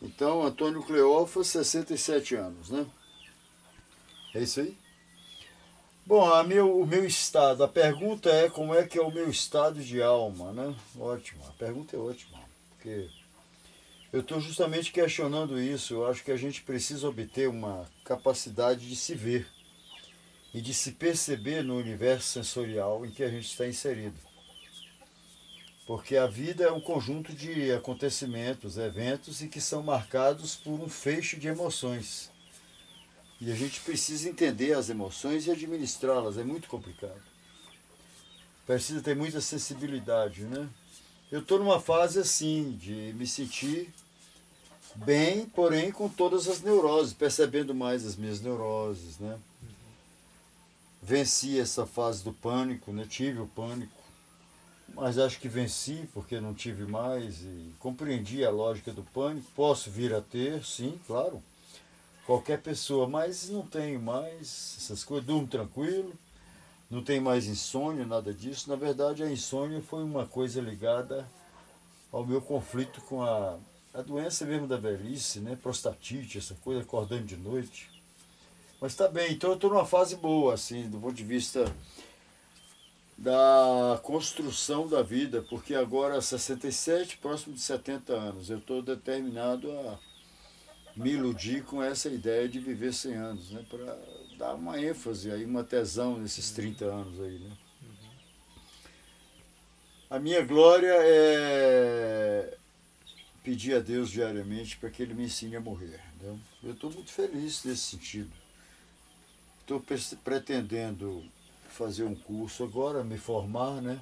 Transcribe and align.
Então, 0.00 0.42
Antônio 0.42 0.82
Cleófas, 0.82 1.46
67 1.48 2.34
anos, 2.34 2.70
né? 2.70 2.86
É 4.34 4.40
isso 4.40 4.60
aí? 4.60 4.76
Bom, 6.04 6.32
a 6.32 6.42
meu, 6.42 6.80
o 6.80 6.84
meu 6.84 7.04
estado, 7.04 7.62
a 7.62 7.68
pergunta 7.68 8.28
é 8.28 8.50
como 8.50 8.74
é 8.74 8.84
que 8.84 8.98
é 8.98 9.02
o 9.02 9.12
meu 9.12 9.30
estado 9.30 9.80
de 9.80 10.02
alma, 10.02 10.52
né? 10.52 10.74
Ótimo, 10.98 11.44
a 11.46 11.52
pergunta 11.52 11.94
é 11.94 11.98
ótima, 11.98 12.40
porque 12.70 13.08
eu 14.12 14.20
estou 14.20 14.40
justamente 14.40 14.90
questionando 14.90 15.60
isso. 15.60 15.94
Eu 15.94 16.06
acho 16.06 16.24
que 16.24 16.32
a 16.32 16.36
gente 16.36 16.62
precisa 16.62 17.08
obter 17.08 17.48
uma 17.48 17.88
capacidade 18.04 18.88
de 18.88 18.96
se 18.96 19.14
ver 19.14 19.46
e 20.52 20.60
de 20.60 20.74
se 20.74 20.92
perceber 20.92 21.62
no 21.62 21.78
universo 21.78 22.28
sensorial 22.28 23.06
em 23.06 23.10
que 23.10 23.22
a 23.22 23.28
gente 23.28 23.46
está 23.46 23.66
inserido. 23.66 24.18
Porque 25.92 26.16
a 26.16 26.26
vida 26.26 26.64
é 26.64 26.72
um 26.72 26.80
conjunto 26.80 27.34
de 27.34 27.70
acontecimentos, 27.70 28.78
eventos 28.78 29.42
e 29.42 29.46
que 29.46 29.60
são 29.60 29.82
marcados 29.82 30.56
por 30.56 30.80
um 30.80 30.88
feixe 30.88 31.36
de 31.36 31.48
emoções. 31.48 32.30
E 33.38 33.52
a 33.52 33.54
gente 33.54 33.78
precisa 33.82 34.26
entender 34.26 34.72
as 34.72 34.88
emoções 34.88 35.46
e 35.46 35.50
administrá-las, 35.50 36.38
é 36.38 36.44
muito 36.44 36.66
complicado. 36.66 37.20
Precisa 38.64 39.02
ter 39.02 39.14
muita 39.14 39.42
sensibilidade, 39.42 40.44
né? 40.44 40.66
Eu 41.30 41.40
estou 41.40 41.58
numa 41.58 41.78
fase 41.78 42.18
assim, 42.18 42.72
de 42.72 43.12
me 43.14 43.26
sentir 43.26 43.92
bem, 44.94 45.44
porém 45.44 45.92
com 45.92 46.08
todas 46.08 46.48
as 46.48 46.62
neuroses, 46.62 47.12
percebendo 47.12 47.74
mais 47.74 48.06
as 48.06 48.16
minhas 48.16 48.40
neuroses, 48.40 49.18
né? 49.18 49.38
Venci 51.02 51.60
essa 51.60 51.84
fase 51.84 52.24
do 52.24 52.32
pânico, 52.32 52.94
né? 52.94 53.06
Tive 53.06 53.40
o 53.40 53.46
pânico, 53.46 54.01
mas 54.94 55.18
acho 55.18 55.40
que 55.40 55.48
venci 55.48 56.08
porque 56.12 56.40
não 56.40 56.54
tive 56.54 56.84
mais 56.84 57.42
e 57.42 57.74
compreendi 57.78 58.44
a 58.44 58.50
lógica 58.50 58.92
do 58.92 59.02
pânico. 59.02 59.50
Posso 59.54 59.90
vir 59.90 60.14
a 60.14 60.20
ter, 60.20 60.64
sim, 60.64 60.98
claro 61.06 61.42
qualquer 62.26 62.60
pessoa, 62.60 63.08
mas 63.08 63.48
não 63.48 63.66
tenho 63.66 64.00
mais 64.00 64.76
essas 64.78 65.04
coisas, 65.04 65.26
durmo 65.26 65.46
tranquilo, 65.46 66.12
não 66.90 67.02
tenho 67.02 67.22
mais 67.22 67.46
insônia, 67.46 68.06
nada 68.06 68.32
disso. 68.32 68.68
Na 68.68 68.76
verdade, 68.76 69.22
a 69.22 69.30
insônia 69.30 69.82
foi 69.82 70.04
uma 70.04 70.26
coisa 70.26 70.60
ligada 70.60 71.28
ao 72.10 72.24
meu 72.24 72.40
conflito 72.40 73.00
com 73.02 73.22
a, 73.22 73.58
a 73.94 74.02
doença 74.02 74.44
mesmo 74.44 74.66
da 74.66 74.76
velhice, 74.76 75.40
né? 75.40 75.58
Prostatite, 75.60 76.38
essa 76.38 76.54
coisa, 76.56 76.82
acordando 76.82 77.24
de 77.24 77.36
noite. 77.36 77.90
Mas 78.80 78.94
tá 78.94 79.08
bem, 79.08 79.32
então 79.32 79.50
eu 79.50 79.54
estou 79.54 79.70
numa 79.70 79.86
fase 79.86 80.16
boa, 80.16 80.54
assim, 80.54 80.88
do 80.88 80.98
ponto 80.98 81.14
de 81.14 81.24
vista 81.24 81.64
da 83.22 84.00
construção 84.02 84.88
da 84.88 85.00
vida, 85.00 85.42
porque 85.42 85.76
agora 85.76 86.20
67, 86.20 87.18
próximo 87.18 87.54
de 87.54 87.60
70 87.60 88.12
anos, 88.12 88.50
eu 88.50 88.58
estou 88.58 88.82
determinado 88.82 89.70
a 89.70 89.98
me 90.96 91.12
iludir 91.12 91.62
com 91.62 91.80
essa 91.80 92.08
ideia 92.08 92.48
de 92.48 92.58
viver 92.58 92.92
100 92.92 93.14
anos, 93.14 93.50
né? 93.52 93.64
Para 93.70 93.96
dar 94.36 94.54
uma 94.54 94.76
ênfase 94.82 95.30
aí, 95.30 95.44
uma 95.44 95.62
tesão 95.62 96.18
nesses 96.18 96.50
30 96.50 96.84
anos 96.84 97.20
aí, 97.20 97.38
né? 97.38 97.56
A 100.10 100.18
minha 100.18 100.44
glória 100.44 100.92
é 100.92 102.58
pedir 103.44 103.76
a 103.76 103.78
Deus 103.78 104.10
diariamente 104.10 104.76
para 104.78 104.90
que 104.90 105.00
Ele 105.00 105.14
me 105.14 105.26
ensine 105.26 105.54
a 105.54 105.60
morrer. 105.60 106.00
Né? 106.20 106.36
Eu 106.64 106.72
estou 106.72 106.90
muito 106.90 107.12
feliz 107.12 107.62
nesse 107.64 107.82
sentido. 107.82 108.32
Estou 109.60 109.80
pretendendo 110.24 111.24
fazer 111.72 112.04
um 112.04 112.14
curso 112.14 112.64
agora, 112.64 113.02
me 113.02 113.18
formar, 113.18 113.80
né? 113.80 114.00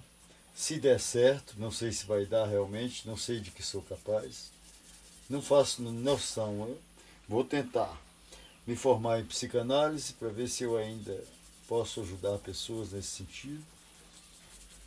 Se 0.54 0.78
der 0.78 1.00
certo, 1.00 1.54
não 1.58 1.70
sei 1.70 1.92
se 1.92 2.06
vai 2.06 2.26
dar 2.26 2.46
realmente, 2.46 3.06
não 3.06 3.16
sei 3.16 3.40
de 3.40 3.50
que 3.50 3.62
sou 3.62 3.82
capaz 3.82 4.50
não 5.30 5.40
faço 5.40 5.80
noção. 5.80 6.66
Eu 6.68 6.78
vou 7.28 7.44
tentar 7.44 7.96
me 8.66 8.74
formar 8.74 9.20
em 9.20 9.24
psicanálise 9.24 10.12
para 10.14 10.28
ver 10.28 10.48
se 10.48 10.64
eu 10.64 10.76
ainda 10.76 11.24
posso 11.68 12.00
ajudar 12.00 12.36
pessoas 12.38 12.90
nesse 12.90 13.08
sentido. 13.08 13.64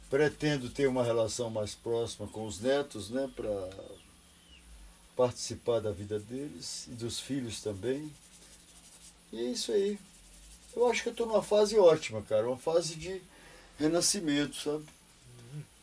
Pretendo 0.10 0.70
ter 0.70 0.88
uma 0.88 1.04
relação 1.04 1.50
mais 1.50 1.74
próxima 1.74 2.28
com 2.28 2.46
os 2.46 2.60
netos, 2.60 3.10
né, 3.10 3.32
para 3.36 3.70
participar 5.16 5.80
da 5.80 5.92
vida 5.92 6.20
deles 6.20 6.88
e 6.88 6.92
dos 6.92 7.20
filhos 7.20 7.62
também. 7.62 8.14
E 9.32 9.40
é 9.40 9.52
isso 9.52 9.72
aí. 9.72 9.98
Eu 10.76 10.90
acho 10.90 11.04
que 11.04 11.10
eu 11.10 11.14
estou 11.14 11.28
numa 11.28 11.44
fase 11.44 11.78
ótima, 11.78 12.22
cara, 12.24 12.48
uma 12.48 12.58
fase 12.58 12.96
de 12.96 13.22
renascimento, 13.78 14.56
sabe? 14.56 14.86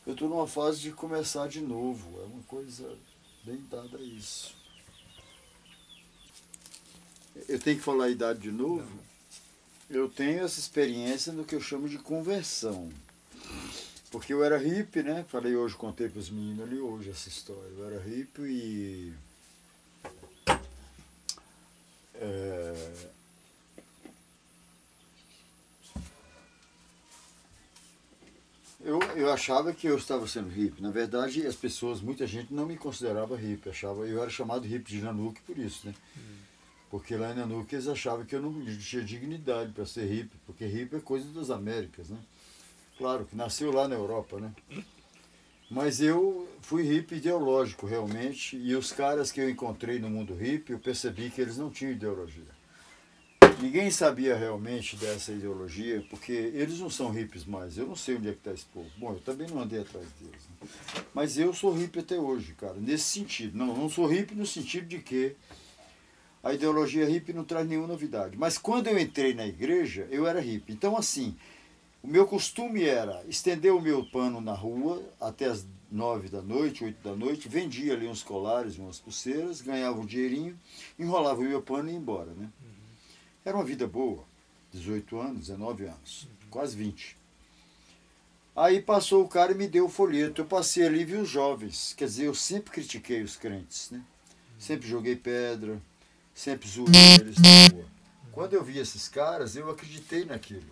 Eu 0.05 0.13
estou 0.13 0.27
numa 0.27 0.47
fase 0.47 0.79
de 0.79 0.91
começar 0.91 1.47
de 1.47 1.61
novo. 1.61 2.19
É 2.21 2.25
uma 2.25 2.43
coisa 2.43 2.97
bem 3.43 3.63
dada 3.69 3.97
a 3.97 4.01
isso. 4.01 4.55
Eu 7.47 7.59
tenho 7.59 7.77
que 7.77 7.83
falar 7.83 8.05
a 8.05 8.09
idade 8.09 8.39
de 8.39 8.51
novo? 8.51 8.89
Eu 9.89 10.09
tenho 10.09 10.43
essa 10.43 10.59
experiência 10.59 11.31
no 11.31 11.45
que 11.45 11.55
eu 11.55 11.61
chamo 11.61 11.87
de 11.87 11.97
conversão. 11.97 12.91
Porque 14.09 14.33
eu 14.33 14.43
era 14.43 14.57
hippie, 14.57 15.03
né? 15.03 15.25
Falei 15.29 15.55
hoje, 15.55 15.75
contei 15.75 16.09
para 16.09 16.19
os 16.19 16.29
meninos 16.29 16.65
ali 16.65 16.79
hoje 16.79 17.09
essa 17.09 17.29
história. 17.29 17.71
Eu 17.77 17.85
era 17.85 18.01
hippie 18.01 18.41
e. 18.41 19.13
É, 22.15 22.91
Eu, 28.83 28.99
eu 29.15 29.31
achava 29.31 29.73
que 29.73 29.87
eu 29.87 29.97
estava 29.97 30.27
sendo 30.27 30.49
hippie. 30.49 30.81
Na 30.81 30.91
verdade, 30.91 31.45
as 31.45 31.55
pessoas, 31.55 32.01
muita 32.01 32.25
gente 32.25 32.53
não 32.53 32.65
me 32.65 32.75
considerava 32.75 33.35
hippie. 33.35 33.69
Achava, 33.69 34.07
eu 34.07 34.21
era 34.21 34.29
chamado 34.29 34.65
hippie 34.65 34.97
de 34.97 35.01
Nanuque 35.01 35.41
por 35.41 35.57
isso, 35.57 35.87
né? 35.87 35.93
Hum. 36.17 36.21
Porque 36.89 37.15
lá 37.15 37.31
em 37.31 37.35
Nanuque 37.35 37.75
eles 37.75 37.87
achavam 37.87 38.25
que 38.25 38.35
eu 38.35 38.41
não 38.41 38.65
tinha 38.77 39.03
dignidade 39.03 39.71
para 39.71 39.85
ser 39.85 40.05
hippie, 40.05 40.37
porque 40.45 40.65
hippie 40.65 40.97
é 40.97 40.99
coisa 40.99 41.31
das 41.31 41.49
Américas, 41.49 42.09
né? 42.09 42.17
Claro, 42.97 43.25
que 43.25 43.35
nasceu 43.35 43.71
lá 43.71 43.87
na 43.87 43.95
Europa, 43.95 44.39
né? 44.39 44.51
Mas 45.69 46.01
eu 46.01 46.49
fui 46.59 46.83
hippie 46.83 47.15
ideológico, 47.15 47.85
realmente, 47.85 48.57
e 48.57 48.75
os 48.75 48.91
caras 48.91 49.31
que 49.31 49.39
eu 49.39 49.49
encontrei 49.49 49.99
no 49.99 50.09
mundo 50.09 50.33
hippie, 50.33 50.73
eu 50.73 50.79
percebi 50.79 51.29
que 51.29 51.39
eles 51.39 51.57
não 51.57 51.69
tinham 51.69 51.93
ideologia. 51.93 52.60
Ninguém 53.61 53.91
sabia 53.91 54.35
realmente 54.35 54.95
dessa 54.95 55.31
ideologia, 55.31 56.03
porque 56.09 56.31
eles 56.31 56.79
não 56.79 56.89
são 56.89 57.11
hippies 57.11 57.45
mais. 57.45 57.77
Eu 57.77 57.85
não 57.85 57.95
sei 57.95 58.15
onde 58.15 58.29
é 58.29 58.31
que 58.31 58.39
está 58.39 58.51
esse 58.51 58.65
povo. 58.65 58.89
Bom, 58.97 59.13
eu 59.13 59.19
também 59.19 59.47
não 59.47 59.61
andei 59.61 59.81
atrás 59.81 60.07
deles. 60.19 60.41
Né? 60.49 61.03
Mas 61.13 61.37
eu 61.37 61.53
sou 61.53 61.71
hippie 61.71 61.99
até 61.99 62.17
hoje, 62.17 62.53
cara, 62.53 62.73
nesse 62.73 63.03
sentido. 63.03 63.55
Não, 63.55 63.67
não 63.77 63.87
sou 63.87 64.07
hippie 64.07 64.33
no 64.33 64.47
sentido 64.47 64.87
de 64.87 64.97
que 64.97 65.35
a 66.43 66.53
ideologia 66.53 67.05
hippie 67.05 67.33
não 67.33 67.43
traz 67.43 67.67
nenhuma 67.67 67.87
novidade. 67.87 68.35
Mas 68.35 68.57
quando 68.57 68.87
eu 68.87 68.97
entrei 68.97 69.35
na 69.35 69.45
igreja, 69.45 70.07
eu 70.09 70.25
era 70.25 70.39
hippie. 70.39 70.73
Então, 70.73 70.97
assim, 70.97 71.37
o 72.01 72.07
meu 72.07 72.25
costume 72.25 72.83
era 72.83 73.23
estender 73.29 73.71
o 73.71 73.79
meu 73.79 74.03
pano 74.03 74.41
na 74.41 74.53
rua 74.53 75.03
até 75.19 75.45
as 75.45 75.67
nove 75.91 76.29
da 76.29 76.41
noite, 76.41 76.83
oito 76.83 77.03
da 77.03 77.15
noite, 77.15 77.47
vendia 77.49 77.93
ali 77.93 78.07
uns 78.07 78.23
colares, 78.23 78.77
umas 78.77 78.97
pulseiras, 78.97 79.61
ganhava 79.61 79.99
um 79.99 80.05
dinheirinho, 80.05 80.57
enrolava 80.97 81.41
o 81.41 81.43
meu 81.43 81.61
pano 81.61 81.89
e 81.89 81.91
ia 81.91 81.97
embora, 81.97 82.31
né? 82.31 82.49
Era 83.43 83.57
uma 83.57 83.65
vida 83.65 83.87
boa, 83.87 84.23
18 84.71 85.19
anos, 85.19 85.47
19 85.47 85.85
anos, 85.85 86.27
quase 86.51 86.75
20. 86.75 87.17
Aí 88.55 88.79
passou 88.79 89.23
o 89.23 89.27
cara 89.27 89.51
e 89.51 89.55
me 89.55 89.67
deu 89.67 89.85
o 89.85 89.89
folheto. 89.89 90.41
Eu 90.41 90.45
passei 90.45 90.85
ali 90.85 91.01
e 91.01 91.05
vi 91.05 91.15
os 91.15 91.27
jovens. 91.27 91.95
Quer 91.97 92.05
dizer, 92.05 92.25
eu 92.25 92.35
sempre 92.35 92.69
critiquei 92.69 93.23
os 93.23 93.35
crentes, 93.35 93.89
né? 93.89 94.03
Sempre 94.59 94.87
joguei 94.87 95.15
pedra, 95.15 95.81
sempre 96.35 96.69
zoei 96.69 96.91
eles 97.19 97.37
na 97.37 97.75
rua. 97.75 97.85
Quando 98.31 98.53
eu 98.53 98.63
vi 98.63 98.77
esses 98.77 99.07
caras, 99.07 99.55
eu 99.55 99.71
acreditei 99.71 100.23
naquilo. 100.23 100.69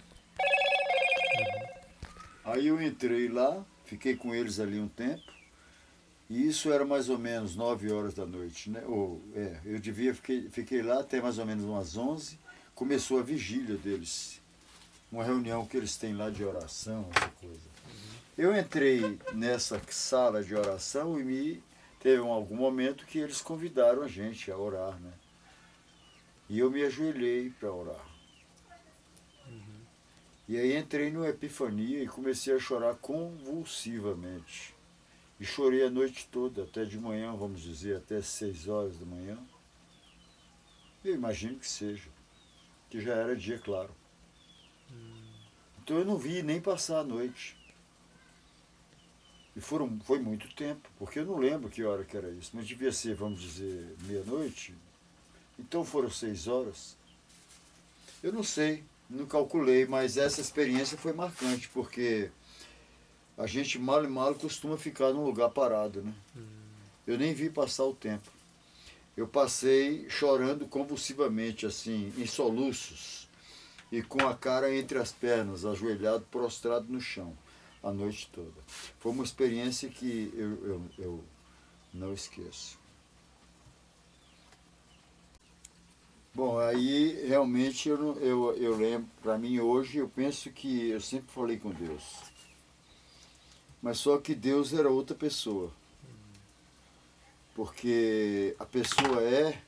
Aí 2.46 2.68
eu 2.68 2.80
entrei 2.80 3.30
lá, 3.30 3.66
fiquei 3.86 4.16
com 4.16 4.36
eles 4.36 4.60
ali 4.60 4.80
um 4.80 4.88
tempo. 4.88 5.24
E 6.30 6.48
isso 6.48 6.72
era 6.72 6.86
mais 6.86 7.10
ou 7.10 7.18
menos 7.18 7.56
9 7.56 7.92
horas 7.92 8.14
da 8.14 8.28
noite, 8.28 8.70
né? 8.70 8.84
Ou, 8.86 9.20
é, 9.34 9.58
eu 9.66 9.80
devia, 9.80 10.14
fiquei, 10.14 10.48
fiquei 10.52 10.84
lá 10.84 11.00
até 11.00 11.20
mais 11.20 11.40
ou 11.40 11.46
menos 11.48 11.64
umas 11.64 11.98
11 11.98 12.38
começou 12.80 13.20
a 13.20 13.22
vigília 13.22 13.76
deles. 13.76 14.42
Uma 15.12 15.26
reunião 15.26 15.66
que 15.66 15.76
eles 15.76 15.98
têm 15.98 16.16
lá 16.16 16.30
de 16.30 16.46
oração, 16.46 17.10
essa 17.14 17.28
coisa. 17.32 17.70
Eu 18.38 18.58
entrei 18.58 19.20
nessa 19.34 19.82
sala 19.90 20.42
de 20.42 20.56
oração 20.56 21.20
e 21.20 21.24
me 21.26 21.64
teve 22.00 22.22
um, 22.22 22.32
algum 22.32 22.56
momento 22.56 23.06
que 23.06 23.20
eles 23.20 23.42
convidaram 23.42 24.02
a 24.02 24.08
gente 24.08 24.50
a 24.50 24.58
orar, 24.58 24.98
né? 24.98 25.12
E 26.48 26.58
eu 26.58 26.72
me 26.72 26.82
ajoelhei 26.86 27.50
para 27.50 27.70
orar. 27.70 28.06
E 30.48 30.58
aí 30.58 30.78
entrei 30.78 31.12
numa 31.12 31.28
epifania 31.28 32.02
e 32.02 32.08
comecei 32.08 32.56
a 32.56 32.60
chorar 32.60 32.96
convulsivamente. 32.96 34.74
E 35.38 35.44
chorei 35.44 35.84
a 35.84 35.90
noite 35.90 36.30
toda, 36.32 36.64
até 36.64 36.86
de 36.86 36.98
manhã, 36.98 37.36
vamos 37.36 37.62
dizer, 37.62 37.98
até 37.98 38.22
seis 38.22 38.70
horas 38.70 38.98
da 38.98 39.06
manhã. 39.06 39.38
Eu 41.04 41.14
imagino 41.14 41.60
que 41.60 41.68
seja 41.68 42.19
que 42.90 43.02
já 43.02 43.14
era 43.14 43.36
dia 43.36 43.60
claro. 43.60 43.90
Hum. 44.92 45.22
Então 45.82 45.98
eu 45.98 46.06
não 46.06 46.18
vi 46.18 46.42
nem 46.42 46.60
passar 46.60 47.00
a 47.00 47.04
noite. 47.04 47.58
E 49.56 49.62
foram, 49.62 50.00
foi 50.06 50.20
muito 50.20 50.48
tempo, 50.56 50.90
porque 50.98 51.20
eu 51.20 51.26
não 51.26 51.38
lembro 51.38 51.70
que 51.70 51.84
hora 51.84 52.06
que 52.06 52.16
era 52.16 52.30
isso, 52.30 52.52
mas 52.54 52.68
devia 52.68 52.92
ser, 52.92 53.16
vamos 53.16 53.42
dizer, 53.42 53.96
meia-noite. 54.04 54.74
Então 55.58 55.84
foram 55.84 56.10
seis 56.10 56.48
horas. 56.48 56.96
Eu 58.24 58.32
não 58.32 58.44
sei, 58.44 58.84
não 59.10 59.26
calculei, 59.26 59.86
mas 59.86 60.18
essa 60.18 60.40
experiência 60.40 60.98
foi 60.98 61.14
marcante, 61.14 61.68
porque 61.70 62.32
a 63.38 63.48
gente 63.48 63.80
mal 63.80 64.04
e 64.04 64.08
mal 64.08 64.36
costuma 64.36 64.78
ficar 64.78 65.12
num 65.12 65.26
lugar 65.26 65.50
parado, 65.50 66.02
né? 66.02 66.14
Eu 67.08 67.18
nem 67.18 67.34
vi 67.34 67.50
passar 67.50 67.86
o 67.86 67.94
tempo. 67.94 68.39
Eu 69.20 69.28
passei 69.28 70.10
chorando 70.10 70.66
convulsivamente, 70.66 71.66
assim, 71.66 72.14
em 72.18 72.26
soluços, 72.26 73.28
e 73.92 74.02
com 74.02 74.26
a 74.26 74.34
cara 74.34 74.74
entre 74.74 74.98
as 74.98 75.12
pernas, 75.12 75.66
ajoelhado, 75.66 76.26
prostrado 76.32 76.86
no 76.88 77.02
chão 77.02 77.38
a 77.84 77.92
noite 77.92 78.30
toda. 78.32 78.54
Foi 78.98 79.12
uma 79.12 79.26
experiência 79.26 79.90
que 79.90 80.32
eu, 80.34 80.66
eu, 80.66 80.82
eu 80.98 81.24
não 81.94 82.14
esqueço. 82.14 82.80
Bom, 86.34 86.58
aí 86.58 87.28
realmente 87.28 87.90
eu, 87.90 88.18
eu, 88.22 88.56
eu 88.56 88.78
lembro, 88.78 89.10
para 89.22 89.38
mim 89.38 89.60
hoje, 89.60 89.98
eu 89.98 90.08
penso 90.08 90.50
que 90.50 90.92
eu 90.92 91.02
sempre 91.02 91.30
falei 91.34 91.60
com 91.60 91.72
Deus. 91.72 92.22
Mas 93.82 93.98
só 93.98 94.18
que 94.18 94.34
Deus 94.34 94.72
era 94.72 94.90
outra 94.90 95.14
pessoa. 95.14 95.78
Porque 97.60 98.56
a 98.58 98.66
pessoa 98.66 99.22
é, 99.22 99.62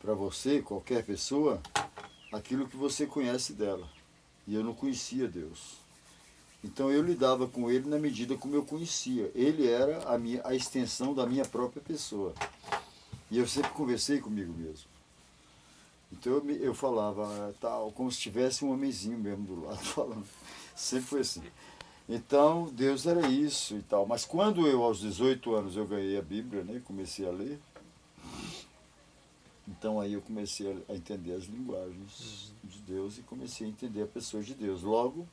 para 0.00 0.14
você, 0.14 0.60
qualquer 0.60 1.04
pessoa, 1.04 1.62
aquilo 2.32 2.66
que 2.66 2.76
você 2.76 3.06
conhece 3.06 3.52
dela. 3.52 3.88
E 4.48 4.56
eu 4.56 4.64
não 4.64 4.74
conhecia 4.74 5.28
Deus. 5.28 5.76
Então 6.64 6.90
eu 6.90 7.00
lidava 7.00 7.46
com 7.46 7.70
ele 7.70 7.88
na 7.88 8.00
medida 8.00 8.36
como 8.36 8.56
eu 8.56 8.64
conhecia. 8.64 9.30
Ele 9.32 9.70
era 9.70 10.12
a, 10.12 10.18
minha, 10.18 10.40
a 10.44 10.56
extensão 10.56 11.14
da 11.14 11.24
minha 11.24 11.44
própria 11.44 11.80
pessoa. 11.80 12.34
E 13.30 13.38
eu 13.38 13.46
sempre 13.46 13.70
conversei 13.70 14.18
comigo 14.18 14.52
mesmo. 14.52 14.88
Então 16.10 16.32
eu, 16.32 16.50
eu 16.56 16.74
falava 16.74 17.54
tal, 17.60 17.92
como 17.92 18.10
se 18.10 18.18
tivesse 18.18 18.64
um 18.64 18.72
homenzinho 18.72 19.16
mesmo 19.16 19.46
do 19.46 19.66
lado 19.66 19.78
falando. 19.86 20.26
Sempre 20.74 21.06
foi 21.06 21.20
assim. 21.20 21.44
Então 22.12 22.64
Deus 22.72 23.06
era 23.06 23.28
isso 23.28 23.76
e 23.76 23.82
tal. 23.82 24.04
Mas 24.04 24.24
quando 24.24 24.66
eu, 24.66 24.82
aos 24.82 24.98
18 24.98 25.54
anos, 25.54 25.76
eu 25.76 25.86
ganhei 25.86 26.18
a 26.18 26.22
Bíblia, 26.22 26.64
né, 26.64 26.82
comecei 26.84 27.24
a 27.26 27.30
ler, 27.30 27.60
então 29.68 30.00
aí 30.00 30.14
eu 30.14 30.20
comecei 30.20 30.84
a 30.88 30.94
entender 30.94 31.32
as 31.32 31.44
linguagens 31.44 32.52
de 32.64 32.80
Deus 32.80 33.18
e 33.18 33.22
comecei 33.22 33.64
a 33.64 33.70
entender 33.70 34.02
a 34.02 34.06
pessoa 34.06 34.42
de 34.42 34.52
Deus. 34.52 34.82
Logo, 34.82 35.28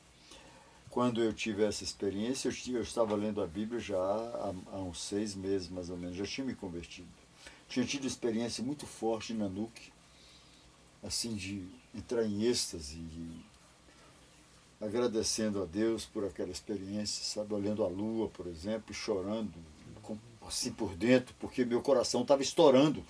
quando 0.92 1.24
eu 1.24 1.34
tive 1.34 1.64
essa 1.64 1.84
experiência, 1.84 2.48
eu, 2.48 2.76
eu 2.76 2.84
estava 2.84 3.16
lendo 3.16 3.42
a 3.42 3.48
Bíblia 3.48 3.80
já 3.80 3.98
há, 3.98 4.54
há, 4.72 4.78
uns 4.78 5.02
seis 5.02 5.34
meses, 5.34 5.70
mais 5.70 5.90
ou 5.90 5.98
menos, 5.98 6.16
já 6.16 6.26
tinha 6.26 6.46
me 6.46 6.54
convertido. 6.54 7.08
Tinha 7.68 7.86
tido 7.86 8.06
experiência 8.06 8.64
muito 8.64 8.86
forte 8.86 9.34
na 9.34 9.46
Nanuque, 9.46 9.92
assim, 11.04 11.36
de 11.36 11.68
entrar 11.94 12.24
em 12.24 12.44
êxtase, 12.44 12.96
de, 12.96 13.42
agradecendo 14.80 15.62
a 15.62 15.66
Deus 15.66 16.06
por 16.06 16.26
aquela 16.26 16.52
experiência, 16.52 17.24
sabe, 17.24 17.54
olhando 17.54 17.84
a 17.84 17.88
lua, 17.88 18.30
por 18.30 18.48
exemplo, 18.48 18.92
e 18.92 18.94
chorando, 18.94 19.54
assim 20.46 20.72
por 20.72 20.96
dentro, 20.96 21.36
porque 21.40 21.66
meu 21.66 21.82
coração 21.82 22.22
estava 22.22 22.42
estourando 22.42 23.04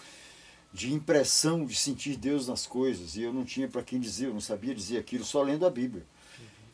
de 0.74 0.94
impressão 0.94 1.66
de 1.66 1.76
sentir 1.76 2.16
Deus 2.18 2.48
nas 2.48 2.66
coisas, 2.66 3.16
e 3.16 3.22
eu 3.22 3.32
não 3.32 3.46
tinha 3.46 3.68
para 3.68 3.84
quem 3.84 4.00
dizer, 4.00 4.28
eu 4.28 4.34
não 4.34 4.42
sabia 4.42 4.74
dizer 4.74 4.98
aquilo, 4.98 5.24
só 5.24 5.42
lendo 5.42 5.66
a 5.66 5.70
Bíblia 5.70 6.06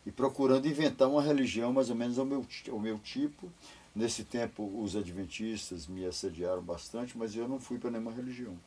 e 0.06 0.12
procurando 0.12 0.68
inventar 0.68 1.10
uma 1.10 1.22
religião 1.22 1.72
mais 1.72 1.89
ou 1.89 1.96
menos 1.96 2.19
ao 2.19 2.25
meu, 2.25 2.46
ao 2.69 2.80
meu 2.80 3.00
tipo. 3.00 3.50
Nesse 3.96 4.24
tempo, 4.24 4.81
os 4.81 4.96
adventistas 4.96 5.86
me 5.86 6.04
assediaram 6.06 6.63
bastante, 6.63 7.18
mas 7.18 7.36
eu 7.36 7.48
não 7.48 7.60
fui 7.60 7.78
para 7.78 7.92
nenhuma 7.92 8.12
religião. 8.12 8.57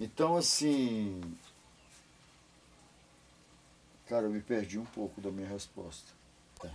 Então, 0.00 0.36
assim. 0.36 1.20
Cara, 4.12 4.26
eu 4.26 4.30
me 4.30 4.42
perdi 4.42 4.78
um 4.78 4.84
pouco 4.84 5.22
da 5.22 5.30
minha 5.30 5.48
resposta. 5.48 6.12
É. 6.62 6.68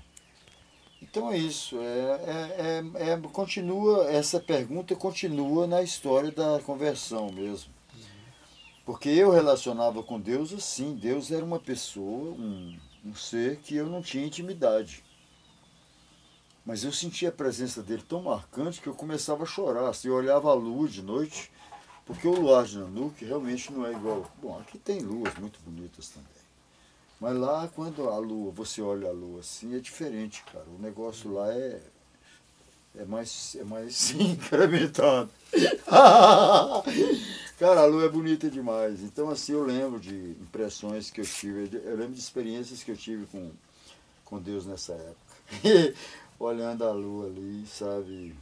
Então 1.03 1.31
é 1.31 1.37
isso. 1.37 1.77
É, 1.77 1.83
é, 1.83 2.83
é, 2.97 3.11
é, 3.11 3.17
continua 3.31 4.09
Essa 4.09 4.39
pergunta 4.39 4.95
continua 4.95 5.67
na 5.67 5.83
história 5.83 6.31
da 6.31 6.59
conversão 6.61 7.31
mesmo. 7.31 7.71
Porque 8.83 9.07
eu 9.09 9.29
relacionava 9.29 10.01
com 10.01 10.19
Deus 10.19 10.51
assim. 10.51 10.95
Deus 10.95 11.31
era 11.31 11.45
uma 11.45 11.59
pessoa, 11.59 12.33
um, 12.33 12.75
um 13.05 13.13
ser 13.13 13.57
que 13.57 13.75
eu 13.75 13.85
não 13.85 14.01
tinha 14.01 14.25
intimidade. 14.25 15.03
Mas 16.65 16.83
eu 16.83 16.91
sentia 16.91 17.29
a 17.29 17.31
presença 17.31 17.83
dele 17.83 18.01
tão 18.01 18.23
marcante 18.23 18.81
que 18.81 18.87
eu 18.87 18.95
começava 18.95 19.43
a 19.43 19.45
chorar. 19.45 19.87
Assim, 19.87 20.07
eu 20.07 20.15
olhava 20.15 20.49
a 20.49 20.55
lua 20.55 20.87
de 20.87 21.03
noite, 21.03 21.51
porque 22.03 22.27
o 22.27 22.33
luar 22.33 22.65
de 22.65 22.79
Nanuque 22.79 23.25
realmente 23.25 23.71
não 23.71 23.85
é 23.85 23.91
igual. 23.91 24.25
Bom, 24.41 24.57
aqui 24.57 24.79
tem 24.79 25.01
luas 25.01 25.35
muito 25.35 25.59
bonitas 25.59 26.09
também. 26.09 26.36
Mas 27.19 27.35
lá, 27.35 27.67
quando 27.73 28.09
a 28.09 28.17
lua, 28.17 28.51
você 28.51 28.81
olha 28.81 29.09
a 29.09 29.11
lua 29.11 29.39
assim, 29.39 29.75
é 29.75 29.79
diferente, 29.79 30.43
cara. 30.51 30.65
O 30.77 30.81
negócio 30.81 31.33
lá 31.33 31.51
é, 31.51 31.81
é 32.95 33.05
mais, 33.05 33.55
é 33.59 33.63
mais 33.63 34.11
incrementado. 34.19 35.29
Cara, 37.57 37.81
a 37.81 37.85
lua 37.85 38.05
é 38.05 38.09
bonita 38.09 38.51
demais. 38.51 39.01
Então, 39.01 39.31
assim, 39.31 39.53
eu 39.53 39.63
lembro 39.63 39.99
de 39.99 40.13
impressões 40.13 41.09
que 41.09 41.21
eu 41.21 41.25
tive, 41.25 41.75
eu 41.83 41.95
lembro 41.95 42.13
de 42.13 42.19
experiências 42.19 42.83
que 42.83 42.91
eu 42.91 42.95
tive 42.95 43.25
com, 43.25 43.49
com 44.23 44.39
Deus 44.39 44.67
nessa 44.67 44.93
época. 44.93 45.95
Olhando 46.39 46.85
a 46.85 46.91
lua 46.91 47.25
ali, 47.25 47.65
sabe? 47.65 48.35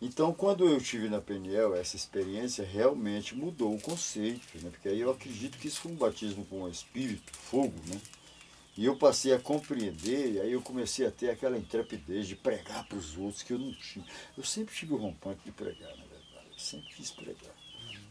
Então, 0.00 0.32
quando 0.32 0.68
eu 0.68 0.78
tive 0.78 1.08
na 1.08 1.20
Peniel, 1.20 1.74
essa 1.74 1.96
experiência 1.96 2.64
realmente 2.64 3.34
mudou 3.34 3.74
o 3.74 3.80
conceito, 3.80 4.58
né? 4.62 4.70
Porque 4.70 4.88
aí 4.88 5.00
eu 5.00 5.10
acredito 5.10 5.56
que 5.56 5.68
isso 5.68 5.80
foi 5.80 5.92
um 5.92 5.96
batismo 5.96 6.44
com 6.44 6.62
o 6.62 6.68
Espírito, 6.68 7.32
fogo, 7.32 7.74
né? 7.86 7.98
E 8.76 8.84
eu 8.84 8.94
passei 8.94 9.32
a 9.32 9.38
compreender, 9.38 10.34
e 10.34 10.40
aí 10.40 10.52
eu 10.52 10.60
comecei 10.60 11.06
a 11.06 11.10
ter 11.10 11.30
aquela 11.30 11.56
intrepidez 11.56 12.28
de 12.28 12.36
pregar 12.36 12.86
para 12.86 12.98
os 12.98 13.16
outros 13.16 13.42
que 13.42 13.54
eu 13.54 13.58
não 13.58 13.72
tinha. 13.72 14.04
Eu 14.36 14.44
sempre 14.44 14.74
tive 14.74 14.92
o 14.92 14.98
rompante 14.98 15.40
de 15.46 15.52
pregar, 15.52 15.96
né? 15.96 16.04
sempre 16.56 16.88
quis 16.94 17.10
pregar. 17.10 17.54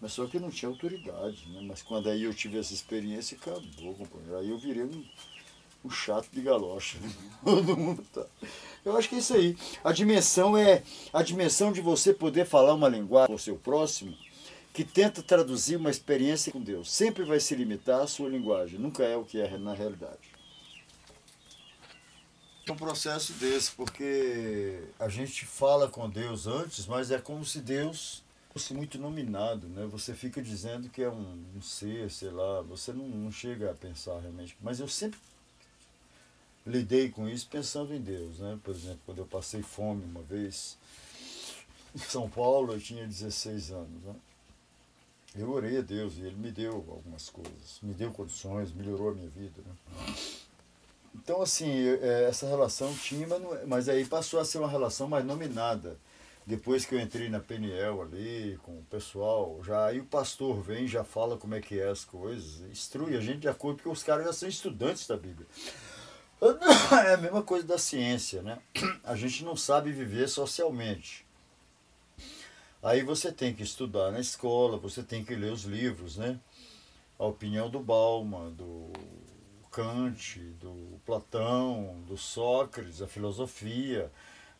Mas 0.02 0.14
só 0.14 0.26
que 0.26 0.38
eu 0.38 0.42
não 0.42 0.50
tinha 0.50 0.70
autoridade, 0.70 1.48
né? 1.50 1.62
Mas 1.62 1.82
quando 1.82 2.10
aí 2.10 2.24
eu 2.24 2.34
tive 2.34 2.60
essa 2.60 2.74
experiência, 2.74 3.38
acabou, 3.38 3.96
companheiro. 3.96 4.38
Aí 4.38 4.50
eu 4.50 4.58
virei 4.58 4.84
um, 4.84 5.06
um 5.86 5.90
chato 5.90 6.30
de 6.32 6.42
galocha. 6.42 6.98
Todo 7.44 7.78
mundo 7.78 8.04
tá. 8.14 8.26
Eu 8.84 8.98
acho 8.98 9.08
que 9.08 9.16
é 9.16 9.20
isso 9.20 9.34
aí. 9.34 9.56
A 9.84 9.92
dimensão 9.92 10.58
é 10.58 10.84
a 11.14 11.22
dimensão 11.22 11.72
de 11.72 11.82
você 11.82 12.14
poder 12.14 12.46
falar 12.46 12.74
uma 12.74 12.90
linguagem 12.90 13.36
o 13.36 13.40
seu 13.40 13.56
próximo 13.56 14.16
que 14.74 14.84
tenta 14.84 15.24
traduzir 15.24 15.78
uma 15.78 15.90
experiência 15.90 16.52
com 16.52 16.62
Deus. 16.62 16.92
Sempre 16.92 17.24
vai 17.24 17.40
se 17.40 17.56
limitar 17.56 18.02
à 18.02 18.08
sua 18.08 18.28
linguagem, 18.28 18.78
nunca 18.78 19.04
é 19.04 19.16
o 19.16 19.24
que 19.24 19.40
é 19.40 19.58
na 19.58 19.74
realidade. 19.74 20.36
É 22.68 22.72
um 22.72 22.76
processo 22.76 23.32
desse, 23.34 23.72
porque 23.72 24.82
a 25.00 25.08
gente 25.08 25.46
fala 25.46 25.88
com 25.88 26.10
Deus 26.10 26.46
antes, 26.48 26.88
mas 26.88 27.12
é 27.12 27.20
como 27.20 27.46
se 27.46 27.62
Deus 27.62 28.24
fosse 28.52 28.74
muito 28.74 28.98
nominado, 28.98 29.68
né? 29.68 29.86
Você 29.92 30.14
fica 30.14 30.42
dizendo 30.42 30.90
que 30.90 31.04
é 31.04 31.10
um, 31.10 31.44
um 31.56 31.62
ser, 31.62 32.10
sei 32.10 32.32
lá, 32.32 32.62
você 32.62 32.92
não, 32.92 33.08
não 33.08 33.32
chega 33.32 33.72
a 33.72 33.74
pensar 33.74 34.20
realmente. 34.20 34.58
Mas 34.62 34.80
eu 34.80 34.88
sempre 34.88 35.20
lidei 36.66 37.10
com 37.10 37.28
isso 37.28 37.48
pensando 37.50 37.94
em 37.94 38.02
Deus, 38.02 38.40
né? 38.40 38.58
Por 38.64 38.74
exemplo, 38.74 39.00
quando 39.06 39.20
eu 39.20 39.26
passei 39.26 39.62
fome 39.62 40.04
uma 40.04 40.22
vez 40.22 40.78
em 41.96 42.00
São 42.00 42.30
Paulo, 42.30 42.74
eu 42.74 42.80
tinha 42.80 43.06
16 43.06 43.72
anos, 43.72 44.04
né? 44.04 44.16
Eu 45.36 45.52
orei 45.52 45.78
a 45.78 45.82
Deus 45.82 46.18
e 46.18 46.22
Ele 46.22 46.36
me 46.36 46.52
deu 46.52 46.74
algumas 46.74 47.30
coisas, 47.30 47.80
me 47.82 47.94
deu 47.94 48.12
condições, 48.12 48.72
melhorou 48.72 49.10
a 49.10 49.14
minha 49.14 49.30
vida, 49.30 49.62
né? 49.66 50.16
Então, 51.14 51.42
assim, 51.42 51.72
é, 52.02 52.26
essa 52.30 52.48
relação 52.48 52.94
tinha, 52.96 53.28
mas, 53.28 53.42
não, 53.42 53.68
mas 53.68 53.90
aí 53.90 54.06
passou 54.06 54.40
a 54.40 54.46
ser 54.46 54.60
uma 54.60 54.70
relação 54.70 55.08
mais 55.08 55.26
nominada 55.26 55.98
depois 56.46 56.86
que 56.86 56.94
eu 56.94 57.00
entrei 57.00 57.28
na 57.28 57.40
PNL 57.40 58.02
ali, 58.02 58.60
com 58.62 58.74
o 58.74 58.86
pessoal, 58.90 59.60
já 59.64 59.88
aí 59.88 60.00
o 60.00 60.06
pastor 60.06 60.62
vem 60.62 60.88
já 60.88 61.04
fala 61.04 61.38
como 61.38 61.56
é 61.56 61.62
que 61.62 61.80
é 61.80 61.90
as 61.90 62.06
coisas, 62.06 62.62
instrui 62.70 63.18
a 63.18 63.20
gente 63.20 63.40
de 63.40 63.48
acordo, 63.48 63.78
porque 63.78 63.90
os 63.90 64.04
caras 64.04 64.26
já 64.26 64.34
são 64.34 64.48
estudantes 64.48 65.08
da 65.08 65.18
Bíblia. 65.18 65.48
É 67.06 67.14
a 67.14 67.18
mesma 67.18 67.42
coisa 67.42 67.66
da 67.66 67.78
ciência, 67.78 68.42
né? 68.42 68.60
A 69.04 69.16
gente 69.16 69.44
não 69.44 69.56
sabe 69.56 69.92
viver 69.92 70.28
socialmente. 70.28 71.26
Aí 72.84 73.02
você 73.02 73.32
tem 73.32 73.54
que 73.54 73.64
estudar 73.64 74.12
na 74.12 74.20
escola, 74.20 74.78
você 74.78 75.02
tem 75.02 75.24
que 75.24 75.36
ler 75.36 75.52
os 75.52 75.64
livros, 75.64 76.18
né? 76.18 76.40
A 77.18 77.26
opinião 77.26 77.70
do 77.70 77.80
Bauman, 77.80 78.52
do 78.52 78.92
Kant, 79.72 80.40
do 80.60 81.00
Platão, 81.06 82.04
do 82.08 82.16
Sócrates, 82.18 83.02
a 83.02 83.08
filosofia, 83.08 84.12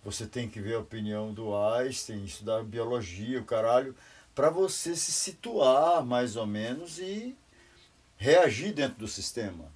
você 0.04 0.26
tem 0.26 0.50
que 0.50 0.60
ver 0.60 0.76
a 0.76 0.80
opinião 0.80 1.34
do 1.34 1.56
Einstein, 1.56 2.24
estudar 2.26 2.64
biologia, 2.64 3.40
o 3.40 3.46
caralho, 3.46 3.96
para 4.34 4.50
você 4.50 4.96
se 4.96 5.12
situar 5.12 6.06
mais 6.06 6.36
ou 6.36 6.46
menos 6.46 7.00
e 7.00 7.36
reagir 8.18 8.74
dentro 8.74 9.00
do 9.00 9.08
sistema. 9.08 9.72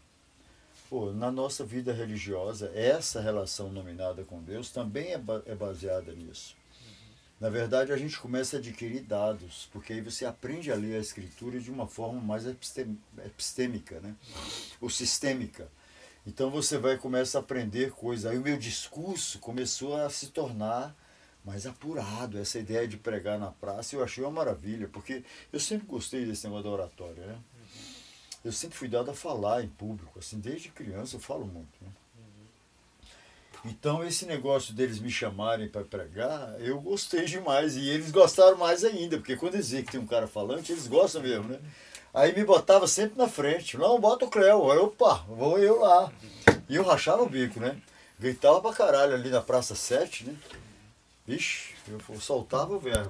Pô, 0.89 1.11
na 1.11 1.31
nossa 1.31 1.63
vida 1.63 1.93
religiosa, 1.93 2.71
essa 2.73 3.21
relação 3.21 3.71
nominada 3.71 4.23
com 4.23 4.41
Deus 4.41 4.71
também 4.71 5.13
é, 5.13 5.17
ba 5.17 5.41
é 5.45 5.53
baseada 5.53 6.11
nisso. 6.13 6.57
Na 7.39 7.49
verdade, 7.49 7.93
a 7.93 7.97
gente 7.97 8.19
começa 8.19 8.57
a 8.57 8.59
adquirir 8.59 9.01
dados, 9.01 9.69
porque 9.71 9.93
aí 9.93 10.01
você 10.01 10.25
aprende 10.25 10.71
a 10.71 10.75
ler 10.75 10.97
a 10.97 10.99
escritura 10.99 11.57
de 11.59 11.71
uma 11.71 11.87
forma 11.87 12.19
mais 12.19 12.45
epistêmica, 12.45 14.01
né? 14.01 14.13
ou 14.81 14.89
sistêmica. 14.89 15.69
Então 16.27 16.49
você 16.49 16.77
vai 16.77 16.97
começar 16.97 17.39
a 17.39 17.41
aprender 17.41 17.91
coisas. 17.91 18.29
Aí 18.29 18.37
o 18.37 18.41
meu 18.41 18.57
discurso 18.57 19.39
começou 19.39 19.95
a 19.95 20.09
se 20.09 20.27
tornar 20.27 20.93
mais 21.45 21.65
apurado. 21.65 22.37
Essa 22.37 22.59
ideia 22.59 22.85
de 22.85 22.97
pregar 22.97 23.39
na 23.39 23.51
praça 23.51 23.95
eu 23.95 24.03
achei 24.03 24.21
uma 24.21 24.31
maravilha, 24.31 24.89
porque 24.89 25.23
eu 25.53 25.59
sempre 25.61 25.87
gostei 25.87 26.25
desse 26.25 26.43
negócio 26.43 26.65
da 26.65 26.71
oratória. 26.71 27.25
Né? 27.25 27.39
Eu 28.43 28.51
sempre 28.51 28.77
fui 28.77 28.87
dado 28.87 29.11
a 29.11 29.13
falar 29.13 29.63
em 29.63 29.67
público, 29.67 30.17
assim, 30.17 30.39
desde 30.39 30.69
criança 30.69 31.17
eu 31.17 31.19
falo 31.19 31.45
muito. 31.45 31.69
Né? 31.81 31.89
Então, 33.65 34.03
esse 34.03 34.25
negócio 34.25 34.73
deles 34.73 34.99
me 34.99 35.09
chamarem 35.09 35.67
para 35.67 35.83
pregar, 35.83 36.55
eu 36.61 36.79
gostei 36.79 37.25
demais. 37.25 37.75
E 37.75 37.89
eles 37.89 38.11
gostaram 38.11 38.57
mais 38.57 38.85
ainda, 38.85 39.17
porque 39.17 39.35
quando 39.35 39.55
eles 39.55 39.71
veem 39.71 39.83
que 39.83 39.91
tem 39.91 39.99
um 39.99 40.07
cara 40.07 40.27
falante, 40.27 40.71
eles 40.71 40.87
gostam 40.87 41.21
mesmo, 41.21 41.49
né? 41.49 41.59
Aí 42.13 42.33
me 42.33 42.43
botava 42.43 42.87
sempre 42.87 43.17
na 43.17 43.27
frente. 43.27 43.77
Não, 43.77 43.99
bota 43.99 44.25
o 44.25 44.29
Cleo. 44.29 44.71
Aí, 44.71 44.77
opa, 44.79 45.25
vou 45.27 45.59
eu 45.59 45.79
lá. 45.79 46.11
E 46.69 46.75
eu 46.75 46.83
rachava 46.83 47.21
o 47.21 47.29
bico, 47.29 47.59
né? 47.59 47.79
Gritava 48.17 48.61
pra 48.61 48.73
caralho 48.73 49.13
ali 49.13 49.29
na 49.29 49.41
Praça 49.41 49.75
7, 49.75 50.25
né? 50.25 50.35
Vixe, 51.27 51.75
eu 51.87 52.19
soltava 52.19 52.73
o 52.73 52.79
verbo. 52.79 53.09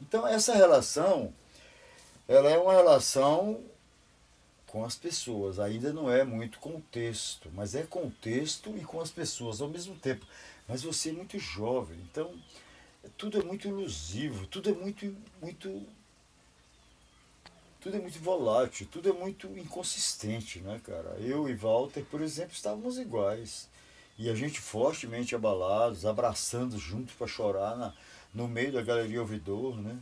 Então, 0.00 0.26
essa 0.26 0.54
relação, 0.54 1.32
ela 2.26 2.50
é 2.50 2.58
uma 2.58 2.72
relação 2.72 3.62
com 4.66 4.84
as 4.84 4.96
pessoas. 4.96 5.60
Ainda 5.60 5.92
não 5.92 6.10
é 6.10 6.24
muito 6.24 6.58
contexto, 6.58 7.50
mas 7.54 7.74
é 7.74 7.84
contexto 7.84 8.76
e 8.76 8.84
com 8.84 9.00
as 9.00 9.10
pessoas 9.10 9.60
ao 9.60 9.68
mesmo 9.68 9.94
tempo. 9.96 10.26
Mas 10.66 10.82
você 10.82 11.10
é 11.10 11.12
muito 11.12 11.38
jovem, 11.38 11.98
então 12.10 12.34
tudo 13.16 13.38
é 13.40 13.44
muito 13.44 13.68
ilusivo, 13.68 14.46
tudo 14.46 14.70
é 14.70 14.72
muito, 14.72 15.14
muito, 15.40 15.86
tudo 17.80 17.96
é 17.96 18.00
muito 18.00 18.18
volátil, 18.18 18.88
tudo 18.90 19.10
é 19.10 19.12
muito 19.12 19.46
inconsistente, 19.58 20.60
né, 20.60 20.80
cara? 20.82 21.16
Eu 21.20 21.48
e 21.48 21.54
Walter, 21.54 22.04
por 22.04 22.22
exemplo, 22.22 22.52
estávamos 22.52 22.98
iguais 22.98 23.68
e 24.18 24.30
a 24.30 24.34
gente 24.34 24.60
fortemente 24.60 25.34
abalados, 25.34 26.06
abraçando 26.06 26.78
junto 26.78 27.12
para 27.14 27.26
chorar 27.26 27.76
na, 27.76 27.94
no 28.32 28.48
meio 28.48 28.72
da 28.72 28.82
galeria 28.82 29.20
ouvidor, 29.20 29.76
né? 29.76 29.98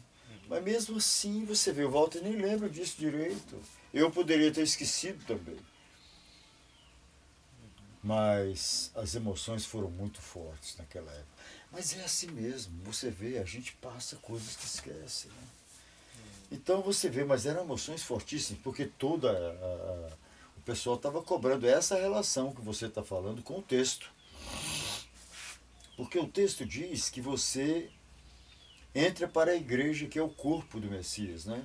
Mas 0.52 0.62
mesmo 0.64 0.98
assim, 0.98 1.46
você 1.46 1.72
vê, 1.72 1.82
o 1.82 1.90
Walter 1.90 2.20
nem 2.20 2.36
lembra 2.36 2.68
disso 2.68 2.96
direito. 2.98 3.58
Eu 3.90 4.10
poderia 4.10 4.52
ter 4.52 4.60
esquecido 4.60 5.24
também. 5.24 5.56
Mas 8.02 8.90
as 8.94 9.14
emoções 9.14 9.64
foram 9.64 9.90
muito 9.90 10.20
fortes 10.20 10.76
naquela 10.76 11.10
época. 11.10 11.42
Mas 11.70 11.96
é 11.96 12.04
assim 12.04 12.30
mesmo, 12.32 12.84
você 12.84 13.08
vê, 13.08 13.38
a 13.38 13.46
gente 13.46 13.72
passa 13.76 14.16
coisas 14.16 14.54
que 14.54 14.66
esquece. 14.66 15.28
Né? 15.28 15.42
Então 16.50 16.82
você 16.82 17.08
vê, 17.08 17.24
mas 17.24 17.46
eram 17.46 17.62
emoções 17.62 18.02
fortíssimas, 18.02 18.60
porque 18.62 18.84
toda 18.84 19.30
a, 19.30 19.32
a, 19.32 20.16
o 20.58 20.60
pessoal 20.66 20.96
estava 20.96 21.22
cobrando 21.22 21.66
essa 21.66 21.96
relação 21.96 22.52
que 22.52 22.60
você 22.60 22.88
está 22.88 23.02
falando 23.02 23.42
com 23.42 23.58
o 23.58 23.62
texto. 23.62 24.12
Porque 25.96 26.18
o 26.18 26.28
texto 26.28 26.66
diz 26.66 27.08
que 27.08 27.22
você 27.22 27.90
entra 28.94 29.26
para 29.26 29.52
a 29.52 29.56
igreja 29.56 30.06
que 30.06 30.18
é 30.18 30.22
o 30.22 30.28
corpo 30.28 30.78
do 30.78 30.90
Messias, 30.90 31.44
né? 31.44 31.64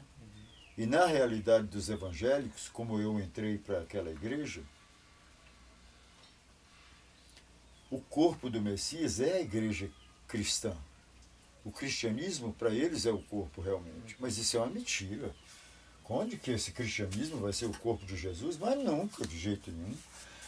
E 0.77 0.86
na 0.86 1.05
realidade 1.05 1.67
dos 1.67 1.89
evangélicos, 1.89 2.69
como 2.69 3.00
eu 3.00 3.19
entrei 3.19 3.57
para 3.57 3.79
aquela 3.79 4.12
igreja, 4.12 4.62
o 7.89 8.00
corpo 8.00 8.50
do 8.50 8.62
Messias 8.62 9.19
é 9.19 9.38
a 9.38 9.41
igreja 9.41 9.89
cristã. 10.27 10.75
O 11.65 11.72
cristianismo, 11.72 12.53
para 12.53 12.69
eles, 12.69 13.05
é 13.05 13.12
o 13.12 13.22
corpo 13.24 13.60
realmente. 13.62 14.15
Mas 14.19 14.38
isso 14.38 14.55
é 14.55 14.60
uma 14.60 14.69
mentira. 14.69 15.34
Onde 16.10 16.38
que 16.38 16.51
esse 16.51 16.72
cristianismo 16.72 17.38
vai 17.39 17.51
ser 17.51 17.65
o 17.65 17.77
corpo 17.79 18.05
de 18.05 18.15
Jesus? 18.15 18.57
Mas 18.57 18.77
nunca, 18.77 19.25
de 19.25 19.38
jeito 19.38 19.72
nenhum. 19.72 19.98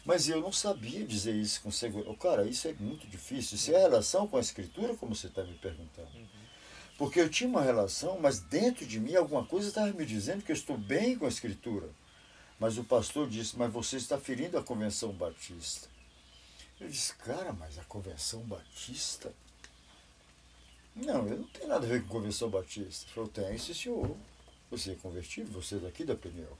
Mas 0.05 0.29
eu 0.29 0.39
não 0.39 0.51
sabia 0.51 1.05
dizer 1.05 1.35
isso 1.35 1.61
com 1.61 1.71
segurança. 1.71 2.17
Cara, 2.17 2.45
isso 2.45 2.67
é 2.67 2.73
muito 2.79 3.05
difícil. 3.07 3.55
Isso 3.55 3.71
é 3.71 3.75
a 3.75 3.79
relação 3.79 4.27
com 4.27 4.37
a 4.37 4.39
Escritura, 4.39 4.95
como 4.95 5.13
você 5.13 5.27
está 5.27 5.43
me 5.43 5.55
perguntando. 5.55 6.09
Porque 6.99 7.21
eu 7.21 7.29
tinha 7.29 7.49
uma 7.49 7.61
relação, 7.61 8.19
mas 8.19 8.41
dentro 8.41 8.85
de 8.85 8.99
mim 8.99 9.15
alguma 9.15 9.45
coisa 9.45 9.69
estava 9.69 9.89
me 9.93 10.05
dizendo 10.05 10.43
que 10.43 10.51
eu 10.51 10.55
estou 10.55 10.77
bem 10.77 11.17
com 11.17 11.23
a 11.23 11.29
Escritura. 11.29 11.87
Mas 12.59 12.77
o 12.77 12.83
pastor 12.83 13.29
disse, 13.29 13.57
mas 13.57 13.71
você 13.71 13.95
está 13.95 14.17
ferindo 14.17 14.57
a 14.57 14.61
Convenção 14.61 15.13
Batista. 15.13 15.87
Eu 16.77 16.89
disse, 16.89 17.15
cara, 17.15 17.53
mas 17.53 17.79
a 17.79 17.85
Convenção 17.85 18.41
Batista? 18.41 19.31
Não, 20.93 21.25
eu 21.25 21.37
não 21.37 21.47
tenho 21.47 21.69
nada 21.69 21.85
a 21.85 21.89
ver 21.89 22.01
com 22.01 22.07
a 22.07 22.11
Convenção 22.19 22.49
Batista. 22.49 23.05
Ele 23.05 23.13
falou, 23.13 23.29
tem, 23.29 23.57
sim 23.57 23.73
senhor. 23.73 24.17
Você 24.69 24.91
é 24.91 24.95
convertido, 24.95 25.53
você 25.53 25.75
é 25.75 25.79
daqui 25.79 26.03
da 26.03 26.15
Peniel. 26.15 26.57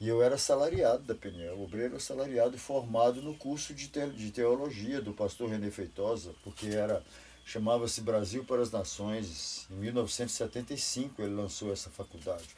E 0.00 0.06
eu 0.06 0.22
era 0.22 0.38
salariado 0.38 1.02
da 1.02 1.14
Peniel, 1.16 1.60
obreiro 1.60 1.96
assalariado 1.96 2.56
formado 2.56 3.20
no 3.20 3.34
curso 3.34 3.74
de, 3.74 3.88
teologia 4.30 5.00
do 5.00 5.12
pastor 5.12 5.50
René 5.50 5.72
Feitosa, 5.72 6.32
porque 6.44 6.68
era 6.68 7.04
chamava-se 7.44 8.00
Brasil 8.00 8.44
para 8.44 8.62
as 8.62 8.70
Nações. 8.70 9.66
Em 9.70 9.74
1975 9.74 11.22
ele 11.22 11.34
lançou 11.34 11.72
essa 11.72 11.90
faculdade. 11.90 12.48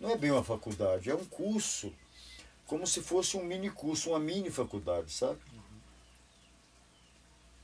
Não 0.00 0.10
é 0.10 0.16
bem 0.16 0.30
uma 0.30 0.42
faculdade, 0.42 1.10
é 1.10 1.14
um 1.14 1.24
curso, 1.24 1.92
como 2.66 2.86
se 2.86 3.00
fosse 3.00 3.36
um 3.36 3.44
mini 3.44 3.70
curso, 3.70 4.10
uma 4.10 4.18
mini 4.18 4.50
faculdade, 4.50 5.12
sabe? 5.12 5.38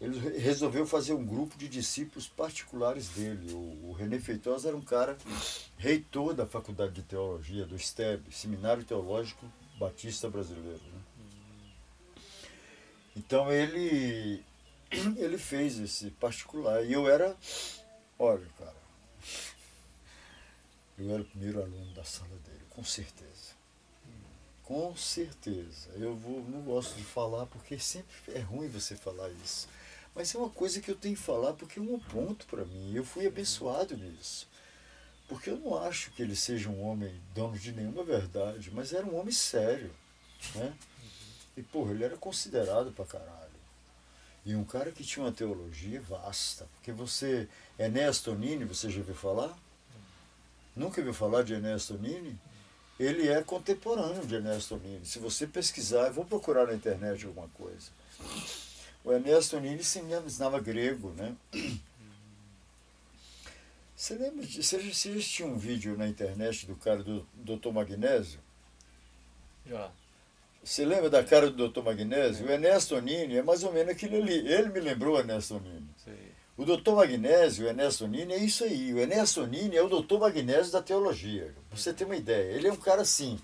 Ele 0.00 0.38
resolveu 0.38 0.86
fazer 0.86 1.12
um 1.12 1.24
grupo 1.26 1.58
de 1.58 1.68
discípulos 1.68 2.28
particulares 2.28 3.08
dele. 3.08 3.52
O, 3.52 3.88
o 3.88 3.92
René 3.92 4.20
Feitosa 4.20 4.68
era 4.68 4.76
um 4.76 4.82
cara 4.82 5.18
reitor 5.76 6.34
da 6.34 6.46
Faculdade 6.46 6.92
de 6.92 7.02
Teologia, 7.02 7.66
do 7.66 7.76
STEB, 7.76 8.32
Seminário 8.32 8.84
Teológico 8.84 9.44
Batista 9.76 10.30
Brasileiro. 10.30 10.80
Né? 10.92 11.00
Então 13.16 13.50
ele 13.50 14.44
ele 14.90 15.38
fez 15.38 15.78
esse 15.78 16.10
particular. 16.12 16.84
E 16.84 16.92
eu 16.92 17.08
era, 17.08 17.36
olha, 18.18 18.46
cara, 18.58 18.76
eu 20.98 21.10
era 21.12 21.22
o 21.22 21.24
primeiro 21.24 21.62
aluno 21.62 21.92
da 21.94 22.04
sala 22.04 22.36
dele, 22.44 22.64
com 22.70 22.82
certeza. 22.82 23.56
Com 24.64 24.94
certeza. 24.94 25.88
Eu 25.94 26.14
vou, 26.14 26.42
não 26.42 26.60
gosto 26.60 26.94
de 26.94 27.02
falar 27.02 27.46
porque 27.46 27.78
sempre 27.78 28.14
é 28.34 28.40
ruim 28.40 28.68
você 28.68 28.94
falar 28.94 29.30
isso. 29.44 29.66
Mas 30.14 30.34
é 30.34 30.38
uma 30.38 30.50
coisa 30.50 30.80
que 30.80 30.90
eu 30.90 30.96
tenho 30.96 31.16
que 31.16 31.22
falar 31.22 31.54
porque 31.54 31.78
é 31.78 31.82
um 31.82 31.98
ponto 31.98 32.46
para 32.46 32.64
mim. 32.64 32.94
Eu 32.94 33.04
fui 33.04 33.26
abençoado 33.26 33.96
nisso. 33.96 34.46
Porque 35.28 35.50
eu 35.50 35.58
não 35.58 35.76
acho 35.76 36.10
que 36.10 36.22
ele 36.22 36.34
seja 36.34 36.68
um 36.68 36.82
homem 36.82 37.18
dono 37.34 37.58
de 37.58 37.72
nenhuma 37.72 38.02
verdade, 38.02 38.70
mas 38.70 38.92
era 38.92 39.06
um 39.06 39.18
homem 39.18 39.32
sério. 39.32 39.90
Né? 40.54 40.74
E, 41.56 41.62
porra, 41.62 41.92
ele 41.92 42.04
era 42.04 42.16
considerado 42.16 42.92
pra 42.92 43.04
caralho. 43.04 43.47
E 44.48 44.56
um 44.56 44.64
cara 44.64 44.90
que 44.90 45.04
tinha 45.04 45.26
uma 45.26 45.30
teologia 45.30 46.00
vasta. 46.00 46.66
Porque 46.76 46.90
você, 46.90 47.46
Enéas 47.78 48.22
Tonini, 48.22 48.64
você 48.64 48.88
já 48.88 49.00
ouviu 49.00 49.14
falar? 49.14 49.54
Nunca 50.74 51.02
ouviu 51.02 51.12
falar 51.12 51.42
de 51.42 51.52
Enéas 51.52 51.86
Tonini? 51.86 52.34
Ele 52.98 53.28
é 53.28 53.42
contemporâneo 53.42 54.26
de 54.26 54.36
Enéas 54.36 54.64
Tonini. 54.64 55.04
Se 55.04 55.18
você 55.18 55.46
pesquisar, 55.46 56.06
eu 56.06 56.14
vou 56.14 56.24
procurar 56.24 56.66
na 56.66 56.72
internet 56.72 57.26
alguma 57.26 57.48
coisa. 57.48 57.90
O 59.04 59.12
Enéas 59.12 59.50
Tonini 59.50 59.82
ensinava 59.82 60.58
grego, 60.60 61.10
né? 61.10 61.36
Você 63.94 64.14
lembra 64.14 64.46
de. 64.46 64.62
Você 64.62 64.80
já 64.80 64.90
assistiu 64.90 65.48
um 65.48 65.58
vídeo 65.58 65.98
na 65.98 66.06
internet 66.06 66.64
do 66.66 66.76
cara 66.76 67.02
do 67.02 67.26
Dr. 67.34 67.70
Magnésio? 67.70 68.38
Já. 69.66 69.90
Você 70.62 70.84
lembra 70.84 71.08
da 71.08 71.24
cara 71.24 71.50
do 71.50 71.68
Dr. 71.68 71.82
Magnésio? 71.82 72.46
O 72.46 72.50
Ernesto 72.50 73.00
Nini 73.00 73.36
é 73.36 73.42
mais 73.42 73.62
ou 73.64 73.72
menos 73.72 73.92
aquilo 73.92 74.16
ali. 74.16 74.46
Ele 74.46 74.68
me 74.68 74.80
lembrou 74.80 75.16
o 75.16 75.18
Ernesto 75.18 75.58
Nini. 75.60 75.88
O 76.56 76.64
Dr. 76.64 76.90
Magnésio, 76.90 77.64
o 77.64 77.68
Ernesto 77.68 78.06
Nini, 78.08 78.34
é 78.34 78.38
isso 78.38 78.64
aí. 78.64 78.92
O 78.92 78.98
Ernesto 78.98 79.46
Nini 79.46 79.76
é 79.76 79.82
o 79.82 79.88
Dr. 79.88 80.18
Magnésio 80.18 80.72
da 80.72 80.82
teologia. 80.82 81.54
Pra 81.70 81.78
você 81.78 81.92
ter 81.92 82.04
uma 82.04 82.16
ideia. 82.16 82.52
Ele 82.52 82.66
é 82.66 82.72
um 82.72 82.76
cara 82.76 83.02
assim, 83.02 83.38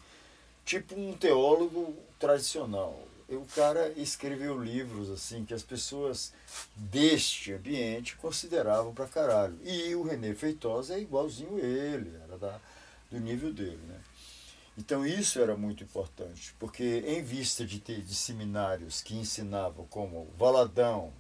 tipo 0.65 0.99
um 0.99 1.13
teólogo 1.17 1.95
tradicional. 2.19 3.01
O 3.29 3.47
cara 3.55 3.93
escreveu 3.97 4.61
livros 4.61 5.11
assim 5.11 5.45
que 5.45 5.55
as 5.55 5.63
pessoas 5.63 6.33
deste 6.77 7.53
ambiente 7.53 8.17
consideravam 8.17 8.93
pra 8.93 9.07
caralho. 9.07 9.57
E 9.65 9.95
o 9.95 10.03
René 10.03 10.35
Feitosa 10.35 10.95
é 10.95 11.01
igualzinho 11.01 11.59
ele, 11.59 12.13
era 12.23 12.37
da, 12.37 12.61
do 13.11 13.19
nível 13.21 13.53
dele, 13.53 13.81
né? 13.89 14.01
Então 14.77 15.07
isso 15.07 15.41
era 15.41 15.57
muito 15.57 15.85
importante, 15.85 16.55
porque 16.59 17.05
em 17.07 17.23
vista 17.23 17.65
de 17.65 17.79
ter 17.79 18.03
de 18.03 18.15
seminários 18.15 19.01
que 19.01 19.15
ensinavam 19.15 19.87
como 19.87 20.29
Valadão, 20.37 21.13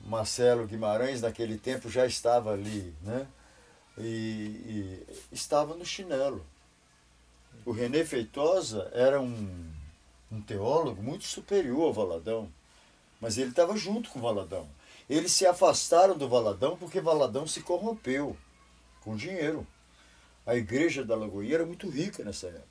Marcelo 0.00 0.66
Guimarães 0.66 1.20
naquele 1.20 1.58
tempo 1.58 1.90
já 1.90 2.06
estava 2.06 2.52
ali, 2.52 2.94
né? 3.02 3.26
E, 3.98 4.02
e 4.02 5.06
estava 5.30 5.74
no 5.74 5.84
chinelo. 5.84 6.44
O 7.64 7.72
René 7.72 8.04
Feitosa 8.04 8.90
era 8.94 9.20
um, 9.20 9.70
um 10.30 10.40
teólogo 10.40 11.02
muito 11.02 11.24
superior 11.24 11.82
ao 11.82 11.92
Valadão, 11.92 12.50
mas 13.20 13.36
ele 13.36 13.50
estava 13.50 13.76
junto 13.76 14.10
com 14.10 14.18
o 14.18 14.22
Valadão. 14.22 14.68
Eles 15.08 15.32
se 15.32 15.46
afastaram 15.46 16.16
do 16.16 16.28
Valadão 16.28 16.76
porque 16.76 17.00
Valadão 17.00 17.46
se 17.46 17.60
corrompeu 17.60 18.36
com 19.02 19.14
dinheiro. 19.14 19.66
A 20.44 20.56
igreja 20.56 21.04
da 21.04 21.14
Lagoinha 21.14 21.54
era 21.54 21.66
muito 21.66 21.88
rica 21.88 22.24
nessa 22.24 22.48
época. 22.48 22.66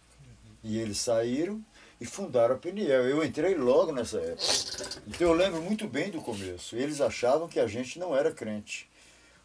E 0.63 0.77
eles 0.77 0.97
saíram 0.97 1.63
e 1.99 2.05
fundaram 2.05 2.55
a 2.55 2.57
Peniel. 2.57 3.07
Eu 3.07 3.23
entrei 3.23 3.55
logo 3.55 3.91
nessa 3.91 4.19
época. 4.19 5.01
Então 5.07 5.27
eu 5.27 5.33
lembro 5.33 5.61
muito 5.61 5.87
bem 5.87 6.11
do 6.11 6.21
começo. 6.21 6.75
Eles 6.75 6.99
achavam 6.99 7.47
que 7.47 7.59
a 7.59 7.67
gente 7.67 7.97
não 7.97 8.15
era 8.15 8.31
crente. 8.31 8.89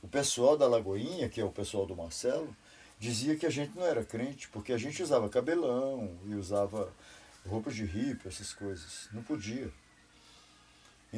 O 0.02 0.08
pessoal 0.08 0.56
da 0.56 0.66
Lagoinha, 0.66 1.28
que 1.28 1.40
é 1.40 1.44
o 1.44 1.50
pessoal 1.50 1.86
do 1.86 1.96
Marcelo, 1.96 2.54
dizia 2.98 3.36
que 3.36 3.46
a 3.46 3.50
gente 3.50 3.76
não 3.76 3.84
era 3.84 4.04
crente, 4.04 4.48
porque 4.48 4.72
a 4.72 4.78
gente 4.78 5.02
usava 5.02 5.28
cabelão 5.28 6.18
e 6.26 6.34
usava 6.34 6.92
roupas 7.46 7.74
de 7.74 7.84
hippie, 7.84 8.28
essas 8.28 8.52
coisas. 8.52 9.08
Não 9.12 9.22
podia. 9.22 9.70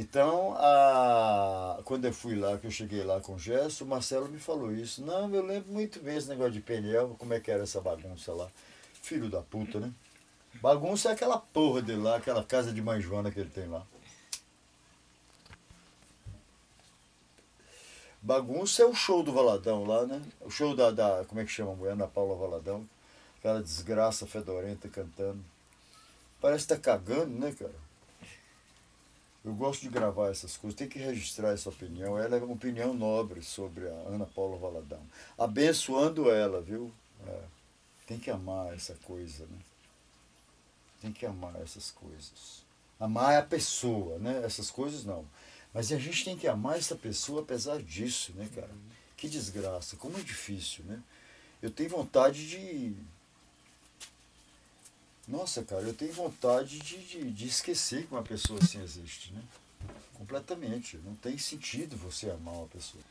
Então, 0.00 0.54
a... 0.56 1.80
quando 1.84 2.04
eu 2.04 2.12
fui 2.12 2.36
lá, 2.36 2.56
que 2.56 2.68
eu 2.68 2.70
cheguei 2.70 3.02
lá 3.02 3.20
com 3.20 3.34
o 3.34 3.38
Gesso, 3.38 3.82
o 3.82 3.86
Marcelo 3.88 4.28
me 4.28 4.38
falou 4.38 4.72
isso. 4.72 5.04
Não, 5.04 5.34
eu 5.34 5.44
lembro 5.44 5.72
muito 5.72 5.98
bem 5.98 6.16
esse 6.16 6.28
negócio 6.28 6.52
de 6.52 6.60
Peniel, 6.60 7.16
como 7.18 7.34
é 7.34 7.40
que 7.40 7.50
era 7.50 7.64
essa 7.64 7.80
bagunça 7.80 8.32
lá. 8.32 8.48
Filho 9.02 9.28
da 9.28 9.42
puta, 9.42 9.80
né? 9.80 9.92
Bagunça 10.62 11.08
é 11.08 11.12
aquela 11.14 11.36
porra 11.36 11.82
dele 11.82 12.00
lá, 12.00 12.16
aquela 12.16 12.44
casa 12.44 12.72
de 12.72 12.80
mãe 12.80 13.00
Joana 13.00 13.32
que 13.32 13.40
ele 13.40 13.50
tem 13.50 13.66
lá. 13.66 13.84
Bagunça 18.22 18.82
é 18.82 18.86
o 18.86 18.94
show 18.94 19.24
do 19.24 19.32
Valadão 19.32 19.84
lá, 19.84 20.06
né? 20.06 20.22
O 20.42 20.50
show 20.50 20.76
da, 20.76 20.92
da 20.92 21.24
como 21.26 21.40
é 21.40 21.44
que 21.44 21.50
chama 21.50 21.72
a 21.72 21.74
mulher? 21.74 21.92
Ana 21.94 22.06
Paula 22.06 22.36
Valadão. 22.36 22.88
Aquela 23.40 23.60
desgraça 23.60 24.28
fedorenta 24.28 24.88
cantando. 24.88 25.44
Parece 26.40 26.68
que 26.68 26.74
tá 26.74 26.78
cagando, 26.78 27.36
né, 27.36 27.52
cara? 27.58 27.87
Eu 29.48 29.54
gosto 29.54 29.80
de 29.80 29.88
gravar 29.88 30.28
essas 30.28 30.58
coisas, 30.58 30.76
tem 30.76 30.86
que 30.86 30.98
registrar 30.98 31.54
essa 31.54 31.70
opinião. 31.70 32.18
Ela 32.18 32.36
é 32.36 32.38
uma 32.38 32.52
opinião 32.52 32.92
nobre 32.92 33.42
sobre 33.42 33.88
a 33.88 33.92
Ana 34.06 34.26
Paula 34.26 34.58
Valadão. 34.58 35.00
Abençoando 35.38 36.30
ela, 36.30 36.60
viu? 36.60 36.92
É. 37.26 37.40
Tem 38.06 38.18
que 38.18 38.30
amar 38.30 38.74
essa 38.74 38.94
coisa, 39.04 39.46
né? 39.46 39.58
Tem 41.00 41.10
que 41.10 41.24
amar 41.24 41.56
essas 41.62 41.90
coisas. 41.90 42.62
Amar 43.00 43.32
é 43.32 43.36
a 43.38 43.42
pessoa, 43.42 44.18
né? 44.18 44.42
Essas 44.44 44.70
coisas 44.70 45.06
não. 45.06 45.24
Mas 45.72 45.90
a 45.92 45.98
gente 45.98 46.26
tem 46.26 46.36
que 46.36 46.46
amar 46.46 46.76
essa 46.76 46.94
pessoa 46.94 47.40
apesar 47.40 47.80
disso, 47.82 48.34
né, 48.34 48.46
cara? 48.54 48.70
Que 49.16 49.30
desgraça, 49.30 49.96
como 49.96 50.18
é 50.18 50.20
difícil, 50.20 50.84
né? 50.84 51.02
Eu 51.62 51.70
tenho 51.70 51.88
vontade 51.88 52.46
de. 52.46 52.94
Nossa, 55.28 55.62
cara, 55.62 55.82
eu 55.82 55.94
tenho 55.94 56.12
vontade 56.12 56.78
de, 56.78 56.98
de, 56.98 57.30
de 57.30 57.46
esquecer 57.46 58.06
que 58.06 58.12
uma 58.12 58.22
pessoa 58.22 58.58
assim 58.62 58.82
existe, 58.82 59.32
né? 59.32 59.42
Completamente. 60.14 60.96
Não 61.04 61.14
tem 61.14 61.36
sentido 61.38 61.96
você 61.96 62.30
amar 62.30 62.54
uma 62.54 62.66
pessoa. 62.66 63.04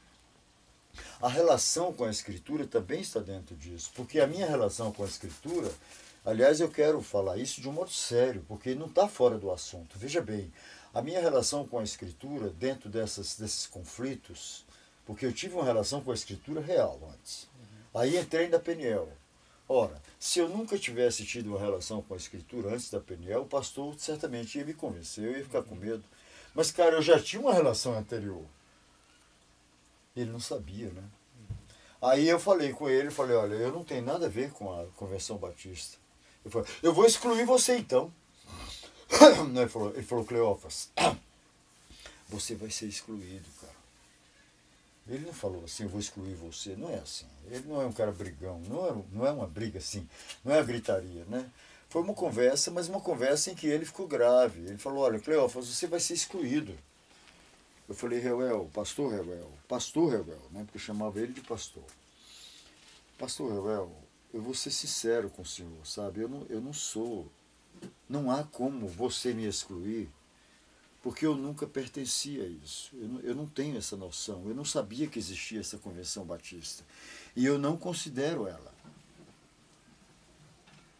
A 1.21 1.29
relação 1.29 1.93
com 1.93 2.03
a 2.05 2.09
escritura 2.09 2.65
também 2.65 3.01
está 3.01 3.19
dentro 3.19 3.55
disso, 3.55 3.91
porque 3.95 4.19
a 4.19 4.25
minha 4.25 4.47
relação 4.47 4.91
com 4.91 5.03
a 5.03 5.07
escritura 5.07 5.71
Aliás, 6.27 6.59
eu 6.59 6.69
quero 6.69 7.01
falar 7.01 7.38
isso 7.38 7.62
de 7.62 7.69
um 7.69 7.71
modo 7.71 7.89
sério, 7.89 8.43
porque 8.50 8.75
não 8.75 8.88
está 8.88 9.07
fora 9.07 9.38
do 9.38 9.50
assunto. 9.50 9.97
Veja 9.97 10.19
bem, 10.19 10.51
a 10.93 11.01
minha 11.01 11.21
relação 11.21 11.65
com 11.65 11.79
a 11.79 11.83
escritura, 11.86 12.50
dentro 12.50 12.89
dessas, 12.89 13.38
desses 13.38 13.65
conflitos, 13.65 14.65
porque 15.05 15.25
eu 15.25 15.31
tive 15.31 15.55
uma 15.55 15.63
relação 15.63 16.01
com 16.01 16.12
a 16.12 16.13
escritura 16.13 16.59
real 16.59 17.00
antes. 17.13 17.47
Aí 17.95 18.17
entrei 18.17 18.50
na 18.50 18.59
Peniel. 18.59 19.07
Ora, 19.69 20.01
se 20.17 20.39
eu 20.39 20.47
nunca 20.47 20.77
tivesse 20.77 21.25
tido 21.25 21.47
uma 21.47 21.59
relação 21.59 22.01
com 22.01 22.13
a 22.13 22.17
escritura 22.17 22.74
antes 22.74 22.89
da 22.89 23.00
Peniel, 23.00 23.41
o 23.41 23.47
pastor 23.47 23.95
certamente 24.00 24.57
ia 24.57 24.65
me 24.65 24.74
convencer, 24.74 25.25
eu 25.25 25.38
ia 25.38 25.43
ficar 25.43 25.62
com 25.63 25.75
medo. 25.75 26.03
Mas, 26.55 26.71
cara, 26.71 26.95
eu 26.95 27.01
já 27.01 27.19
tinha 27.19 27.41
uma 27.41 27.53
relação 27.53 27.93
anterior. 27.93 28.45
Ele 30.15 30.31
não 30.31 30.39
sabia, 30.39 30.89
né? 30.89 31.03
Aí 32.01 32.27
eu 32.29 32.39
falei 32.39 32.71
com 32.74 32.89
ele, 32.89 33.12
falei, 33.12 33.36
olha, 33.36 33.55
eu 33.55 33.71
não 33.71 33.83
tenho 33.83 34.03
nada 34.03 34.27
a 34.27 34.30
ver 34.30 34.51
com 34.51 34.73
a 34.73 34.86
Convenção 34.95 35.38
Batista. 35.38 35.97
Ele 36.45 36.51
falou, 36.51 36.67
eu 36.82 36.93
vou 36.93 37.06
excluir 37.06 37.45
você 37.45 37.77
então. 37.77 38.12
Ele 39.56 39.69
falou, 39.69 39.93
ele 39.93 40.03
falou 40.03 40.25
Cleófas, 40.25 40.91
você 42.27 42.56
vai 42.56 42.69
ser 42.69 42.88
excluído, 42.88 43.47
cara. 43.62 43.76
Ele 45.10 45.26
não 45.26 45.34
falou 45.34 45.63
assim, 45.63 45.84
eu 45.84 45.89
vou 45.89 46.00
excluir 46.00 46.36
você. 46.36 46.76
Não 46.76 46.89
é 46.89 46.96
assim. 46.96 47.26
Ele 47.50 47.63
não 47.67 47.82
é 47.82 47.86
um 47.86 47.93
cara 47.93 48.12
brigão. 48.12 48.60
Não 48.67 48.88
é, 48.88 49.04
não 49.12 49.26
é 49.26 49.32
uma 49.32 49.48
briga 49.48 49.80
assim. 49.80 50.08
Não 50.43 50.54
é 50.54 50.60
a 50.60 50.63
gritaria, 50.63 51.24
né? 51.26 51.50
Foi 51.89 52.02
uma 52.02 52.13
conversa, 52.13 52.70
mas 52.70 52.89
uma 52.89 53.00
conversa 53.00 53.52
em 53.52 53.56
que 53.56 53.67
ele 53.67 53.86
ficou 53.86 54.08
grave. 54.08 54.60
Ele 54.62 54.78
falou, 54.78 55.04
olha, 55.04 55.20
Cleófas, 55.20 55.67
você 55.67 55.88
vai 55.88 56.00
ser 56.00 56.13
excluído. 56.13 56.78
Eu 57.88 57.96
falei, 57.96 58.20
Reuel, 58.20 58.70
pastor 58.74 59.13
Reuel, 59.13 59.50
pastor 59.67 60.10
Reuel, 60.10 60.41
né? 60.52 60.63
Porque 60.65 60.78
eu 60.78 60.82
chamava 60.82 61.20
ele 61.22 61.32
de 61.32 61.41
pastor. 61.41 61.86
Pastor 63.17 63.50
Reuel, 63.50 63.89
eu 64.34 64.41
vou 64.41 64.54
ser 64.54 64.72
sincero 64.72 65.30
com 65.30 65.41
o 65.41 65.46
senhor, 65.46 65.86
sabe? 65.86 66.22
Eu 66.22 66.28
não, 66.28 66.46
eu 66.50 66.60
não 66.60 66.74
sou. 66.74 67.32
Não 68.10 68.30
há 68.30 68.43
como 68.43 68.88
você 68.88 69.34
me 69.34 69.46
excluir, 69.46 70.10
porque 71.08 71.26
eu 71.26 71.36
nunca 71.36 71.65
pertencia 71.65 72.43
a 72.43 72.48
isso. 72.48 72.93
Eu 72.98 73.08
não, 73.08 73.20
eu 73.22 73.34
não 73.34 73.48
tenho 73.48 73.78
essa 73.78 73.96
noção. 73.96 74.43
Eu 74.46 74.54
não 74.54 74.65
sabia 74.65 75.08
que 75.08 75.17
existia 75.17 75.62
essa 75.62 75.78
convenção 75.78 76.26
batista. 76.26 76.84
E 77.34 77.46
eu 77.46 77.58
não 77.58 77.78
considero 77.78 78.46
ela. 78.46 78.76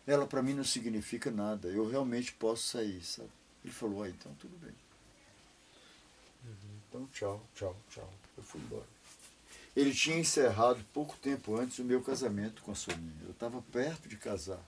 Ela 0.06 0.26
para 0.26 0.42
mim 0.42 0.54
não 0.54 0.64
significa 0.64 1.30
nada. 1.30 1.68
Eu 1.68 1.90
realmente 1.90 2.32
posso 2.32 2.68
sair, 2.68 3.04
sabe? 3.04 3.28
Ele 3.66 3.74
falou, 3.74 4.02
ah, 4.02 4.08
então 4.08 4.34
tudo 4.36 4.58
bem. 4.60 4.74
Uhum. 6.46 6.80
Então 6.88 7.06
tchau, 7.08 7.46
tchau, 7.54 7.76
tchau. 7.90 8.14
Eu 8.38 8.44
fui 8.44 8.62
embora. 8.62 8.88
Ele 9.76 9.94
tinha 9.94 10.18
encerrado 10.18 10.82
pouco 10.94 11.18
tempo 11.18 11.58
antes 11.58 11.80
o 11.80 11.84
meu 11.84 12.02
casamento 12.02 12.62
com 12.62 12.72
a 12.72 12.76
Soninha. 12.76 13.24
Eu 13.26 13.32
estava 13.32 13.62
perto 13.62 14.08
de 14.08 14.16
casar. 14.16 14.64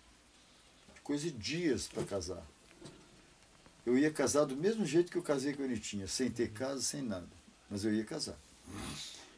Coisa 1.01 1.31
de 1.31 1.37
dias 1.37 1.87
para 1.87 2.03
casar. 2.03 2.45
Eu 3.85 3.97
ia 3.97 4.11
casar 4.11 4.45
do 4.45 4.55
mesmo 4.55 4.85
jeito 4.85 5.11
que 5.11 5.17
eu 5.17 5.23
casei 5.23 5.53
com 5.53 5.63
a 5.63 5.65
Anitinha, 5.65 6.07
sem 6.07 6.29
ter 6.29 6.51
casa, 6.51 6.81
sem 6.81 7.01
nada. 7.01 7.27
Mas 7.69 7.85
eu 7.85 7.93
ia 7.93 8.03
casar. 8.03 8.37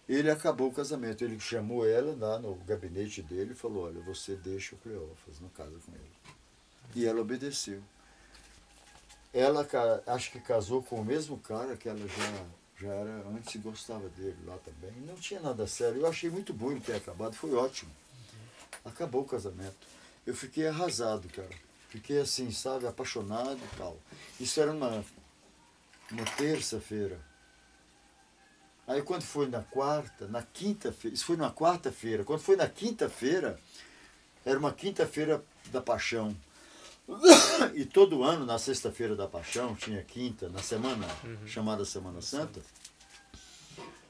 Ele 0.08 0.30
acabou 0.30 0.70
o 0.70 0.74
casamento. 0.74 1.24
Ele 1.24 1.40
chamou 1.40 1.88
ela 1.88 2.16
lá 2.18 2.40
no 2.40 2.56
gabinete 2.56 3.22
dele 3.22 3.52
e 3.54 3.56
falou: 3.56 3.86
Olha, 3.86 4.02
você 4.02 4.36
deixa 4.36 4.76
o 4.76 4.78
Cleófas, 4.80 5.40
não 5.40 5.50
casa 5.50 5.78
com 5.86 5.94
ele. 5.94 6.12
E 6.96 7.06
ela 7.06 7.22
obedeceu. 7.22 7.82
Ela 9.34 9.66
acho 10.08 10.32
que 10.32 10.40
casou 10.40 10.84
com 10.84 10.98
o 10.98 11.06
mesmo 11.06 11.38
cara 11.38 11.78
que 11.78 11.88
ela 11.88 12.06
já 12.06 12.46
já 12.82 12.94
era 12.94 13.28
antes 13.30 13.62
gostava 13.62 14.10
dele 14.10 14.38
lá 14.44 14.58
também. 14.58 14.92
Não 15.06 15.16
tinha 15.16 15.40
nada 15.40 15.68
sério. 15.68 16.02
Eu 16.02 16.08
achei 16.08 16.30
muito 16.30 16.52
bom 16.52 16.72
ele 16.72 16.82
ter 16.82 16.96
acabado, 16.96 17.36
foi 17.36 17.54
ótimo. 17.54 17.92
Acabou 18.84 19.22
o 19.22 19.26
casamento. 19.26 19.88
Eu 20.26 20.36
fiquei 20.36 20.68
arrasado, 20.68 21.30
cara. 21.30 21.71
Fiquei 21.92 22.22
assim, 22.22 22.50
sabe, 22.52 22.88
apaixonado 22.88 23.60
e 23.60 23.78
tal. 23.78 24.00
Isso 24.40 24.62
era 24.62 24.72
uma, 24.72 25.04
uma 26.10 26.24
terça-feira. 26.38 27.20
Aí 28.88 29.02
quando 29.02 29.24
foi 29.24 29.48
na 29.50 29.62
quarta, 29.62 30.26
na 30.28 30.42
quinta-feira, 30.42 31.14
isso 31.14 31.26
foi 31.26 31.36
na 31.36 31.52
quarta-feira, 31.52 32.24
quando 32.24 32.40
foi 32.40 32.56
na 32.56 32.68
quinta-feira, 32.68 33.60
era 34.46 34.58
uma 34.58 34.72
quinta-feira 34.72 35.44
da 35.70 35.82
paixão. 35.82 36.34
E 37.76 37.86
todo 37.86 38.24
ano, 38.24 38.46
na 38.46 38.58
sexta-feira 38.58 39.16
da 39.16 39.28
Paixão, 39.28 39.76
tinha 39.76 40.02
quinta, 40.02 40.50
na 40.50 40.60
semana 40.64 41.06
uhum. 41.24 41.46
chamada 41.46 41.86
Semana 41.86 42.22
Santa, 42.22 42.60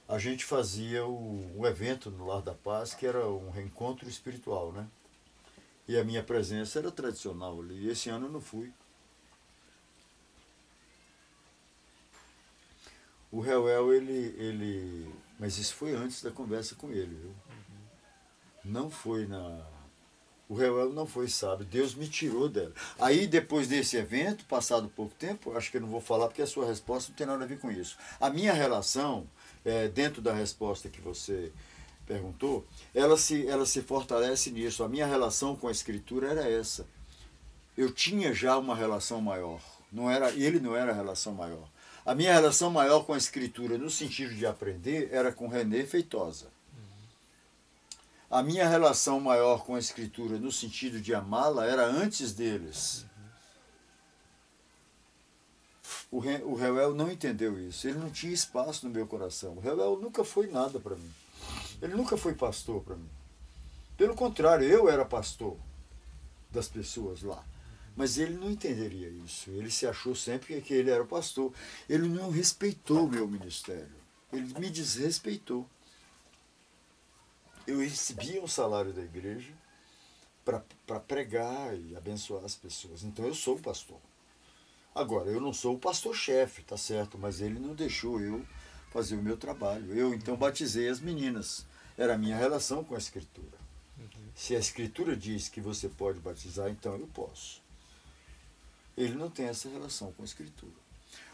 a 0.07 0.17
gente 0.17 0.45
fazia 0.45 1.05
o, 1.05 1.59
o 1.59 1.67
evento 1.67 2.09
no 2.09 2.27
Lar 2.27 2.41
da 2.41 2.53
Paz, 2.53 2.93
que 2.93 3.05
era 3.05 3.27
um 3.27 3.49
reencontro 3.49 4.07
espiritual, 4.07 4.71
né? 4.71 4.87
E 5.91 5.97
a 5.97 6.05
minha 6.05 6.23
presença 6.23 6.79
era 6.79 6.89
tradicional 6.89 7.59
ali. 7.59 7.89
Esse 7.89 8.09
ano 8.09 8.27
eu 8.27 8.31
não 8.31 8.39
fui. 8.39 8.71
O 13.29 13.41
Reuel, 13.41 13.91
ele, 13.91 14.33
ele. 14.37 15.13
Mas 15.37 15.57
isso 15.57 15.75
foi 15.75 15.93
antes 15.93 16.23
da 16.23 16.31
conversa 16.31 16.75
com 16.75 16.91
ele, 16.91 17.13
viu? 17.13 17.35
Não 18.63 18.89
foi 18.89 19.27
na 19.27 19.65
o 20.47 20.53
Reuel 20.53 20.91
não 20.91 21.05
foi 21.05 21.29
sábio, 21.29 21.65
Deus 21.65 21.95
me 21.95 22.05
tirou 22.09 22.49
dela. 22.49 22.73
Aí, 22.99 23.25
depois 23.25 23.69
desse 23.69 23.95
evento, 23.95 24.43
passado 24.43 24.89
pouco 24.89 25.15
tempo, 25.15 25.55
acho 25.55 25.71
que 25.71 25.77
eu 25.77 25.81
não 25.81 25.87
vou 25.87 26.01
falar 26.01 26.27
porque 26.27 26.41
a 26.41 26.47
sua 26.47 26.65
resposta 26.65 27.09
não 27.09 27.15
tem 27.15 27.25
nada 27.25 27.45
a 27.45 27.47
ver 27.47 27.57
com 27.57 27.71
isso. 27.71 27.97
A 28.19 28.29
minha 28.29 28.51
relação, 28.51 29.25
é, 29.63 29.87
dentro 29.87 30.21
da 30.21 30.33
resposta 30.33 30.89
que 30.89 30.99
você 30.99 31.53
perguntou, 32.05 32.65
ela 32.93 33.17
se, 33.17 33.47
ela 33.47 33.65
se 33.65 33.81
fortalece 33.81 34.51
nisso. 34.51 34.83
A 34.83 34.89
minha 34.89 35.05
relação 35.05 35.55
com 35.55 35.67
a 35.67 35.71
Escritura 35.71 36.27
era 36.27 36.49
essa. 36.49 36.87
Eu 37.77 37.91
tinha 37.91 38.33
já 38.33 38.57
uma 38.57 38.75
relação 38.75 39.21
maior. 39.21 39.61
Não 39.91 40.09
era, 40.09 40.31
ele 40.31 40.59
não 40.59 40.75
era 40.75 40.91
a 40.91 40.95
relação 40.95 41.33
maior. 41.33 41.67
A 42.05 42.15
minha 42.15 42.33
relação 42.33 42.69
maior 42.71 43.05
com 43.05 43.13
a 43.13 43.17
Escritura, 43.17 43.77
no 43.77 43.89
sentido 43.89 44.33
de 44.33 44.45
aprender, 44.45 45.09
era 45.11 45.31
com 45.31 45.47
René 45.47 45.85
Feitosa. 45.85 46.47
A 48.31 48.41
minha 48.41 48.65
relação 48.65 49.19
maior 49.19 49.65
com 49.65 49.75
a 49.75 49.79
escritura, 49.79 50.39
no 50.39 50.53
sentido 50.53 51.01
de 51.01 51.13
amá-la, 51.13 51.65
era 51.65 51.85
antes 51.85 52.31
deles. 52.31 53.05
O, 56.09 56.17
Re, 56.17 56.41
o 56.43 56.55
Reuel 56.55 56.95
não 56.95 57.11
entendeu 57.11 57.59
isso. 57.59 57.85
Ele 57.85 57.99
não 57.99 58.09
tinha 58.09 58.31
espaço 58.31 58.87
no 58.87 58.93
meu 58.93 59.05
coração. 59.05 59.55
O 59.57 59.59
Reuel 59.59 59.99
nunca 60.01 60.23
foi 60.23 60.47
nada 60.47 60.79
para 60.79 60.95
mim. 60.95 61.11
Ele 61.81 61.95
nunca 61.95 62.15
foi 62.17 62.33
pastor 62.33 62.81
para 62.81 62.95
mim. 62.95 63.09
Pelo 63.97 64.15
contrário, 64.15 64.67
eu 64.67 64.89
era 64.89 65.05
pastor 65.05 65.57
das 66.49 66.67
pessoas 66.67 67.21
lá. 67.21 67.43
Mas 67.95 68.17
ele 68.17 68.35
não 68.35 68.49
entenderia 68.49 69.09
isso. 69.09 69.49
Ele 69.51 69.69
se 69.69 69.85
achou 69.85 70.15
sempre 70.15 70.61
que 70.61 70.73
ele 70.73 70.89
era 70.89 71.03
pastor. 71.03 71.53
Ele 71.89 72.07
não 72.07 72.29
respeitou 72.31 73.05
o 73.05 73.09
meu 73.09 73.27
ministério. 73.27 73.91
Ele 74.31 74.57
me 74.59 74.69
desrespeitou. 74.69 75.67
Eu 77.67 77.79
recebia 77.79 78.41
um 78.41 78.47
salário 78.47 78.93
da 78.93 79.01
igreja 79.01 79.53
para 80.43 80.99
pregar 80.99 81.77
e 81.77 81.95
abençoar 81.95 82.43
as 82.43 82.55
pessoas. 82.55 83.03
Então 83.03 83.25
eu 83.25 83.35
sou 83.35 83.55
o 83.57 83.61
pastor. 83.61 83.99
Agora, 84.95 85.29
eu 85.29 85.39
não 85.39 85.53
sou 85.53 85.75
o 85.75 85.79
pastor-chefe, 85.79 86.63
tá 86.63 86.75
certo? 86.75 87.17
Mas 87.17 87.39
ele 87.39 87.59
não 87.59 87.75
deixou 87.75 88.19
eu 88.19 88.45
fazer 88.91 89.15
o 89.15 89.23
meu 89.23 89.37
trabalho. 89.37 89.93
Eu 89.93 90.13
então 90.13 90.35
batizei 90.35 90.87
as 90.87 90.99
meninas. 90.99 91.65
Era 91.97 92.13
a 92.13 92.17
minha 92.17 92.37
relação 92.37 92.83
com 92.83 92.93
a 92.93 92.97
Escritura. 92.97 93.59
Se 94.35 94.55
a 94.55 94.59
Escritura 94.59 95.15
diz 95.15 95.49
que 95.49 95.59
você 95.59 95.89
pode 95.89 96.19
batizar, 96.19 96.69
então 96.69 96.93
eu 96.95 97.07
posso. 97.07 97.61
Ele 98.95 99.15
não 99.15 99.29
tem 99.29 99.47
essa 99.47 99.69
relação 99.69 100.11
com 100.11 100.21
a 100.21 100.25
Escritura. 100.25 100.73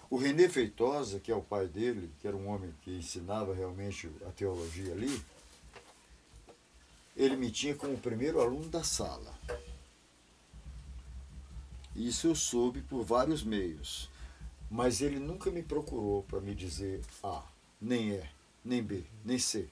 O 0.10 0.18
René 0.18 0.48
Feitosa, 0.48 1.20
que 1.20 1.32
é 1.32 1.36
o 1.36 1.42
pai 1.42 1.68
dele, 1.68 2.10
que 2.22 2.28
era 2.28 2.38
um 2.38 2.48
homem 2.48 2.74
que 2.82 2.92
ensinava 2.92 3.54
realmente 3.54 4.10
a 4.26 4.32
teologia 4.32 4.94
ali, 4.94 5.22
ele 7.16 7.36
me 7.36 7.52
tinha 7.52 7.76
como 7.76 7.94
o 7.94 8.00
primeiro 8.00 8.40
aluno 8.40 8.70
da 8.70 8.84
sala. 8.84 9.38
Isso 11.96 12.28
eu 12.28 12.36
soube 12.36 12.82
por 12.84 13.04
vários 13.04 13.44
meios. 13.44 14.10
Mas 14.70 15.02
ele 15.02 15.20
nunca 15.20 15.50
me 15.50 15.64
procurou 15.64 16.24
para 16.24 16.42
me 16.42 16.54
dizer 16.54 17.02
A, 17.24 17.44
nem 17.80 18.12
E, 18.12 18.30
nem 18.64 18.84
B, 18.84 19.04
nem 19.24 19.40
C. 19.40 19.70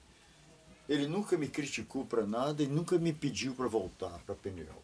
Ele 0.88 1.06
nunca 1.06 1.36
me 1.36 1.48
criticou 1.48 2.06
para 2.06 2.26
nada 2.26 2.62
e 2.62 2.66
nunca 2.66 2.98
me 2.98 3.12
pediu 3.12 3.54
para 3.54 3.66
voltar 3.66 4.18
para 4.20 4.34
Peniel. 4.34 4.82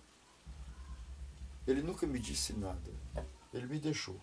Ele 1.67 1.81
nunca 1.81 2.07
me 2.07 2.19
disse 2.19 2.53
nada. 2.55 2.91
Ele 3.55 3.67
me 3.67 3.79
deixou. 3.79 4.21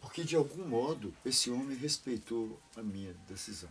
Porque 0.00 0.24
de 0.24 0.34
algum 0.34 0.66
modo 0.66 1.14
esse 1.24 1.50
homem 1.50 1.76
respeitou 1.76 2.58
a 2.74 2.82
minha 2.82 3.12
decisão. 3.28 3.70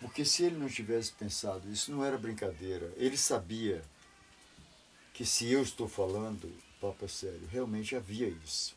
Porque 0.00 0.24
se 0.24 0.44
ele 0.44 0.58
não 0.58 0.68
tivesse 0.68 1.12
pensado, 1.12 1.70
isso 1.70 1.90
não 1.90 2.04
era 2.04 2.18
brincadeira, 2.18 2.92
ele 2.96 3.16
sabia 3.16 3.82
que 5.14 5.24
se 5.24 5.50
eu 5.50 5.62
estou 5.62 5.88
falando, 5.88 6.52
papo 6.86 7.04
é 7.04 7.08
sério, 7.08 7.48
realmente 7.50 7.96
havia 7.96 8.28
isso. 8.28 8.76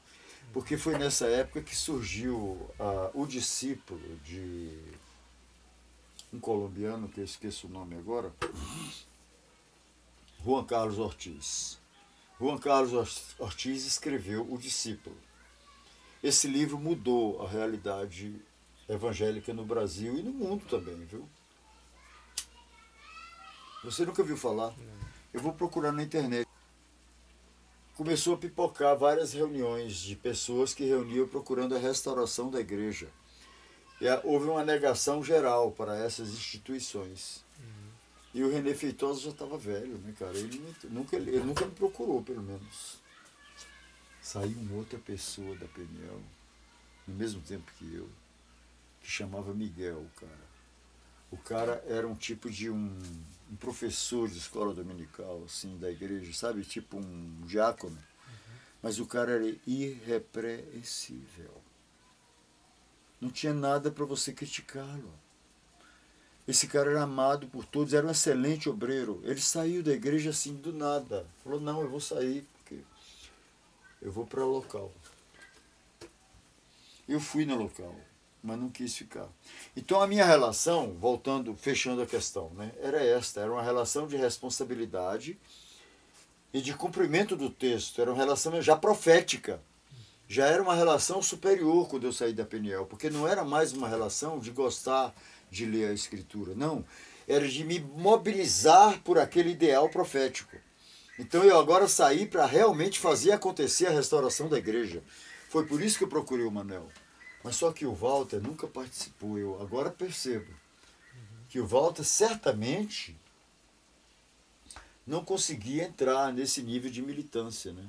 Porque 0.52 0.78
foi 0.78 0.98
nessa 0.98 1.28
época 1.28 1.62
que 1.62 1.76
surgiu 1.76 2.38
uh, 2.38 3.12
o 3.13 3.26
discípulo 3.28 4.17
de 4.26 4.78
um 6.34 6.39
colombiano, 6.39 7.08
que 7.08 7.19
eu 7.19 7.26
esqueço 7.26 7.67
o 7.67 7.69
nome 7.69 7.95
agora, 7.95 8.34
Juan 10.43 10.65
Carlos 10.65 10.98
Ortiz. 10.98 11.78
Juan 12.39 12.58
Carlos 12.58 13.36
Ortiz 13.38 13.86
escreveu 13.86 14.48
O 14.50 14.58
Discípulo. 14.58 15.17
Esse 16.24 16.48
livro 16.48 16.80
mudou 16.80 17.45
a 17.45 17.50
realidade 17.50 18.34
evangélica 18.88 19.54
no 19.54 19.65
Brasil 19.65 20.17
e 20.17 20.24
no 20.24 20.32
mundo 20.32 20.65
também, 20.65 21.06
viu? 21.06 21.28
Você 23.84 24.06
nunca 24.06 24.24
viu 24.24 24.38
falar? 24.38 24.74
Eu 25.34 25.41
vou 25.41 25.54
procurar 25.54 25.91
na 25.91 26.02
internet. 26.02 26.48
Começou 27.99 28.35
a 28.35 28.38
pipocar 28.38 28.97
várias 28.97 29.33
reuniões 29.33 29.97
de 29.97 30.15
pessoas 30.15 30.73
que 30.73 30.85
reuniam 30.85 31.27
procurando 31.27 31.75
a 31.75 31.77
restauração 31.77 32.49
da 32.49 32.62
igreja. 32.62 33.09
E 33.99 34.05
houve 34.23 34.47
uma 34.47 34.63
negação 34.63 35.21
geral 35.21 35.73
para 35.73 35.97
essas 35.97 36.29
instituições. 36.29 37.43
Uhum. 37.59 37.89
E 38.35 38.43
o 38.45 38.49
René 38.49 38.73
Feitosa 38.73 39.19
já 39.19 39.31
estava 39.31 39.57
velho, 39.57 39.97
né, 39.97 40.13
cara? 40.17 40.38
Ele 40.38 40.63
nunca, 40.85 41.17
ele 41.17 41.41
nunca 41.41 41.65
me 41.65 41.73
procurou, 41.73 42.23
pelo 42.23 42.41
menos. 42.41 42.99
Saiu 44.21 44.57
uma 44.59 44.77
outra 44.77 44.97
pessoa 44.97 45.53
da 45.57 45.67
Peniel, 45.67 46.21
no 47.05 47.15
mesmo 47.15 47.41
tempo 47.41 47.69
que 47.77 47.95
eu, 47.95 48.07
que 49.01 49.12
chamava 49.12 49.53
Miguel, 49.53 50.05
cara. 50.15 50.47
O 51.29 51.35
cara 51.35 51.83
era 51.85 52.07
um 52.07 52.15
tipo 52.15 52.49
de 52.49 52.69
um, 52.69 52.97
um 53.51 53.55
professor 53.55 54.29
de 54.29 54.38
escola 54.38 54.73
dominical, 54.73 55.43
assim, 55.45 55.77
da 55.77 55.89
igreja, 55.89 56.31
sabe? 56.33 56.63
Tipo 56.63 56.97
um 56.97 57.41
diácono. 57.45 57.95
Uhum. 57.95 58.55
Mas 58.81 58.99
o 58.99 59.05
cara 59.05 59.31
era 59.31 59.55
irrepreensível. 59.65 61.51
Não 63.19 63.29
tinha 63.29 63.53
nada 63.53 63.91
para 63.91 64.05
você 64.05 64.31
criticá-lo. 64.31 65.13
Esse 66.47 66.67
cara 66.67 66.91
era 66.91 67.03
amado 67.03 67.47
por 67.47 67.65
todos, 67.65 67.93
era 67.93 68.07
um 68.07 68.12
excelente 68.12 68.69
obreiro. 68.69 69.21
Ele 69.23 69.41
saiu 69.41 69.83
da 69.83 69.91
igreja 69.91 70.29
assim 70.29 70.55
do 70.55 70.71
nada. 70.73 71.27
Falou: 71.43 71.59
Não, 71.59 71.81
eu 71.81 71.89
vou 71.89 71.99
sair, 71.99 72.47
porque 72.53 72.79
eu 74.01 74.12
vou 74.12 74.25
para 74.25 74.43
o 74.43 74.49
local. 74.49 74.91
Eu 77.07 77.19
fui 77.19 77.45
no 77.45 77.55
local 77.55 77.95
mas 78.43 78.58
não 78.58 78.69
quis 78.69 78.95
ficar. 78.95 79.28
Então 79.75 80.02
a 80.02 80.08
minha 80.08 80.25
relação, 80.25 80.95
voltando, 80.99 81.56
fechando 81.56 82.02
a 82.02 82.06
questão, 82.06 82.49
né, 82.52 82.71
era 82.82 83.04
esta, 83.04 83.41
era 83.41 83.52
uma 83.52 83.63
relação 83.63 84.08
de 84.08 84.15
responsabilidade 84.15 85.38
e 86.54 86.62
de 86.62 86.73
cumprimento 86.73 87.36
do 87.36 87.49
texto, 87.49 88.02
era 88.02 88.12
uma 88.12 88.17
relação 88.17 88.62
já 88.62 88.75
profética. 88.75 89.62
Já 90.28 90.45
era 90.45 90.62
uma 90.62 90.75
relação 90.75 91.23
superior 91.23 91.89
quando 91.89 92.04
eu 92.04 92.13
saí 92.13 92.34
da 92.34 92.45
Peniel, 92.45 92.86
porque 92.86 93.10
não 93.10 93.28
era 93.28 93.43
mais 93.43 93.73
uma 93.73 93.88
relação 93.88 94.38
de 94.38 94.52
gostar 94.52 95.12
de 95.49 95.65
ler 95.65 95.89
a 95.89 95.93
escritura, 95.93 96.54
não, 96.56 96.86
era 97.28 97.47
de 97.47 97.63
me 97.63 97.80
mobilizar 97.80 99.02
por 99.02 99.17
aquele 99.17 99.52
ideal 99.52 99.89
profético. 99.89 100.56
Então 101.17 101.43
eu 101.43 101.60
agora 101.60 101.88
saí 101.88 102.25
para 102.25 102.45
realmente 102.45 102.99
fazer 102.99 103.32
acontecer 103.32 103.88
a 103.88 103.91
restauração 103.91 104.47
da 104.47 104.58
igreja. 104.58 105.04
Foi 105.49 105.65
por 105.65 105.82
isso 105.82 105.97
que 105.97 106.04
eu 106.04 106.08
procurei 106.08 106.45
o 106.45 106.52
Manel. 106.52 106.88
Mas 107.43 107.56
só 107.56 107.71
que 107.71 107.86
o 107.86 107.93
Walter 107.93 108.41
nunca 108.41 108.67
participou. 108.67 109.38
Eu 109.38 109.62
agora 109.62 109.89
percebo 109.89 110.54
que 111.49 111.60
o 111.60 111.65
Walter 111.65 112.04
certamente 112.04 113.15
não 115.06 115.25
conseguia 115.25 115.86
entrar 115.86 116.32
nesse 116.32 116.62
nível 116.62 116.91
de 116.91 117.02
militância, 117.02 117.73
né? 117.73 117.88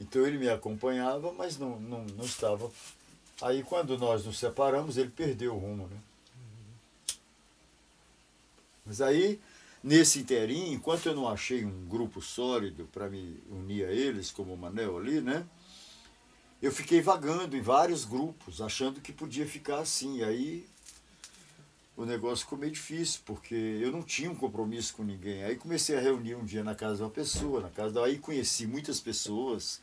Então 0.00 0.26
ele 0.26 0.38
me 0.38 0.48
acompanhava, 0.48 1.32
mas 1.32 1.58
não, 1.58 1.78
não, 1.78 2.04
não 2.04 2.24
estava. 2.24 2.70
Aí 3.40 3.62
quando 3.62 3.98
nós 3.98 4.24
nos 4.24 4.38
separamos, 4.38 4.96
ele 4.96 5.10
perdeu 5.10 5.54
o 5.54 5.58
rumo, 5.58 5.86
né? 5.86 5.96
Mas 8.84 9.00
aí, 9.00 9.40
nesse 9.82 10.20
inteirinho, 10.20 10.72
enquanto 10.72 11.06
eu 11.06 11.14
não 11.14 11.28
achei 11.28 11.64
um 11.64 11.86
grupo 11.86 12.20
sólido 12.20 12.88
para 12.92 13.08
me 13.08 13.40
unir 13.48 13.86
a 13.86 13.92
eles, 13.92 14.30
como 14.30 14.54
o 14.54 14.58
Manel 14.58 14.98
ali, 14.98 15.20
né? 15.20 15.46
Eu 16.62 16.70
fiquei 16.70 17.00
vagando 17.00 17.56
em 17.56 17.60
vários 17.60 18.04
grupos, 18.04 18.62
achando 18.62 19.00
que 19.00 19.12
podia 19.12 19.44
ficar 19.44 19.80
assim. 19.80 20.18
E 20.18 20.24
aí 20.24 20.66
o 21.96 22.06
negócio 22.06 22.44
ficou 22.44 22.56
meio 22.56 22.72
difícil, 22.72 23.20
porque 23.26 23.54
eu 23.54 23.90
não 23.90 24.00
tinha 24.00 24.30
um 24.30 24.34
compromisso 24.34 24.94
com 24.94 25.02
ninguém. 25.02 25.42
Aí 25.42 25.56
comecei 25.56 25.98
a 25.98 26.00
reunir 26.00 26.36
um 26.36 26.44
dia 26.44 26.62
na 26.62 26.76
casa 26.76 26.98
de 26.98 27.02
uma 27.02 27.10
pessoa, 27.10 27.60
na 27.60 27.68
casa 27.68 27.92
da... 27.92 28.04
aí 28.04 28.16
conheci 28.16 28.64
muitas 28.64 29.00
pessoas 29.00 29.80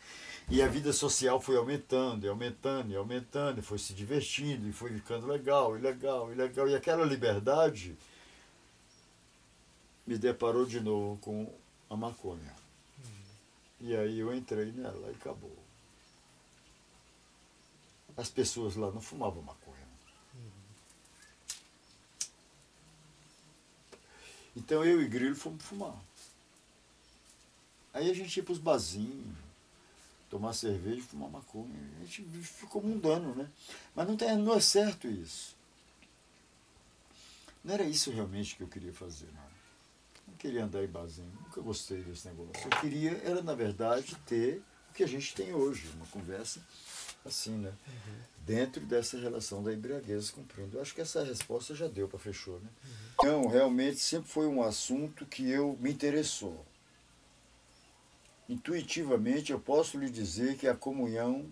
e 0.50 0.62
a 0.62 0.68
vida 0.68 0.94
social 0.94 1.40
foi 1.42 1.58
aumentando, 1.58 2.26
e 2.26 2.30
aumentando, 2.30 2.92
e 2.92 2.96
aumentando, 2.96 3.60
e 3.60 3.62
foi 3.62 3.78
se 3.78 3.94
divertindo, 3.94 4.68
e 4.68 4.72
foi 4.72 4.92
ficando 4.94 5.28
legal, 5.28 5.78
e 5.78 5.82
legal, 5.82 6.32
e 6.32 6.36
legal. 6.36 6.68
E 6.70 6.76
aquela 6.76 7.06
liberdade 7.06 7.96
me 10.08 10.18
deparou 10.18 10.66
de 10.66 10.80
novo 10.80 11.20
com 11.22 11.54
a 11.90 11.96
maconha. 11.96 12.56
E 13.82 13.96
aí 13.96 14.18
eu 14.18 14.34
entrei 14.34 14.72
nela 14.72 15.10
e 15.10 15.16
acabou 15.16 15.69
as 18.20 18.30
pessoas 18.30 18.76
lá 18.76 18.92
não 18.92 19.00
fumavam 19.00 19.42
maconha. 19.42 19.88
Então 24.56 24.84
eu 24.84 25.02
e 25.02 25.08
Grilo 25.08 25.36
fomos 25.36 25.64
fumar. 25.64 25.96
Aí 27.94 28.12
a 28.12 28.14
gente 28.14 28.36
ia 28.36 28.44
para 28.44 28.52
os 28.52 28.60
barzinhos, 28.60 29.38
tomar 30.30 30.54
cerveja 30.54 30.98
e 30.98 31.02
fumar 31.02 31.30
maconha. 31.30 31.74
A 32.02 32.06
gente 32.06 32.24
ficou 32.42 32.82
mundano, 32.82 33.34
né? 33.34 33.50
Mas 33.96 34.08
não, 34.08 34.18
tem, 34.18 34.38
não 34.38 34.54
é 34.54 34.60
certo 34.60 35.08
isso. 35.08 35.56
Não 37.64 37.74
era 37.74 37.84
isso 37.84 38.12
realmente 38.12 38.56
que 38.56 38.64
eu 38.64 38.68
queria 38.68 38.94
fazer, 38.94 39.28
não. 39.34 39.50
Não 40.28 40.36
queria 40.36 40.66
andar 40.66 40.84
em 40.84 40.88
barzinho, 40.88 41.32
nunca 41.42 41.62
gostei 41.62 42.04
desse 42.04 42.28
negócio. 42.28 42.52
Eu 42.66 42.82
queria, 42.82 43.12
era 43.24 43.42
na 43.42 43.56
verdade, 43.56 44.16
ter 44.26 44.62
o 44.90 44.94
que 44.94 45.04
a 45.04 45.08
gente 45.08 45.34
tem 45.34 45.54
hoje, 45.54 45.88
uma 45.96 46.06
conversa 46.08 46.62
assim, 47.26 47.58
né? 47.58 47.74
Dentro 48.46 48.82
dessa 48.86 49.18
relação 49.20 49.62
da 49.62 49.74
embriaguez 49.74 50.32
cumprindo. 50.32 50.78
Eu 50.78 50.82
acho 50.82 50.94
que 50.94 51.02
essa 51.02 51.24
resposta 51.24 51.76
já 51.76 51.88
deu 51.88 52.08
para 52.08 52.18
fechou, 52.18 52.60
né? 52.60 52.70
Então, 53.14 53.48
realmente 53.48 54.00
sempre 54.00 54.30
foi 54.30 54.48
um 54.48 54.64
assunto 54.64 55.26
que 55.26 55.50
eu 55.50 55.78
me 55.80 55.92
interessou. 55.92 56.66
Intuitivamente 58.48 59.52
eu 59.52 59.60
posso 59.60 59.98
lhe 59.98 60.10
dizer 60.10 60.58
que 60.58 60.68
a 60.68 60.76
comunhão 60.76 61.46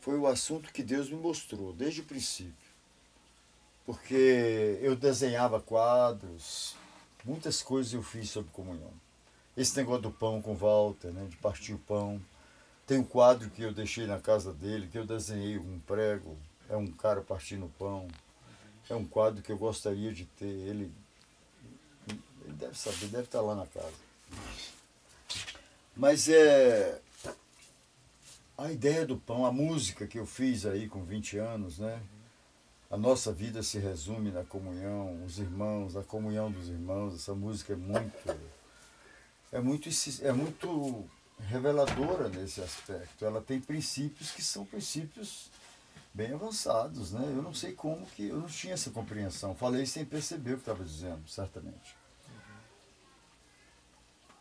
foi 0.00 0.16
o 0.18 0.26
assunto 0.26 0.72
que 0.72 0.82
Deus 0.82 1.10
me 1.10 1.16
mostrou 1.16 1.72
desde 1.72 2.00
o 2.00 2.04
princípio. 2.04 2.54
Porque 3.84 4.78
eu 4.80 4.96
desenhava 4.96 5.60
quadros, 5.60 6.74
muitas 7.24 7.62
coisas 7.62 7.92
eu 7.92 8.02
fiz 8.02 8.30
sobre 8.30 8.50
comunhão. 8.52 8.92
Esse 9.56 9.76
negócio 9.76 10.02
do 10.02 10.10
pão 10.10 10.40
com 10.40 10.54
Walter, 10.54 11.10
né, 11.10 11.26
de 11.28 11.36
partir 11.36 11.74
o 11.74 11.78
pão. 11.78 12.20
Tem 12.88 12.98
um 12.98 13.04
quadro 13.04 13.50
que 13.50 13.60
eu 13.60 13.70
deixei 13.70 14.06
na 14.06 14.18
casa 14.18 14.50
dele, 14.50 14.88
que 14.90 14.96
eu 14.96 15.04
desenhei 15.04 15.58
um 15.58 15.78
prego, 15.80 16.38
é 16.70 16.74
um 16.74 16.86
cara 16.86 17.20
partindo 17.20 17.70
pão. 17.78 18.08
É 18.88 18.94
um 18.94 19.04
quadro 19.04 19.42
que 19.42 19.52
eu 19.52 19.58
gostaria 19.58 20.10
de 20.10 20.24
ter. 20.24 20.46
Ele, 20.46 20.90
ele 22.08 22.54
deve 22.54 22.78
saber, 22.78 23.08
deve 23.08 23.24
estar 23.24 23.42
lá 23.42 23.54
na 23.54 23.66
casa. 23.66 23.92
Mas 25.94 26.30
é 26.30 26.98
a 28.56 28.72
ideia 28.72 29.04
do 29.04 29.18
pão, 29.18 29.44
a 29.44 29.52
música 29.52 30.06
que 30.06 30.18
eu 30.18 30.24
fiz 30.24 30.64
aí 30.64 30.88
com 30.88 31.04
20 31.04 31.36
anos, 31.36 31.78
né? 31.78 32.00
A 32.90 32.96
nossa 32.96 33.30
vida 33.30 33.62
se 33.62 33.78
resume 33.78 34.30
na 34.30 34.44
comunhão, 34.44 35.22
os 35.26 35.38
irmãos, 35.38 35.94
a 35.94 36.02
comunhão 36.02 36.50
dos 36.50 36.70
irmãos. 36.70 37.14
Essa 37.14 37.34
música 37.34 37.74
é 37.74 37.76
muito 37.76 38.40
é 39.52 39.60
muito 39.60 39.90
é 40.22 40.32
muito 40.32 41.10
reveladora 41.46 42.28
nesse 42.28 42.60
aspecto. 42.60 43.24
Ela 43.24 43.40
tem 43.40 43.60
princípios 43.60 44.30
que 44.30 44.42
são 44.42 44.64
princípios 44.64 45.50
bem 46.12 46.32
avançados, 46.32 47.12
né? 47.12 47.22
Eu 47.24 47.42
não 47.42 47.54
sei 47.54 47.72
como 47.72 48.04
que 48.06 48.28
eu 48.28 48.38
não 48.38 48.48
tinha 48.48 48.74
essa 48.74 48.90
compreensão. 48.90 49.54
Falei 49.54 49.86
sem 49.86 50.04
perceber 50.04 50.52
o 50.52 50.56
que 50.56 50.62
estava 50.62 50.84
dizendo, 50.84 51.28
certamente. 51.28 51.96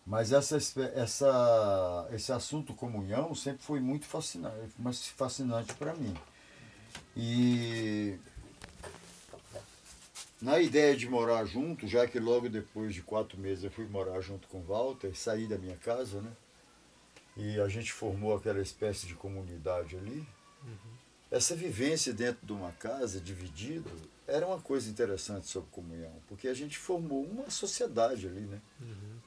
Mas 0.05 0.31
essa, 0.31 0.57
essa, 0.95 2.07
esse 2.13 2.31
assunto 2.31 2.73
comunhão 2.73 3.35
sempre 3.35 3.61
foi 3.61 3.81
muito 3.81 4.05
fascinante, 4.05 4.73
mas 4.79 5.05
fascinante 5.05 5.73
para 5.73 5.93
mim. 5.93 6.15
E 7.15 8.17
na 10.41 10.59
ideia 10.59 10.95
de 10.95 11.09
morar 11.09 11.43
junto, 11.45 11.85
já 11.87 12.07
que 12.07 12.19
logo 12.19 12.47
depois 12.47 12.93
de 12.93 13.01
quatro 13.01 13.37
meses 13.37 13.65
eu 13.65 13.71
fui 13.71 13.85
morar 13.85 14.21
junto 14.21 14.47
com 14.47 14.59
o 14.59 14.63
Walter, 14.63 15.13
saí 15.13 15.45
da 15.45 15.57
minha 15.57 15.75
casa, 15.75 16.21
né? 16.21 16.31
E 17.37 17.59
a 17.61 17.67
gente 17.67 17.93
formou 17.93 18.35
aquela 18.35 18.59
espécie 18.59 19.05
de 19.05 19.13
comunidade 19.13 19.95
ali. 19.95 20.27
Uhum. 20.63 20.97
Essa 21.29 21.55
vivência 21.55 22.13
dentro 22.13 22.45
de 22.45 22.53
uma 22.53 22.71
casa 22.71 23.19
dividida 23.19 23.91
era 24.25 24.47
uma 24.47 24.59
coisa 24.59 24.89
interessante 24.89 25.47
sobre 25.47 25.69
comunhão, 25.69 26.13
porque 26.27 26.47
a 26.47 26.53
gente 26.53 26.77
formou 26.77 27.23
uma 27.23 27.49
sociedade 27.49 28.27
ali, 28.27 28.41
né? 28.41 28.61
Uhum. 28.81 29.19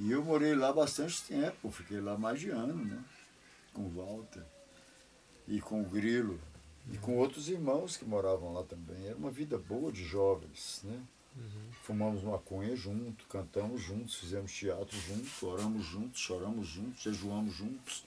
E 0.00 0.10
eu 0.10 0.24
morei 0.24 0.54
lá 0.54 0.72
bastante 0.72 1.22
tempo, 1.24 1.70
fiquei 1.70 2.00
lá 2.00 2.16
mais 2.16 2.40
de 2.40 2.48
ano, 2.48 2.82
né? 2.84 3.04
Com 3.74 3.82
o 3.82 3.90
Walter 3.90 4.42
e 5.46 5.60
com 5.60 5.82
o 5.82 5.84
Grilo 5.84 6.40
e 6.90 6.96
com 6.96 7.18
outros 7.18 7.48
irmãos 7.48 7.96
que 7.96 8.04
moravam 8.04 8.54
lá 8.54 8.62
também. 8.62 9.06
Era 9.06 9.16
uma 9.16 9.30
vida 9.30 9.58
boa 9.58 9.92
de 9.92 10.02
jovens, 10.02 10.80
né? 10.84 11.02
Uhum. 11.36 11.72
Fumamos 11.84 12.22
maconha 12.22 12.74
junto, 12.74 13.24
cantamos 13.26 13.80
juntos, 13.80 14.16
fizemos 14.16 14.52
teatro 14.52 14.98
juntos, 15.00 15.42
oramos 15.42 15.84
juntos, 15.84 16.20
choramos 16.20 16.66
juntos, 16.66 17.02
jejuamos 17.02 17.54
juntos, 17.54 18.04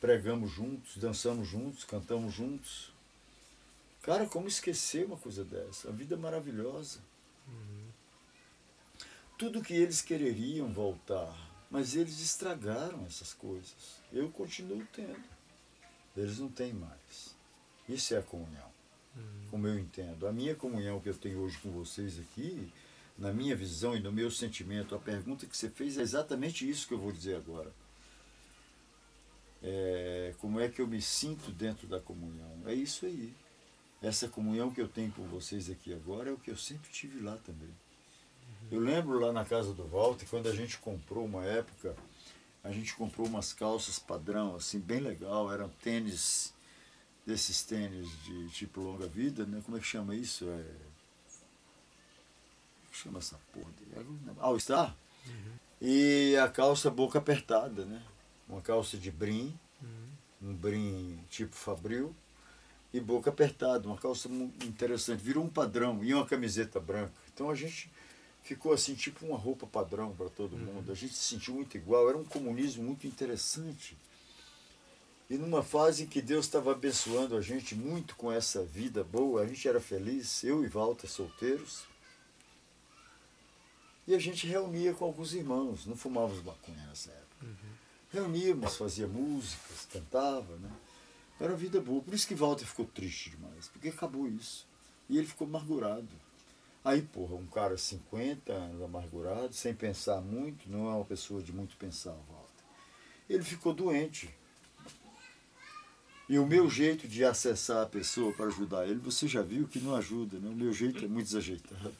pregamos 0.00 0.50
juntos, 0.50 0.96
dançamos 0.96 1.48
juntos, 1.48 1.84
cantamos 1.84 2.32
juntos. 2.32 2.92
Cara, 4.02 4.26
como 4.26 4.48
esquecer 4.48 5.06
uma 5.06 5.16
coisa 5.16 5.44
dessa? 5.44 5.88
A 5.88 5.92
vida 5.92 6.14
é 6.14 6.18
maravilhosa. 6.18 7.00
Uhum 7.46 7.88
tudo 9.38 9.62
que 9.62 9.72
eles 9.72 10.02
quereriam 10.02 10.72
voltar, 10.72 11.32
mas 11.70 11.94
eles 11.94 12.20
estragaram 12.20 13.06
essas 13.06 13.32
coisas. 13.32 14.02
Eu 14.12 14.28
continuo 14.30 14.84
tendo. 14.92 15.22
Eles 16.16 16.40
não 16.40 16.48
têm 16.48 16.72
mais. 16.72 17.36
Isso 17.88 18.14
é 18.14 18.18
a 18.18 18.22
comunhão. 18.22 18.67
Como 19.50 19.66
eu 19.66 19.78
entendo. 19.78 20.26
A 20.26 20.32
minha 20.32 20.54
comunhão 20.54 21.00
que 21.00 21.08
eu 21.08 21.14
tenho 21.14 21.40
hoje 21.40 21.58
com 21.58 21.70
vocês 21.70 22.18
aqui, 22.18 22.72
na 23.16 23.32
minha 23.32 23.56
visão 23.56 23.96
e 23.96 24.00
no 24.00 24.12
meu 24.12 24.30
sentimento, 24.30 24.94
a 24.94 24.98
pergunta 24.98 25.46
que 25.46 25.56
você 25.56 25.68
fez 25.68 25.98
é 25.98 26.02
exatamente 26.02 26.68
isso 26.68 26.86
que 26.86 26.94
eu 26.94 26.98
vou 26.98 27.12
dizer 27.12 27.36
agora. 27.36 27.72
É, 29.62 30.34
como 30.38 30.60
é 30.60 30.68
que 30.68 30.80
eu 30.80 30.86
me 30.86 31.02
sinto 31.02 31.50
dentro 31.50 31.86
da 31.86 31.98
comunhão? 31.98 32.62
É 32.66 32.74
isso 32.74 33.06
aí. 33.06 33.34
Essa 34.00 34.28
comunhão 34.28 34.70
que 34.70 34.80
eu 34.80 34.86
tenho 34.86 35.10
com 35.10 35.24
vocês 35.24 35.68
aqui 35.68 35.92
agora 35.92 36.30
é 36.30 36.32
o 36.32 36.38
que 36.38 36.50
eu 36.50 36.56
sempre 36.56 36.88
tive 36.90 37.20
lá 37.20 37.36
também. 37.38 37.70
Eu 38.70 38.80
lembro 38.80 39.18
lá 39.18 39.32
na 39.32 39.44
casa 39.44 39.72
do 39.72 39.84
Walter, 39.84 40.26
quando 40.28 40.48
a 40.48 40.54
gente 40.54 40.78
comprou 40.78 41.24
uma 41.24 41.44
época, 41.44 41.96
a 42.62 42.70
gente 42.70 42.94
comprou 42.94 43.26
umas 43.26 43.52
calças 43.52 43.98
padrão, 43.98 44.54
assim, 44.54 44.78
bem 44.78 45.00
legal, 45.00 45.52
eram 45.52 45.68
tênis, 45.82 46.52
desses 47.28 47.62
tênis 47.62 48.08
de 48.24 48.48
tipo 48.48 48.80
longa 48.80 49.06
vida, 49.06 49.44
né? 49.44 49.60
Como 49.62 49.76
é 49.76 49.80
que 49.80 49.86
chama 49.86 50.14
isso? 50.14 50.46
É... 50.46 50.48
Como 50.48 50.64
é 52.86 52.90
que 52.90 52.96
chama 52.96 53.18
essa 53.18 53.38
porra? 53.52 53.70
All 54.40 54.58
Star? 54.58 54.96
Uhum. 55.26 55.52
E 55.82 56.34
a 56.36 56.48
calça 56.48 56.90
boca 56.90 57.18
apertada, 57.18 57.84
né? 57.84 58.02
Uma 58.48 58.62
calça 58.62 58.96
de 58.96 59.10
brim, 59.10 59.54
uhum. 59.82 60.50
um 60.50 60.54
brim 60.54 61.20
tipo 61.28 61.54
fabril, 61.54 62.16
e 62.94 62.98
boca 62.98 63.28
apertada, 63.28 63.86
uma 63.86 63.98
calça 63.98 64.26
interessante. 64.64 65.22
Virou 65.22 65.44
um 65.44 65.50
padrão, 65.50 66.02
e 66.02 66.14
uma 66.14 66.24
camiseta 66.24 66.80
branca. 66.80 67.12
Então 67.34 67.50
a 67.50 67.54
gente 67.54 67.90
ficou 68.42 68.72
assim, 68.72 68.94
tipo 68.94 69.26
uma 69.26 69.36
roupa 69.36 69.66
padrão 69.66 70.14
para 70.16 70.30
todo 70.30 70.54
uhum. 70.54 70.60
mundo. 70.60 70.90
A 70.90 70.94
gente 70.94 71.12
se 71.12 71.24
sentiu 71.24 71.56
muito 71.56 71.76
igual, 71.76 72.08
era 72.08 72.16
um 72.16 72.24
comunismo 72.24 72.82
muito 72.84 73.06
interessante. 73.06 73.98
E 75.30 75.36
numa 75.36 75.62
fase 75.62 76.04
em 76.04 76.06
que 76.06 76.22
Deus 76.22 76.46
estava 76.46 76.72
abençoando 76.72 77.36
a 77.36 77.42
gente 77.42 77.74
muito 77.74 78.16
com 78.16 78.32
essa 78.32 78.64
vida 78.64 79.04
boa, 79.04 79.42
a 79.42 79.46
gente 79.46 79.68
era 79.68 79.80
feliz, 79.80 80.42
eu 80.42 80.64
e 80.64 80.68
Walter 80.68 81.06
solteiros. 81.06 81.84
E 84.06 84.14
a 84.14 84.18
gente 84.18 84.46
reunia 84.46 84.94
com 84.94 85.04
alguns 85.04 85.34
irmãos, 85.34 85.84
não 85.84 85.94
fumávamos 85.94 86.42
maconha 86.42 86.86
nessa 86.86 87.10
época. 87.10 87.44
Uhum. 87.46 87.68
Reuníamos, 88.10 88.76
fazia 88.76 89.06
músicas, 89.06 89.86
cantava, 89.92 90.56
né? 90.56 90.70
Era 91.38 91.52
uma 91.52 91.58
vida 91.58 91.78
boa. 91.78 92.02
Por 92.02 92.14
isso 92.14 92.26
que 92.26 92.34
Walter 92.34 92.64
ficou 92.64 92.86
triste 92.86 93.30
demais, 93.30 93.68
porque 93.68 93.88
acabou 93.88 94.26
isso. 94.26 94.66
E 95.10 95.18
ele 95.18 95.26
ficou 95.26 95.46
amargurado. 95.46 96.08
Aí, 96.82 97.02
porra, 97.02 97.34
um 97.34 97.46
cara 97.46 97.76
50 97.76 98.50
anos 98.50 98.82
amargurado, 98.82 99.52
sem 99.52 99.74
pensar 99.74 100.22
muito, 100.22 100.70
não 100.70 100.90
é 100.90 100.94
uma 100.94 101.04
pessoa 101.04 101.42
de 101.42 101.52
muito 101.52 101.76
pensar, 101.76 102.12
Walter. 102.12 102.64
Ele 103.28 103.44
ficou 103.44 103.74
doente. 103.74 104.34
E 106.28 106.38
o 106.38 106.46
meu 106.46 106.68
jeito 106.68 107.08
de 107.08 107.24
acessar 107.24 107.82
a 107.82 107.86
pessoa 107.86 108.32
para 108.32 108.46
ajudar 108.46 108.86
ele, 108.86 108.98
você 108.98 109.26
já 109.26 109.40
viu 109.40 109.66
que 109.66 109.80
não 109.80 109.96
ajuda, 109.96 110.38
né? 110.38 110.48
O 110.50 110.54
meu 110.54 110.72
jeito 110.72 111.04
é 111.04 111.08
muito 111.08 111.26
desajeitado. 111.26 111.94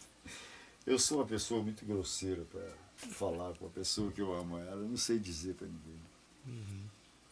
Eu 0.87 0.99
sou 0.99 1.19
uma 1.19 1.27
pessoa 1.27 1.63
muito 1.63 1.85
grosseira 1.85 2.45
para 2.51 2.69
falar 2.97 3.55
com 3.55 3.67
a 3.67 3.71
pessoa 3.71 4.13
que 4.13 4.21
eu 4.21 4.35
amo 4.35 4.59
ela, 4.59 4.83
eu 4.83 4.89
não 4.89 4.97
sei 4.97 5.19
dizer 5.19 5.55
para 5.55 5.67
ninguém. 5.67 6.01
Uhum. 6.47 6.85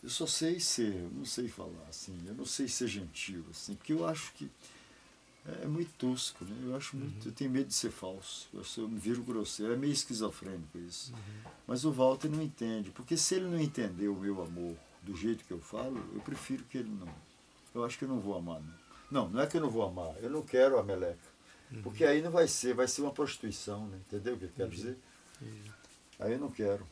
Eu 0.03 0.09
só 0.09 0.27
sei 0.27 0.61
ser, 0.61 0.95
eu 0.95 1.11
não 1.11 1.25
sei 1.25 1.49
falar 1.49 1.87
assim, 1.89 2.17
eu 2.27 2.35
não 2.35 2.47
sei 2.47 2.69
ser 2.69 2.87
gentil, 2.87 3.45
assim, 3.51 3.75
porque 3.75 3.93
eu 3.93 4.07
acho 4.07 4.33
que 4.35 4.49
é, 5.47 5.65
é 5.65 5.67
muito 5.67 5.91
tosco, 5.99 6.45
né? 6.45 6.57
Eu 6.65 6.77
acho 6.77 6.97
muito. 6.97 7.25
Uhum. 7.25 7.31
Eu 7.31 7.33
tenho 7.33 7.51
medo 7.51 7.69
de 7.69 7.75
ser 7.75 7.91
falso. 7.91 8.49
Eu, 8.53 8.65
sou, 8.65 8.85
eu 8.85 8.89
me 8.89 8.99
viro 8.99 9.23
grosseiro. 9.23 9.73
É 9.73 9.77
meio 9.77 9.93
esquizofrênico 9.93 10.79
isso. 10.79 11.13
Uhum. 11.13 11.51
Mas 11.67 11.85
o 11.85 11.93
Walter 11.93 12.29
não 12.29 12.43
entende. 12.43 12.91
Porque 12.91 13.17
se 13.17 13.37
ele 13.37 13.47
não 13.47 13.61
entender 13.61 14.09
o 14.09 14.17
meu 14.17 14.43
amor 14.43 14.77
do 15.07 15.17
jeito 15.17 15.45
que 15.45 15.53
eu 15.53 15.61
falo, 15.61 15.97
eu 16.15 16.21
prefiro 16.21 16.65
que 16.65 16.79
ele 16.79 16.91
não. 16.91 17.09
Eu 17.73 17.85
acho 17.85 17.97
que 17.97 18.05
eu 18.05 18.09
não 18.09 18.21
vou 18.21 18.37
amar, 18.37 18.61
não. 18.61 18.75
Não, 19.09 19.29
não 19.29 19.41
é 19.41 19.47
que 19.47 19.57
eu 19.57 19.61
não 19.61 19.71
vou 19.71 19.85
amar. 19.87 20.17
Eu 20.21 20.29
não 20.29 20.43
quero 20.43 20.79
a 20.79 20.83
meleca. 20.83 21.37
Uhum. 21.71 21.83
Porque 21.83 22.05
aí 22.05 22.21
não 22.21 22.31
vai 22.31 22.49
ser, 22.49 22.75
vai 22.75 22.89
ser 22.89 23.03
uma 23.03 23.13
prostituição, 23.13 23.87
né? 23.87 23.99
Entendeu 24.07 24.35
o 24.35 24.39
que 24.39 24.45
eu 24.45 24.51
quero 24.51 24.69
uhum. 24.69 24.75
dizer? 24.75 24.99
Uhum. 25.41 25.63
Aí 26.19 26.33
eu 26.33 26.39
não 26.41 26.51
quero. 26.51 26.87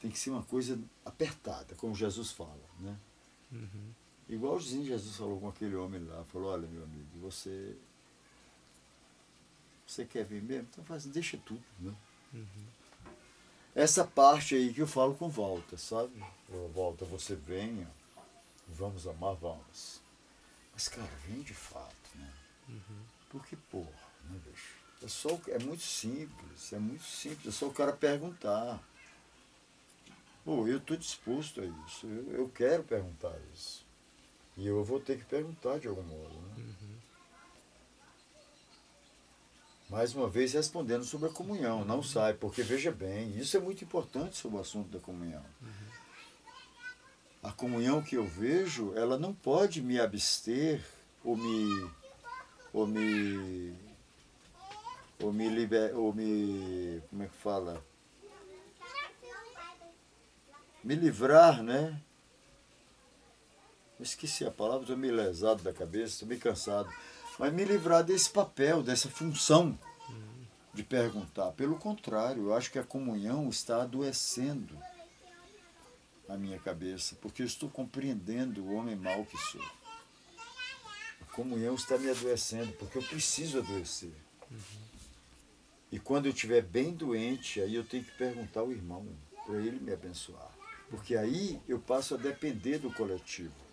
Tem 0.00 0.10
que 0.10 0.18
ser 0.18 0.30
uma 0.30 0.42
coisa 0.42 0.78
apertada, 1.04 1.74
como 1.76 1.94
Jesus 1.94 2.30
fala, 2.30 2.60
né? 2.78 2.96
Uhum. 3.50 3.92
Igualzinho 4.28 4.84
Jesus 4.84 5.16
falou 5.16 5.40
com 5.40 5.48
aquele 5.48 5.74
homem 5.74 6.04
lá, 6.04 6.22
falou, 6.24 6.50
olha 6.50 6.68
meu 6.68 6.84
amigo, 6.84 7.08
você. 7.20 7.74
Você 9.86 10.04
quer 10.04 10.26
vir 10.26 10.42
mesmo? 10.42 10.68
Então 10.70 10.84
faz, 10.84 11.06
deixa 11.06 11.38
tudo, 11.38 11.64
né? 11.80 11.94
Essa 13.78 14.04
parte 14.04 14.56
aí 14.56 14.74
que 14.74 14.82
eu 14.82 14.88
falo 14.88 15.14
com 15.14 15.28
volta, 15.28 15.78
sabe? 15.78 16.20
Eu, 16.48 16.68
volta, 16.70 17.04
você 17.04 17.36
venha, 17.36 17.88
vamos 18.66 19.06
amar, 19.06 19.36
vamos. 19.36 20.00
Mas, 20.74 20.88
cara, 20.88 21.08
vem 21.24 21.42
de 21.42 21.54
fato, 21.54 21.94
né? 22.16 22.28
Uhum. 22.68 23.02
Porque, 23.30 23.54
porra, 23.70 23.92
né, 24.24 24.40
bicho? 24.44 24.74
É, 25.00 25.06
só, 25.06 25.28
é 25.46 25.60
muito 25.60 25.84
simples, 25.84 26.72
é 26.72 26.78
muito 26.80 27.04
simples, 27.04 27.54
é 27.54 27.56
só 27.56 27.68
o 27.68 27.72
cara 27.72 27.92
perguntar. 27.92 28.82
Pô, 30.44 30.66
eu 30.66 30.78
estou 30.78 30.96
disposto 30.96 31.60
a 31.60 31.64
isso, 31.86 32.04
eu, 32.04 32.32
eu 32.32 32.48
quero 32.48 32.82
perguntar 32.82 33.38
isso. 33.54 33.86
E 34.56 34.66
eu 34.66 34.82
vou 34.82 34.98
ter 34.98 35.18
que 35.18 35.24
perguntar 35.24 35.78
de 35.78 35.86
algum 35.86 36.02
modo. 36.02 36.34
Né? 36.34 36.54
Uhum. 36.56 36.96
Mais 39.88 40.14
uma 40.14 40.28
vez 40.28 40.52
respondendo 40.52 41.04
sobre 41.04 41.28
a 41.28 41.32
comunhão, 41.32 41.84
não 41.84 42.02
sai, 42.02 42.34
porque 42.34 42.62
veja 42.62 42.92
bem, 42.92 43.36
isso 43.38 43.56
é 43.56 43.60
muito 43.60 43.82
importante 43.82 44.36
sobre 44.36 44.58
o 44.58 44.60
assunto 44.60 44.90
da 44.90 44.98
comunhão. 44.98 45.42
A 47.42 47.52
comunhão 47.52 48.02
que 48.02 48.16
eu 48.16 48.26
vejo, 48.26 48.92
ela 48.94 49.18
não 49.18 49.32
pode 49.32 49.80
me 49.80 49.98
abster 49.98 50.84
ou 51.24 51.36
me 51.36 51.90
ou 52.72 52.86
me 52.86 53.74
ou 55.20 55.32
me 55.32 55.48
liber, 55.48 55.96
ou 55.96 56.12
me 56.12 57.02
como 57.08 57.22
é 57.22 57.26
que 57.26 57.36
fala? 57.36 57.82
Me 60.84 60.94
livrar, 60.94 61.62
né? 61.62 62.00
esqueci 64.00 64.44
a 64.44 64.50
palavra, 64.50 64.82
estou 64.82 64.96
meio 64.96 65.14
lesado 65.14 65.62
da 65.62 65.72
cabeça, 65.72 66.14
estou 66.14 66.28
meio 66.28 66.40
cansado. 66.40 66.88
Mas 67.38 67.52
me 67.52 67.64
livrar 67.64 68.02
desse 68.02 68.30
papel, 68.30 68.82
dessa 68.82 69.08
função 69.08 69.78
de 70.74 70.82
perguntar. 70.82 71.52
Pelo 71.52 71.76
contrário, 71.76 72.46
eu 72.46 72.54
acho 72.54 72.70
que 72.70 72.78
a 72.78 72.84
comunhão 72.84 73.48
está 73.48 73.82
adoecendo 73.82 74.78
a 76.28 76.36
minha 76.36 76.58
cabeça, 76.58 77.16
porque 77.20 77.42
eu 77.42 77.46
estou 77.46 77.70
compreendendo 77.70 78.62
o 78.62 78.74
homem 78.74 78.96
mau 78.96 79.24
que 79.24 79.36
sou. 79.36 79.64
A 81.20 81.24
comunhão 81.32 81.74
está 81.74 81.96
me 81.96 82.10
adoecendo, 82.10 82.72
porque 82.74 82.98
eu 82.98 83.02
preciso 83.02 83.58
adoecer. 83.58 84.12
Uhum. 84.50 84.88
E 85.90 85.98
quando 85.98 86.26
eu 86.26 86.32
estiver 86.32 86.62
bem 86.62 86.92
doente, 86.92 87.60
aí 87.60 87.74
eu 87.74 87.84
tenho 87.84 88.04
que 88.04 88.10
perguntar 88.12 88.60
ao 88.60 88.70
irmão, 88.70 89.06
para 89.46 89.56
ele 89.56 89.80
me 89.80 89.92
abençoar. 89.92 90.50
Porque 90.90 91.16
aí 91.16 91.60
eu 91.66 91.78
passo 91.78 92.14
a 92.14 92.18
depender 92.18 92.78
do 92.78 92.92
coletivo. 92.92 93.67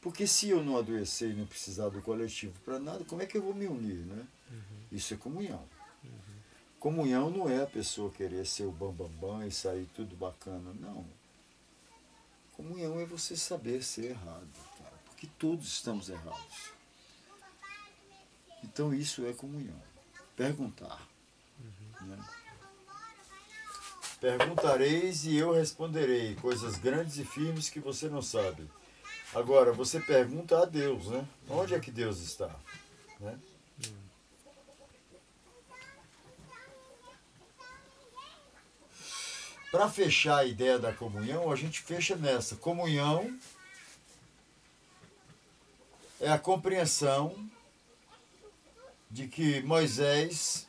Porque 0.00 0.26
se 0.26 0.48
eu 0.48 0.62
não 0.62 0.76
adoecer 0.76 1.30
e 1.30 1.34
não 1.34 1.46
precisar 1.46 1.88
do 1.88 2.00
coletivo 2.00 2.54
para 2.64 2.78
nada, 2.78 3.04
como 3.04 3.20
é 3.20 3.26
que 3.26 3.36
eu 3.36 3.42
vou 3.42 3.54
me 3.54 3.66
unir, 3.66 4.06
né? 4.06 4.26
Uhum. 4.50 4.78
Isso 4.92 5.12
é 5.12 5.16
comunhão. 5.16 5.64
Uhum. 6.04 6.10
Comunhão 6.78 7.30
não 7.30 7.48
é 7.48 7.62
a 7.62 7.66
pessoa 7.66 8.10
querer 8.10 8.46
ser 8.46 8.64
o 8.64 8.70
bambambam 8.70 9.08
bam, 9.20 9.38
bam 9.38 9.46
e 9.46 9.50
sair 9.50 9.88
tudo 9.94 10.14
bacana, 10.14 10.72
não. 10.80 11.04
Comunhão 12.52 12.98
é 13.00 13.04
você 13.04 13.36
saber 13.36 13.82
ser 13.82 14.10
errado, 14.10 14.48
cara, 14.78 14.96
porque 15.06 15.28
todos 15.38 15.66
estamos 15.66 16.08
errados. 16.08 16.72
Então 18.62 18.94
isso 18.94 19.26
é 19.26 19.32
comunhão. 19.32 19.80
Perguntar. 20.36 21.08
Uhum. 21.60 22.06
Né? 22.06 22.24
Perguntareis 24.20 25.24
e 25.24 25.36
eu 25.36 25.52
responderei 25.52 26.34
coisas 26.36 26.76
grandes 26.76 27.18
e 27.18 27.24
firmes 27.24 27.68
que 27.68 27.78
você 27.78 28.08
não 28.08 28.22
sabe. 28.22 28.68
Agora, 29.34 29.72
você 29.72 30.00
pergunta 30.00 30.62
a 30.62 30.64
Deus, 30.64 31.08
né? 31.08 31.26
Onde 31.50 31.74
é 31.74 31.80
que 31.80 31.90
Deus 31.90 32.18
está? 32.20 32.50
Né? 33.20 33.38
Para 39.70 39.88
fechar 39.90 40.38
a 40.38 40.44
ideia 40.46 40.78
da 40.78 40.94
comunhão, 40.94 41.52
a 41.52 41.56
gente 41.56 41.82
fecha 41.82 42.16
nessa. 42.16 42.56
Comunhão 42.56 43.38
é 46.18 46.30
a 46.30 46.38
compreensão 46.38 47.36
de 49.10 49.28
que 49.28 49.60
Moisés, 49.60 50.66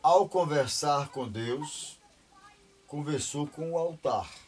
ao 0.00 0.28
conversar 0.28 1.08
com 1.08 1.28
Deus, 1.28 1.98
conversou 2.86 3.48
com 3.48 3.72
o 3.72 3.78
altar 3.78 4.43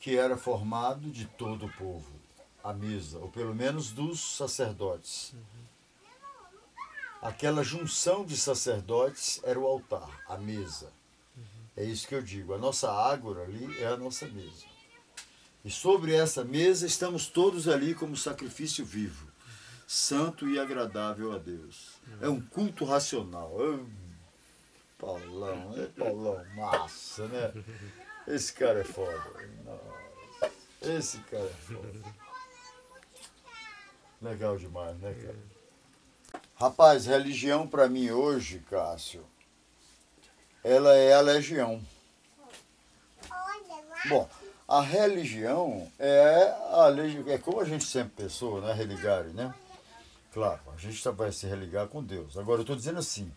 que 0.00 0.16
era 0.16 0.36
formado 0.36 1.10
de 1.10 1.26
todo 1.26 1.66
o 1.66 1.72
povo, 1.72 2.12
a 2.62 2.72
mesa, 2.72 3.18
ou 3.18 3.28
pelo 3.28 3.54
menos 3.54 3.90
dos 3.90 4.36
sacerdotes. 4.36 5.34
Aquela 7.20 7.64
junção 7.64 8.24
de 8.24 8.36
sacerdotes 8.36 9.40
era 9.42 9.58
o 9.58 9.66
altar, 9.66 10.08
a 10.28 10.36
mesa. 10.38 10.92
É 11.76 11.84
isso 11.84 12.06
que 12.06 12.14
eu 12.14 12.22
digo. 12.22 12.54
A 12.54 12.58
nossa 12.58 12.90
ágora 12.92 13.42
ali 13.42 13.80
é 13.80 13.86
a 13.86 13.96
nossa 13.96 14.26
mesa. 14.26 14.66
E 15.64 15.70
sobre 15.70 16.14
essa 16.14 16.44
mesa 16.44 16.86
estamos 16.86 17.26
todos 17.26 17.68
ali 17.68 17.94
como 17.94 18.16
sacrifício 18.16 18.84
vivo, 18.84 19.26
santo 19.86 20.48
e 20.48 20.58
agradável 20.58 21.32
a 21.32 21.38
Deus. 21.38 21.98
É 22.20 22.28
um 22.28 22.40
culto 22.40 22.84
racional. 22.84 23.52
É 23.60 23.78
Paulão, 24.96 25.74
é 25.76 25.86
Paulão, 25.86 26.44
massa, 26.56 27.26
né? 27.28 27.52
Esse 28.28 28.52
cara 28.52 28.80
é 28.80 28.84
foda. 28.84 29.24
Esse 30.82 31.16
cara 31.20 31.44
é 31.44 31.48
foda. 31.48 32.14
Legal 34.20 34.58
demais, 34.58 34.98
né, 34.98 35.14
cara? 35.14 35.38
Rapaz, 36.54 37.06
religião 37.06 37.66
para 37.66 37.88
mim 37.88 38.10
hoje, 38.10 38.58
Cássio, 38.68 39.24
ela 40.62 40.94
é 40.94 41.14
a 41.14 41.20
legião. 41.22 41.82
Bom, 44.10 44.28
a 44.66 44.82
religião 44.82 45.90
é 45.98 46.54
a 46.70 46.86
legião, 46.88 47.24
é 47.28 47.38
como 47.38 47.60
a 47.60 47.64
gente 47.64 47.84
sempre 47.84 48.24
pensou, 48.24 48.60
né, 48.60 48.74
religar, 48.74 49.24
né? 49.24 49.54
Claro, 50.34 50.60
a 50.74 50.76
gente 50.76 51.02
vai 51.10 51.32
se 51.32 51.46
religar 51.46 51.86
com 51.88 52.04
Deus. 52.04 52.36
Agora 52.36 52.58
eu 52.58 52.62
estou 52.62 52.76
dizendo 52.76 52.98
assim, 52.98 53.32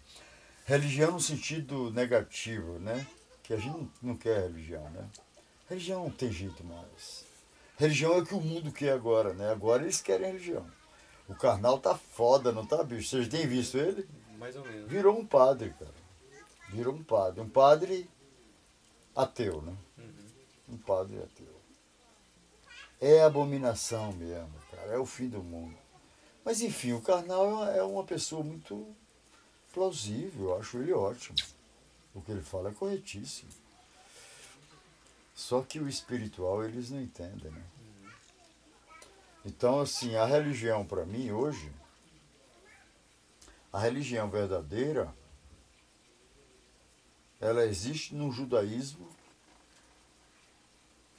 religião 0.65 1.11
no 1.11 1.19
sentido 1.21 1.91
negativo, 1.91 2.77
né? 2.79 3.07
Que 3.51 3.55
a 3.55 3.57
gente 3.57 3.91
não, 4.01 4.15
quer 4.15 4.43
religião, 4.43 4.89
né? 4.91 5.09
Religião 5.67 6.03
não 6.03 6.09
tem 6.09 6.31
jeito 6.31 6.63
mais. 6.63 7.25
Religião 7.77 8.13
é 8.13 8.17
o 8.19 8.25
que 8.25 8.33
o 8.33 8.39
mundo 8.39 8.71
quer 8.71 8.93
agora, 8.93 9.33
né? 9.33 9.51
Agora 9.51 9.83
eles 9.83 9.99
querem 9.99 10.27
religião. 10.27 10.65
O 11.27 11.35
carnal 11.35 11.77
tá 11.77 11.97
foda, 11.97 12.51
não 12.53 12.65
tá, 12.65 12.81
bicho? 12.81 13.09
Vocês 13.09 13.27
têm 13.27 13.45
visto 13.45 13.77
ele? 13.77 14.07
Mais 14.37 14.55
ou 14.55 14.63
menos. 14.63 14.89
Virou 14.89 15.19
um 15.19 15.25
padre, 15.25 15.73
cara. 15.77 15.93
Virou 16.69 16.95
um 16.95 17.03
padre. 17.03 17.41
Um 17.41 17.49
padre 17.49 18.09
ateu, 19.13 19.61
né? 19.61 19.75
Uhum. 19.97 20.75
Um 20.75 20.77
padre 20.77 21.17
ateu. 21.17 21.61
É 23.01 23.21
abominação 23.21 24.13
mesmo, 24.13 24.53
cara. 24.71 24.93
É 24.93 24.97
o 24.97 25.05
fim 25.05 25.27
do 25.27 25.43
mundo. 25.43 25.77
Mas 26.45 26.61
enfim, 26.61 26.93
o 26.93 27.01
carnal 27.01 27.67
é 27.67 27.83
uma 27.83 28.05
pessoa 28.05 28.43
muito 28.43 28.87
plausível. 29.73 30.51
Eu 30.51 30.57
acho 30.57 30.77
ele 30.77 30.93
ótimo. 30.93 31.35
O 32.13 32.21
que 32.21 32.31
ele 32.31 32.41
fala 32.41 32.69
é 32.69 32.73
corretíssimo. 32.73 33.51
Só 35.33 35.61
que 35.61 35.79
o 35.79 35.87
espiritual 35.87 36.63
eles 36.63 36.91
não 36.91 37.01
entendem, 37.01 37.51
né? 37.51 37.63
Então, 39.43 39.79
assim, 39.79 40.15
a 40.15 40.25
religião 40.25 40.85
para 40.85 41.05
mim 41.05 41.31
hoje, 41.31 41.71
a 43.73 43.79
religião 43.79 44.29
verdadeira, 44.29 45.13
ela 47.39 47.65
existe 47.65 48.13
no 48.13 48.31
judaísmo 48.31 49.09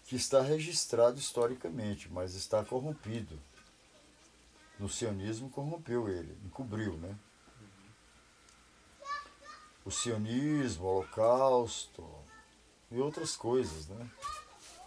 que 0.04 0.14
está 0.14 0.40
registrado 0.40 1.18
historicamente, 1.18 2.08
mas 2.12 2.34
está 2.34 2.64
corrompido. 2.64 3.40
No 4.78 4.88
sionismo 4.88 5.50
corrompeu 5.50 6.08
ele, 6.08 6.36
encobriu, 6.44 6.96
né? 6.98 7.16
O 9.84 9.90
sionismo, 9.90 10.84
o 10.84 10.88
holocausto 10.88 12.08
e 12.90 12.98
outras 13.00 13.36
coisas, 13.36 13.88
né? 13.88 14.10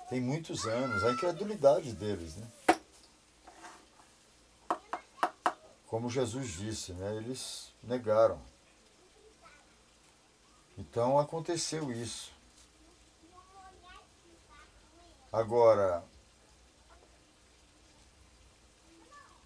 Tem 0.09 0.21
muitos 0.21 0.65
anos, 0.65 1.03
a 1.03 1.11
incredulidade 1.11 1.93
deles, 1.93 2.35
né? 2.35 2.47
Como 5.87 6.09
Jesus 6.09 6.53
disse, 6.53 6.93
né? 6.93 7.15
Eles 7.15 7.73
negaram. 7.83 8.39
Então 10.77 11.17
aconteceu 11.17 11.91
isso. 11.91 12.33
Agora, 15.31 16.03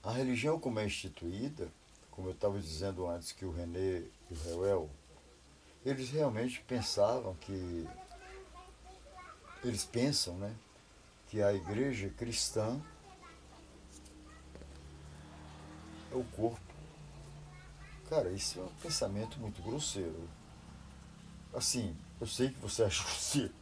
a 0.04 0.12
religião 0.12 0.60
como 0.60 0.80
é 0.80 0.86
instituída, 0.86 1.72
como 2.12 2.30
eu 2.30 2.34
estava 2.34 2.60
dizendo 2.60 3.08
antes 3.08 3.32
que 3.32 3.46
o 3.46 3.52
René 3.52 4.04
e 4.30 4.34
o 4.34 4.36
Reuel 4.44 4.90
eles 5.86 6.10
realmente 6.10 6.62
pensavam 6.62 7.36
que. 7.36 7.88
Eles 9.64 9.84
pensam, 9.84 10.38
né? 10.38 10.54
Que 11.28 11.42
a 11.42 11.54
igreja 11.54 12.10
cristã 12.18 12.80
é 16.12 16.16
o 16.16 16.24
corpo. 16.36 16.60
Cara, 18.10 18.30
isso 18.32 18.60
é 18.60 18.64
um 18.64 18.76
pensamento 18.82 19.38
muito 19.40 19.62
grosseiro. 19.62 20.28
Assim, 21.54 21.96
eu 22.20 22.28
sei 22.28 22.50
que 22.50 22.60
você 22.60 22.84
acha 22.86 23.04
grosseiro. 23.04 23.54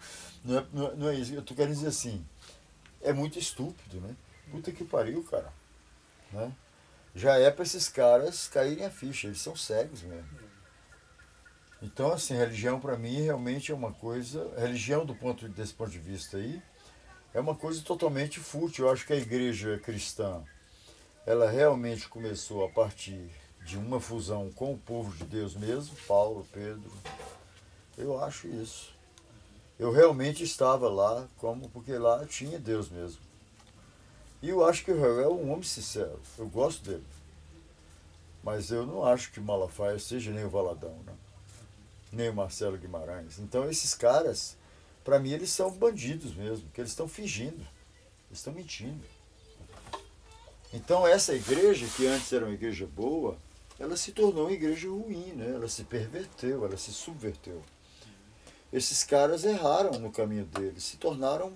Não 0.44 0.58
é, 0.60 0.68
não, 0.72 0.88
é, 0.88 0.96
não 0.96 1.10
é 1.10 1.16
isso. 1.16 1.34
Eu 1.34 1.42
tô 1.42 1.56
querendo 1.56 1.74
dizer 1.74 1.88
assim. 1.88 2.26
É 3.02 3.14
muito 3.14 3.38
estúpido, 3.38 4.00
né? 4.02 4.16
Puta 4.52 4.72
que 4.72 4.84
pariu, 4.84 5.24
cara. 5.24 5.52
Né? 6.32 6.54
já 7.18 7.36
é 7.40 7.50
para 7.50 7.64
esses 7.64 7.90
caras 7.90 8.48
caírem 8.48 8.86
a 8.86 8.92
ficha, 8.92 9.26
eles 9.26 9.42
são 9.42 9.56
cegos 9.56 10.04
mesmo. 10.04 10.47
Então, 11.82 12.12
assim, 12.12 12.36
religião 12.36 12.80
para 12.80 12.98
mim 12.98 13.22
realmente 13.22 13.72
é 13.72 13.76
uma 13.76 13.92
coisa, 13.92 14.52
religião 14.58 15.06
do 15.06 15.14
ponto 15.14 15.48
desse 15.48 15.74
ponto 15.74 15.92
de 15.92 16.00
vista 16.00 16.38
aí, 16.38 16.62
é 17.34 17.40
uma 17.40 17.54
coisa 17.54 17.82
totalmente 17.84 18.40
fútil. 18.40 18.86
Eu 18.86 18.92
acho 18.92 19.06
que 19.06 19.14
a 19.14 19.18
igreja 19.18 19.80
cristã, 19.84 20.44
ela 21.26 21.50
realmente 21.50 22.08
começou 22.10 22.66
a 22.66 22.70
partir 22.70 23.30
de 23.64 23.78
uma 23.78 24.00
fusão 24.00 24.50
com 24.52 24.74
o 24.74 24.78
povo 24.78 25.16
de 25.16 25.24
Deus 25.26 25.54
mesmo, 25.54 25.96
Paulo, 26.08 26.48
Pedro. 26.52 26.92
Eu 27.98 28.24
acho 28.24 28.48
isso. 28.48 28.96
Eu 29.78 29.92
realmente 29.92 30.44
estava 30.44 30.90
lá, 30.90 31.28
como 31.38 31.70
porque 31.70 31.96
lá 31.96 32.26
tinha 32.26 32.58
Deus 32.58 32.90
mesmo. 32.90 33.22
E 34.42 34.50
eu 34.50 34.66
acho 34.66 34.84
que 34.84 34.92
o 34.92 35.00
Raul 35.00 35.22
é 35.22 35.28
um 35.28 35.52
homem 35.52 35.64
sincero. 35.64 36.20
Eu 36.38 36.48
gosto 36.48 36.84
dele. 36.84 37.06
Mas 38.44 38.72
eu 38.72 38.86
não 38.86 39.06
acho 39.06 39.32
que 39.32 39.40
Malafaia 39.40 40.00
seja 40.00 40.32
nem 40.32 40.46
o 40.46 40.50
Valadão, 40.50 40.96
né? 41.06 41.14
Nem 42.12 42.30
o 42.30 42.34
Marcelo 42.34 42.78
Guimarães. 42.78 43.40
Então 43.40 43.70
esses 43.70 43.94
caras, 43.94 44.58
para 45.04 45.20
mim, 45.20 45.32
eles 45.32 45.50
são 45.50 45.72
bandidos 45.72 46.36
mesmo, 46.36 46.70
que 46.72 46.82
eles 46.82 46.92
estão 46.92 47.08
fingindo, 47.08 47.66
estão 48.32 48.54
mentindo. 48.54 49.04
Então 50.74 51.08
essa 51.08 51.34
igreja, 51.34 51.88
que 51.96 52.06
antes 52.08 52.32
era 52.32 52.46
uma 52.46 52.54
igreja 52.54 52.86
boa, 52.86 53.38
ela 53.80 53.96
se 53.96 54.12
tornou 54.12 54.46
uma 54.46 54.54
igreja 54.54 54.90
ruim, 54.90 55.34
né? 55.34 55.54
ela 55.54 55.68
se 55.68 55.84
perverteu, 55.84 56.66
ela 56.66 56.78
se 56.78 56.92
subverteu. 56.92 57.64
Esses 58.72 59.04
caras 59.04 59.46
erraram 59.46 60.00
no 60.00 60.12
caminho 60.12 60.46
deles, 60.46 60.84
se 60.84 60.98
tornaram 60.98 61.54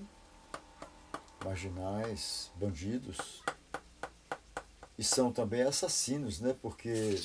marginais, 1.43 2.51
bandidos. 2.55 3.43
E 4.97 5.03
são 5.03 5.31
também 5.31 5.63
assassinos, 5.63 6.39
né? 6.39 6.55
Porque 6.61 7.19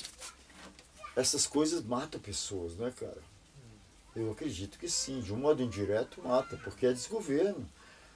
essas 1.17 1.47
coisas 1.47 1.83
matam 1.83 2.19
pessoas, 2.19 2.75
né, 2.75 2.93
cara? 2.95 3.21
Eu 4.15 4.31
acredito 4.31 4.77
que 4.77 4.87
sim, 4.87 5.19
de 5.19 5.33
um 5.33 5.37
modo 5.37 5.63
indireto 5.63 6.21
mata, 6.21 6.55
porque 6.57 6.85
é 6.85 6.93
desgoverno. 6.93 7.67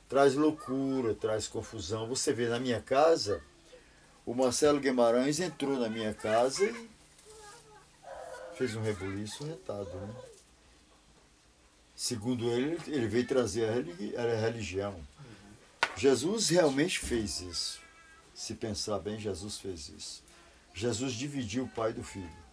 Traz 0.07 0.35
loucura, 0.35 1.15
traz 1.15 1.47
confusão. 1.47 2.07
Você 2.07 2.31
vê 2.31 2.47
na 2.47 2.59
minha 2.59 2.79
casa, 2.79 3.41
o 4.23 4.35
Marcelo 4.35 4.79
Guimarães 4.79 5.39
entrou 5.39 5.79
na 5.79 5.89
minha 5.89 6.13
casa 6.13 6.63
e 6.63 6.89
fez 8.55 8.75
um 8.75 8.83
rebuliço 8.83 9.43
retado, 9.45 9.89
né? 9.89 10.13
Segundo 11.95 12.51
ele, 12.51 12.77
ele 12.85 13.07
veio 13.07 13.25
trazer 13.25 13.67
a 13.67 14.35
religião. 14.35 14.95
Jesus 15.97 16.49
realmente 16.49 16.99
fez 16.99 17.41
isso. 17.41 17.81
Se 18.33 18.53
pensar 18.53 18.99
bem, 18.99 19.19
Jesus 19.19 19.57
fez 19.57 19.89
isso. 19.89 20.23
Jesus 20.73 21.13
dividiu 21.13 21.63
o 21.63 21.69
pai 21.69 21.93
do 21.93 22.03
filho. 22.03 22.50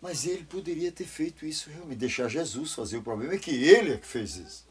Mas 0.00 0.26
ele 0.26 0.44
poderia 0.44 0.92
ter 0.92 1.06
feito 1.06 1.44
isso 1.44 1.70
realmente, 1.70 1.98
deixar 1.98 2.28
Jesus 2.28 2.72
fazer. 2.72 2.98
O 2.98 3.02
problema 3.02 3.34
é 3.34 3.38
que 3.38 3.50
ele 3.50 3.94
é 3.94 3.96
que 3.96 4.06
fez 4.06 4.36
isso. 4.36 4.68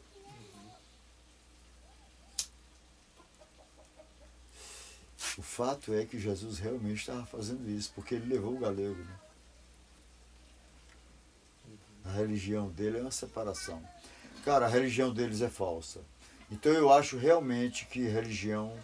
O 5.36 5.42
fato 5.42 5.94
é 5.94 6.04
que 6.04 6.18
Jesus 6.18 6.58
realmente 6.58 6.98
estava 6.98 7.24
fazendo 7.24 7.70
isso, 7.70 7.92
porque 7.94 8.16
ele 8.16 8.34
levou 8.34 8.56
o 8.56 8.58
galego. 8.58 8.98
Né? 8.98 9.18
A 12.06 12.12
religião 12.12 12.68
dele 12.70 12.98
é 12.98 13.02
uma 13.02 13.10
separação. 13.10 13.80
Cara, 14.44 14.66
a 14.66 14.68
religião 14.68 15.12
deles 15.12 15.40
é 15.42 15.48
falsa. 15.48 16.00
Então 16.50 16.72
eu 16.72 16.92
acho 16.92 17.18
realmente 17.18 17.86
que 17.86 18.00
religião 18.00 18.76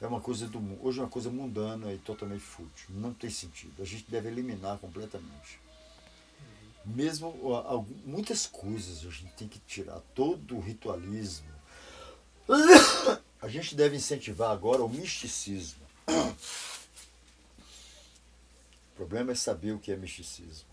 é 0.00 0.06
uma 0.06 0.20
coisa 0.20 0.46
do 0.46 0.60
hoje 0.80 1.00
é 1.00 1.02
uma 1.02 1.08
coisa 1.08 1.30
mundana 1.30 1.92
e 1.92 1.98
totalmente 1.98 2.42
fútil. 2.42 2.86
Não 2.90 3.12
tem 3.12 3.30
sentido. 3.30 3.82
A 3.82 3.84
gente 3.84 4.04
deve 4.08 4.28
eliminar 4.28 4.78
completamente. 4.78 5.58
Mesmo 6.86 7.34
muitas 8.04 8.46
coisas 8.46 8.98
a 8.98 9.10
gente 9.10 9.32
tem 9.32 9.48
que 9.48 9.58
tirar 9.58 10.00
todo 10.14 10.56
o 10.56 10.60
ritualismo. 10.60 11.48
A 13.42 13.48
gente 13.48 13.74
deve 13.74 13.96
incentivar 13.96 14.50
agora 14.50 14.82
o 14.82 14.88
misticismo. 14.88 15.84
O 18.88 18.96
problema 18.96 19.32
é 19.32 19.34
saber 19.34 19.72
o 19.72 19.78
que 19.78 19.92
é 19.92 19.96
misticismo. 19.96 20.70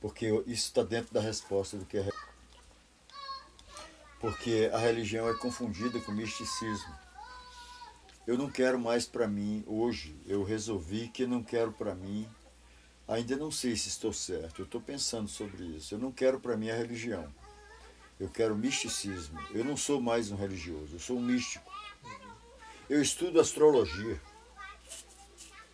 Porque 0.00 0.28
isso 0.46 0.68
está 0.68 0.84
dentro 0.84 1.12
da 1.12 1.20
resposta 1.20 1.76
do 1.76 1.84
que 1.84 1.98
é 1.98 2.08
porque 4.24 4.70
a 4.72 4.78
religião 4.78 5.28
é 5.28 5.34
confundida 5.34 6.00
com 6.00 6.10
misticismo. 6.10 6.94
Eu 8.26 8.38
não 8.38 8.50
quero 8.50 8.78
mais 8.78 9.04
para 9.04 9.28
mim, 9.28 9.62
hoje, 9.66 10.16
eu 10.26 10.42
resolvi 10.42 11.08
que 11.08 11.26
não 11.26 11.42
quero 11.42 11.72
para 11.72 11.94
mim, 11.94 12.26
ainda 13.06 13.36
não 13.36 13.50
sei 13.50 13.76
se 13.76 13.88
estou 13.88 14.12
certo, 14.12 14.60
eu 14.60 14.64
estou 14.64 14.80
pensando 14.80 15.28
sobre 15.28 15.64
isso. 15.64 15.94
Eu 15.94 15.98
não 15.98 16.10
quero 16.10 16.40
para 16.40 16.56
mim 16.56 16.70
a 16.70 16.76
religião. 16.76 17.32
Eu 18.18 18.28
quero 18.28 18.56
misticismo. 18.56 19.38
Eu 19.52 19.64
não 19.64 19.76
sou 19.76 20.00
mais 20.00 20.30
um 20.30 20.36
religioso, 20.36 20.94
eu 20.94 21.00
sou 21.00 21.18
um 21.18 21.22
místico. 21.22 21.70
Eu 22.88 23.02
estudo 23.02 23.40
astrologia. 23.40 24.20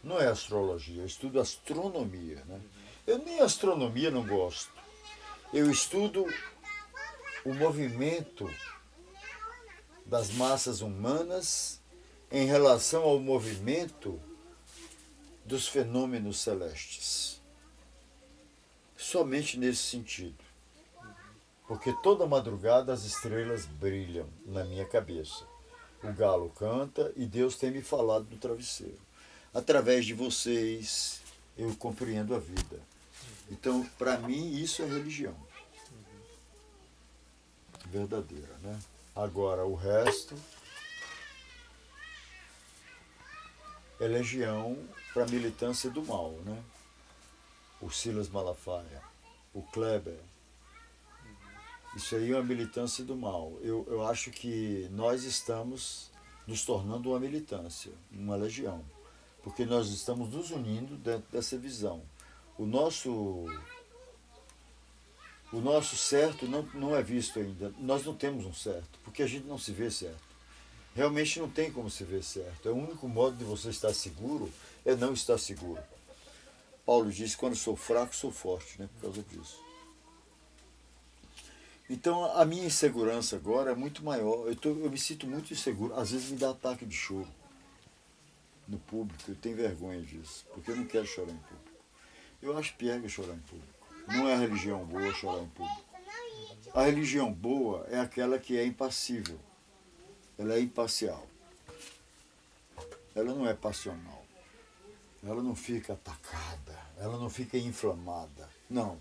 Não 0.03 0.19
é 0.19 0.29
astrologia, 0.29 1.03
eu 1.03 1.07
estudo 1.07 1.41
astronomia. 1.41 2.43
Né? 2.47 2.61
Eu 3.07 3.19
nem 3.19 3.41
astronomia 3.41 4.11
não 4.11 4.27
gosto. 4.27 4.73
Eu 5.53 5.71
estudo 5.71 6.27
o 7.45 7.53
movimento 7.53 8.49
das 10.07 10.31
massas 10.33 10.81
humanas 10.81 11.81
em 12.31 12.47
relação 12.47 13.03
ao 13.03 13.19
movimento 13.19 14.21
dos 15.51 15.67
fenômenos 15.67 16.39
celestes. 16.41 17.41
Somente 18.97 19.59
nesse 19.59 19.83
sentido. 19.83 20.39
Porque 21.67 21.93
toda 22.05 22.25
madrugada 22.25 22.93
as 22.93 23.05
estrelas 23.05 23.67
brilham 23.67 24.29
na 24.47 24.63
minha 24.63 24.87
cabeça. 24.87 25.45
O 26.05 26.13
galo 26.13 26.51
canta 26.51 27.13
e 27.17 27.27
Deus 27.27 27.57
tem 27.57 27.73
me 27.73 27.83
falado 27.83 28.29
no 28.31 28.39
travesseiro. 28.39 28.99
Através 29.53 30.07
de 30.07 30.15
vocês 30.15 31.21
eu 31.59 31.75
compreendo 31.77 32.33
a 32.35 32.39
vida. 32.39 32.81
Então, 33.51 33.85
para 33.99 34.17
mim, 34.19 34.55
isso 34.55 34.83
é 34.83 34.87
religião 34.87 35.35
verdadeira. 37.87 38.57
Né? 38.63 38.79
Agora, 39.17 39.65
o 39.65 39.75
resto 39.75 40.37
é 43.99 44.07
legião 44.07 44.79
para 45.13 45.27
militância 45.27 45.91
do 45.91 46.03
mal. 46.05 46.33
Né? 46.45 46.63
O 47.81 47.91
Silas 47.91 48.29
Malafaia, 48.29 49.03
o 49.55 49.63
Kleber. 49.63 50.21
Isso 51.97 52.15
aí 52.15 52.31
é 52.31 52.35
uma 52.35 52.45
militância 52.45 53.05
do 53.05 53.17
mal. 53.17 53.59
Eu, 53.63 53.87
eu 53.89 54.07
acho 54.07 54.31
que 54.31 54.89
nós 54.93 55.25
estamos 55.25 56.11
nos 56.47 56.65
tornando 56.65 57.11
uma 57.11 57.19
militância, 57.19 57.93
uma 58.13 58.37
legião. 58.37 58.85
Porque 59.43 59.65
nós 59.65 59.89
estamos 59.89 60.31
nos 60.31 60.51
unindo 60.51 60.97
dentro 60.97 61.25
dessa 61.33 61.57
visão. 61.57 62.03
O 62.59 62.67
nosso 62.67 63.47
o 65.53 65.61
nosso 65.61 65.97
certo 65.97 66.47
não, 66.47 66.63
não 66.75 66.95
é 66.95 67.03
visto 67.03 67.41
ainda. 67.41 67.73
Nós 67.79 68.05
não 68.05 68.15
temos 68.15 68.45
um 68.45 68.53
certo, 68.53 69.01
porque 69.03 69.23
a 69.23 69.27
gente 69.27 69.47
não 69.47 69.59
se 69.59 69.73
vê 69.73 69.91
certo. 69.91 70.31
Realmente 70.95 71.41
não 71.41 71.49
tem 71.49 71.73
como 71.73 71.91
se 71.91 72.05
ver 72.05 72.23
certo. 72.23 72.69
É 72.69 72.73
o 72.73 72.77
único 72.77 73.09
modo 73.09 73.37
de 73.37 73.45
você 73.45 73.71
estar 73.71 73.93
seguro 73.93 74.51
é 74.85 74.95
não 74.95 75.13
estar 75.13 75.39
seguro. 75.39 75.83
Paulo 76.85 77.11
diz: 77.11 77.35
quando 77.35 77.55
sou 77.57 77.77
fraco, 77.77 78.15
sou 78.15 78.31
forte, 78.31 78.81
né? 78.81 78.89
Por 78.95 79.03
causa 79.03 79.23
disso. 79.23 79.61
Então 81.89 82.25
a 82.37 82.45
minha 82.45 82.65
insegurança 82.65 83.35
agora 83.37 83.73
é 83.73 83.75
muito 83.75 84.05
maior. 84.05 84.47
Eu, 84.47 84.55
tô, 84.55 84.71
eu 84.71 84.91
me 84.91 84.99
sinto 84.99 85.27
muito 85.27 85.53
inseguro. 85.53 85.95
Às 85.95 86.13
vezes 86.13 86.31
me 86.31 86.37
dá 86.37 86.51
ataque 86.51 86.87
de 86.87 86.95
choro 86.95 87.29
no 88.69 88.79
público. 88.79 89.23
Eu 89.29 89.35
tenho 89.35 89.57
vergonha 89.57 90.01
disso, 90.01 90.47
porque 90.55 90.71
eu 90.71 90.77
não 90.77 90.85
quero 90.85 91.07
chorar 91.07 91.33
em 91.33 91.37
público. 91.37 91.71
Eu 92.41 92.57
acho 92.57 92.75
pior 92.77 93.01
chorar 93.09 93.35
em 93.35 93.41
público. 93.41 93.75
Não 94.07 94.29
é 94.29 94.35
a 94.35 94.39
religião 94.39 94.85
boa 94.85 95.13
chorar 95.13 95.43
em 95.43 95.49
público. 95.49 95.85
A 96.73 96.83
religião 96.83 97.33
boa 97.33 97.85
é 97.91 97.99
aquela 97.99 98.39
que 98.39 98.57
é 98.57 98.65
impassível. 98.65 99.39
Ela 100.39 100.55
é 100.55 100.61
imparcial. 100.61 101.27
Ela 103.15 103.35
não 103.35 103.47
é 103.47 103.53
passional. 103.53 104.20
Ela 105.23 105.43
não 105.43 105.55
fica 105.55 105.93
atacada. 105.93 106.79
Ela 106.97 107.19
não 107.19 107.29
fica 107.29 107.59
inflamada. 107.59 108.49
Não. 108.69 109.01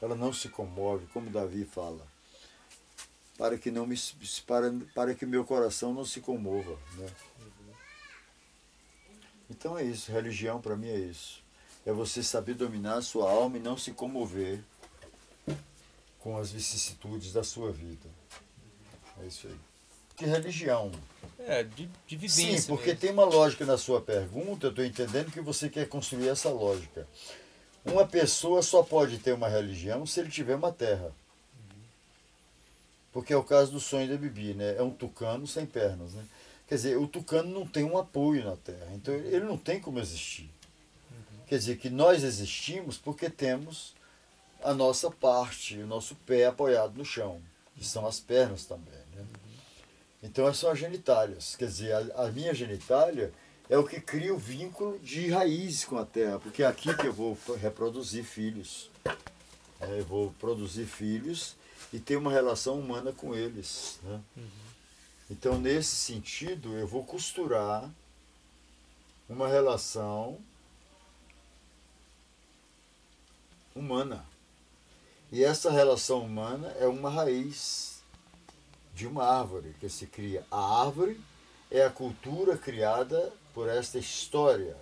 Ela 0.00 0.14
não 0.14 0.32
se 0.32 0.48
comove, 0.48 1.06
como 1.12 1.30
Davi 1.30 1.64
fala. 1.64 2.06
Para 3.38 3.56
que 3.58 3.70
não 3.70 3.86
me 3.86 3.96
para, 4.46 4.72
para 4.94 5.14
que 5.14 5.24
meu 5.26 5.44
coração 5.44 5.92
não 5.92 6.04
se 6.04 6.20
comova, 6.20 6.78
né? 6.96 7.10
Então 9.50 9.78
é 9.78 9.84
isso, 9.84 10.10
religião 10.10 10.60
para 10.60 10.76
mim 10.76 10.88
é 10.88 10.98
isso 10.98 11.42
é 11.84 11.92
você 11.92 12.22
saber 12.22 12.54
dominar 12.54 12.98
a 12.98 13.02
sua 13.02 13.30
alma 13.30 13.56
e 13.58 13.60
não 13.60 13.76
se 13.76 13.92
comover 13.92 14.62
com 16.20 16.36
as 16.36 16.52
vicissitudes 16.52 17.32
da 17.32 17.42
sua 17.42 17.72
vida. 17.72 18.08
É 19.20 19.26
isso 19.26 19.48
aí. 19.48 19.58
Que 20.16 20.24
religião. 20.24 20.90
É, 21.38 21.64
de, 21.64 21.88
de 22.06 22.16
vivência. 22.16 22.60
Sim, 22.60 22.66
porque 22.68 22.88
mesmo. 22.88 23.00
tem 23.00 23.10
uma 23.10 23.24
lógica 23.24 23.64
na 23.64 23.76
sua 23.76 24.00
pergunta, 24.00 24.66
eu 24.66 24.70
estou 24.70 24.84
entendendo 24.84 25.32
que 25.32 25.40
você 25.40 25.68
quer 25.68 25.88
construir 25.88 26.28
essa 26.28 26.48
lógica. 26.50 27.06
Uma 27.84 28.06
pessoa 28.06 28.62
só 28.62 28.82
pode 28.82 29.18
ter 29.18 29.32
uma 29.32 29.48
religião 29.48 30.06
se 30.06 30.20
ele 30.20 30.30
tiver 30.30 30.54
uma 30.54 30.70
terra. 30.70 31.12
Porque 33.12 33.32
é 33.32 33.36
o 33.36 33.42
caso 33.42 33.72
do 33.72 33.80
sonho 33.80 34.08
da 34.08 34.16
Bibi, 34.16 34.54
né? 34.54 34.76
É 34.76 34.82
um 34.82 34.90
tucano 34.90 35.46
sem 35.46 35.66
pernas, 35.66 36.14
né? 36.14 36.24
Quer 36.68 36.76
dizer, 36.76 36.96
o 36.96 37.06
tucano 37.06 37.50
não 37.50 37.66
tem 37.66 37.84
um 37.84 37.98
apoio 37.98 38.44
na 38.44 38.56
terra, 38.56 38.88
então 38.94 39.12
ele 39.12 39.44
não 39.44 39.58
tem 39.58 39.80
como 39.80 39.98
existir. 39.98 40.48
Quer 41.46 41.58
dizer 41.58 41.76
que 41.76 41.90
nós 41.90 42.22
existimos 42.22 42.96
porque 42.96 43.28
temos 43.28 43.94
a 44.62 44.72
nossa 44.72 45.10
parte, 45.10 45.76
o 45.78 45.86
nosso 45.86 46.14
pé 46.14 46.46
apoiado 46.46 46.96
no 46.96 47.04
chão, 47.04 47.42
que 47.76 47.84
são 47.84 48.06
as 48.06 48.20
pernas 48.20 48.64
também. 48.64 48.94
Né? 49.14 49.26
Então 50.22 50.52
são 50.54 50.70
as 50.70 50.78
genitálias. 50.78 51.56
Quer 51.56 51.66
dizer, 51.66 51.92
a, 51.92 52.24
a, 52.24 52.30
minha 52.30 52.54
genitália 52.54 53.32
é 53.68 53.76
o 53.76 53.86
que 53.86 54.00
cria 54.00 54.32
o 54.32 54.38
vínculo 54.38 54.98
de 55.00 55.28
raiz 55.30 55.84
com 55.84 55.98
a 55.98 56.04
terra, 56.04 56.38
porque 56.38 56.62
é 56.62 56.66
aqui 56.66 56.94
que 56.94 57.06
eu 57.06 57.12
vou 57.12 57.36
reproduzir 57.60 58.24
filhos. 58.24 58.90
É, 59.80 59.98
eu 59.98 60.04
vou 60.04 60.32
produzir 60.38 60.86
filhos 60.86 61.56
e 61.92 61.98
ter 61.98 62.16
uma 62.16 62.30
relação 62.30 62.78
humana 62.78 63.12
com 63.12 63.34
eles. 63.34 63.98
Né? 64.04 64.20
Então, 65.30 65.58
nesse 65.58 65.96
sentido, 65.96 66.76
eu 66.78 66.86
vou 66.86 67.04
costurar 67.04 67.90
uma 69.28 69.48
relação 69.48 70.38
humana. 73.74 74.24
E 75.32 75.42
essa 75.42 75.70
relação 75.70 76.20
humana 76.20 76.68
é 76.78 76.86
uma 76.86 77.10
raiz 77.10 77.91
de 78.94 79.06
uma 79.06 79.24
árvore 79.24 79.74
que 79.80 79.88
se 79.88 80.06
cria. 80.06 80.44
A 80.50 80.82
árvore 80.84 81.20
é 81.70 81.84
a 81.84 81.90
cultura 81.90 82.56
criada 82.56 83.32
por 83.54 83.68
esta 83.68 83.98
história. 83.98 84.76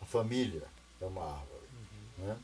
A 0.00 0.04
família 0.04 0.64
é 1.00 1.04
uma 1.04 1.24
árvore. 1.24 1.66
Né? 2.18 2.36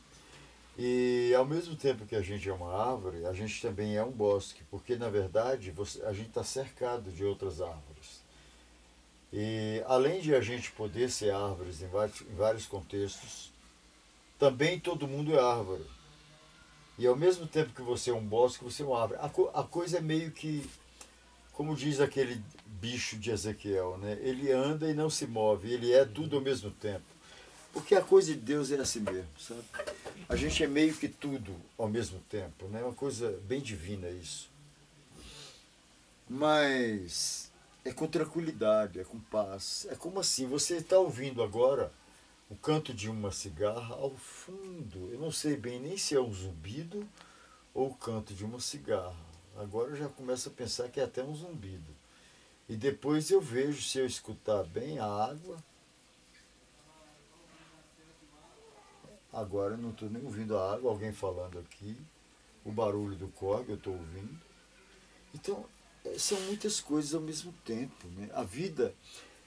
E 0.77 1.33
ao 1.35 1.45
mesmo 1.45 1.75
tempo 1.75 2.05
que 2.05 2.15
a 2.15 2.21
gente 2.21 2.49
é 2.49 2.53
uma 2.53 2.73
árvore, 2.73 3.25
a 3.25 3.33
gente 3.33 3.61
também 3.61 3.95
é 3.95 4.03
um 4.03 4.11
bosque, 4.11 4.61
porque 4.69 4.95
na 4.95 5.09
verdade 5.09 5.71
você, 5.71 6.01
a 6.03 6.11
gente 6.11 6.27
está 6.29 6.43
cercado 6.43 7.11
de 7.11 7.23
outras 7.23 7.61
árvores. 7.61 8.23
E 9.31 9.81
além 9.87 10.21
de 10.21 10.35
a 10.35 10.41
gente 10.41 10.71
poder 10.71 11.09
ser 11.09 11.33
árvores 11.33 11.81
em 11.81 11.87
vários, 11.87 12.21
em 12.21 12.35
vários 12.35 12.65
contextos, 12.65 13.51
também 14.37 14.79
todo 14.79 15.07
mundo 15.07 15.33
é 15.33 15.41
árvore. 15.41 15.85
E 16.97 17.05
ao 17.05 17.15
mesmo 17.15 17.45
tempo 17.45 17.73
que 17.73 17.81
você 17.81 18.09
é 18.09 18.13
um 18.13 18.25
bosque, 18.25 18.63
você 18.63 18.83
é 18.83 18.85
uma 18.85 19.01
árvore. 19.01 19.19
A, 19.21 19.29
co 19.29 19.49
a 19.53 19.63
coisa 19.63 19.97
é 19.97 20.01
meio 20.01 20.31
que, 20.31 20.67
como 21.51 21.75
diz 21.75 21.99
aquele 21.99 22.41
bicho 22.65 23.17
de 23.17 23.31
Ezequiel, 23.31 23.97
né? 23.97 24.17
ele 24.21 24.51
anda 24.51 24.89
e 24.89 24.93
não 24.93 25.09
se 25.09 25.27
move, 25.27 25.71
ele 25.71 25.91
é 25.91 26.05
tudo 26.05 26.37
ao 26.37 26.41
mesmo 26.41 26.71
tempo. 26.71 27.03
Porque 27.73 27.93
a 27.93 28.01
coisa 28.01 28.33
de 28.33 28.39
Deus 28.39 28.71
é 28.71 28.75
assim 28.77 29.01
mesmo, 29.01 29.27
sabe? 29.37 29.61
A 30.29 30.35
gente 30.37 30.63
é 30.63 30.67
meio 30.67 30.93
que 30.95 31.09
tudo 31.09 31.53
ao 31.77 31.89
mesmo 31.89 32.19
tempo, 32.29 32.67
né? 32.67 32.79
É 32.79 32.83
uma 32.85 32.93
coisa 32.93 33.37
bem 33.43 33.59
divina 33.59 34.07
isso. 34.07 34.49
Mas 36.29 37.51
é 37.83 37.91
com 37.91 38.07
tranquilidade, 38.07 38.99
é 39.01 39.03
com 39.03 39.19
paz. 39.19 39.85
É 39.89 39.95
como 39.95 40.21
assim, 40.21 40.47
você 40.47 40.77
está 40.77 40.97
ouvindo 40.97 41.43
agora 41.43 41.91
o 42.49 42.55
canto 42.55 42.93
de 42.93 43.09
uma 43.09 43.31
cigarra 43.31 43.95
ao 43.95 44.15
fundo. 44.15 45.09
Eu 45.11 45.19
não 45.19 45.31
sei 45.31 45.57
bem 45.57 45.79
nem 45.79 45.97
se 45.97 46.15
é 46.15 46.21
um 46.21 46.33
zumbido 46.33 47.07
ou 47.73 47.89
o 47.89 47.95
canto 47.95 48.33
de 48.33 48.45
uma 48.45 48.59
cigarra. 48.59 49.15
Agora 49.57 49.91
eu 49.91 49.95
já 49.95 50.09
começo 50.09 50.49
a 50.49 50.51
pensar 50.51 50.89
que 50.89 50.99
é 50.99 51.03
até 51.03 51.23
um 51.23 51.35
zumbido. 51.35 51.95
E 52.67 52.75
depois 52.75 53.29
eu 53.29 53.41
vejo 53.41 53.81
se 53.81 53.97
eu 53.97 54.05
escutar 54.05 54.63
bem 54.63 54.99
a 54.99 55.05
água. 55.05 55.57
Agora 59.31 59.73
eu 59.73 59.77
não 59.77 59.91
estou 59.91 60.09
nem 60.09 60.23
ouvindo 60.23 60.57
a 60.57 60.73
água, 60.73 60.91
alguém 60.91 61.11
falando 61.11 61.59
aqui. 61.59 61.97
O 62.63 62.71
barulho 62.71 63.15
do 63.15 63.27
córrego 63.29 63.73
eu 63.73 63.77
estou 63.77 63.93
ouvindo. 63.93 64.39
Então, 65.33 65.65
são 66.17 66.39
muitas 66.41 66.79
coisas 66.79 67.13
ao 67.13 67.21
mesmo 67.21 67.53
tempo. 67.65 68.07
Né? 68.09 68.29
A 68.33 68.43
vida 68.43 68.95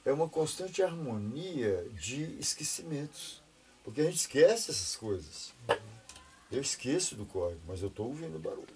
é 0.08 0.12
uma 0.12 0.26
constante 0.26 0.82
harmonia 0.82 1.86
de 1.92 2.38
esquecimentos. 2.40 3.42
Porque 3.84 4.00
a 4.00 4.04
gente 4.04 4.16
esquece 4.16 4.70
essas 4.70 4.96
coisas. 4.96 5.52
Eu 6.50 6.62
esqueço 6.62 7.14
do 7.14 7.26
código, 7.26 7.60
mas 7.66 7.82
eu 7.82 7.88
estou 7.88 8.06
ouvindo 8.06 8.38
barulho. 8.38 8.66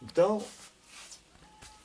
Então, 0.00 0.42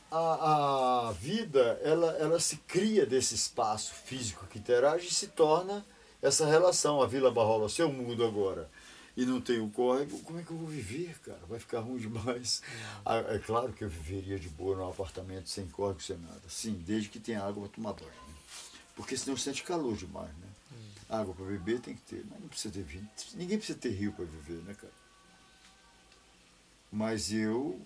a, 0.09 1.09
a 1.09 1.11
vida, 1.11 1.77
ela, 1.83 2.11
ela 2.13 2.39
se 2.39 2.55
cria 2.57 3.05
desse 3.05 3.35
espaço 3.35 3.93
físico 3.93 4.47
que 4.47 4.59
interage 4.59 5.07
e 5.07 5.13
se 5.13 5.27
torna 5.27 5.85
essa 6.21 6.45
relação. 6.45 7.01
A 7.01 7.05
Vila 7.05 7.29
Barrola, 7.29 7.67
se 7.67 7.81
eu 7.81 7.91
mudo 7.91 8.23
agora 8.23 8.69
e 9.17 9.25
não 9.25 9.41
tenho 9.41 9.67
córrego, 9.71 10.19
como 10.19 10.39
é 10.39 10.43
que 10.43 10.51
eu 10.51 10.57
vou 10.57 10.67
viver, 10.67 11.17
cara? 11.21 11.41
Vai 11.49 11.57
ficar 11.57 11.79
ruim 11.79 11.97
demais. 11.97 12.61
Ah, 13.03 13.17
é 13.17 13.39
claro 13.39 13.73
que 13.73 13.83
eu 13.83 13.89
viveria 13.89 14.37
de 14.37 14.47
boa 14.47 14.77
num 14.77 14.87
apartamento 14.87 15.49
sem 15.49 15.67
córrego, 15.67 15.99
sem 16.03 16.17
nada. 16.19 16.43
Sim, 16.47 16.73
desde 16.85 17.09
que 17.09 17.19
tenha 17.19 17.43
água 17.43 17.63
para 17.63 17.75
tomar 17.75 17.93
banho. 17.93 18.11
Né? 18.11 18.35
Porque 18.95 19.17
senão 19.17 19.35
sente 19.35 19.63
calor 19.63 19.97
demais, 19.97 20.29
né? 20.37 20.47
Água 21.09 21.33
para 21.33 21.45
beber 21.45 21.79
tem 21.79 21.95
que 21.95 22.01
ter, 22.01 22.23
mas 22.29 22.39
não 22.39 22.47
precisa 22.47 22.71
ter 22.71 22.83
vinho. 22.83 23.09
Ninguém 23.33 23.57
precisa 23.57 23.79
ter 23.79 23.89
rio 23.89 24.13
para 24.13 24.25
viver, 24.25 24.61
né, 24.63 24.75
cara? 24.75 24.93
Mas 26.91 27.33
eu 27.33 27.81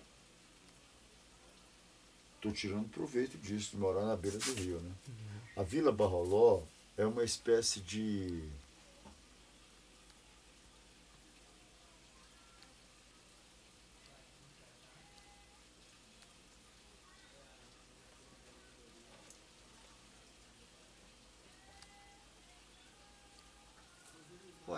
estou 2.36 2.52
tirando 2.52 2.90
proveito 2.90 3.38
disso, 3.38 3.72
de 3.72 3.78
morar 3.78 4.06
na 4.06 4.18
beira 4.18 4.38
do 4.38 4.54
rio, 4.54 4.82
né? 4.82 4.92
A 5.56 5.64
Vila 5.64 5.94
Barroló 5.94 6.64
é 6.98 7.06
uma 7.06 7.24
espécie 7.24 7.80
de 7.80 8.50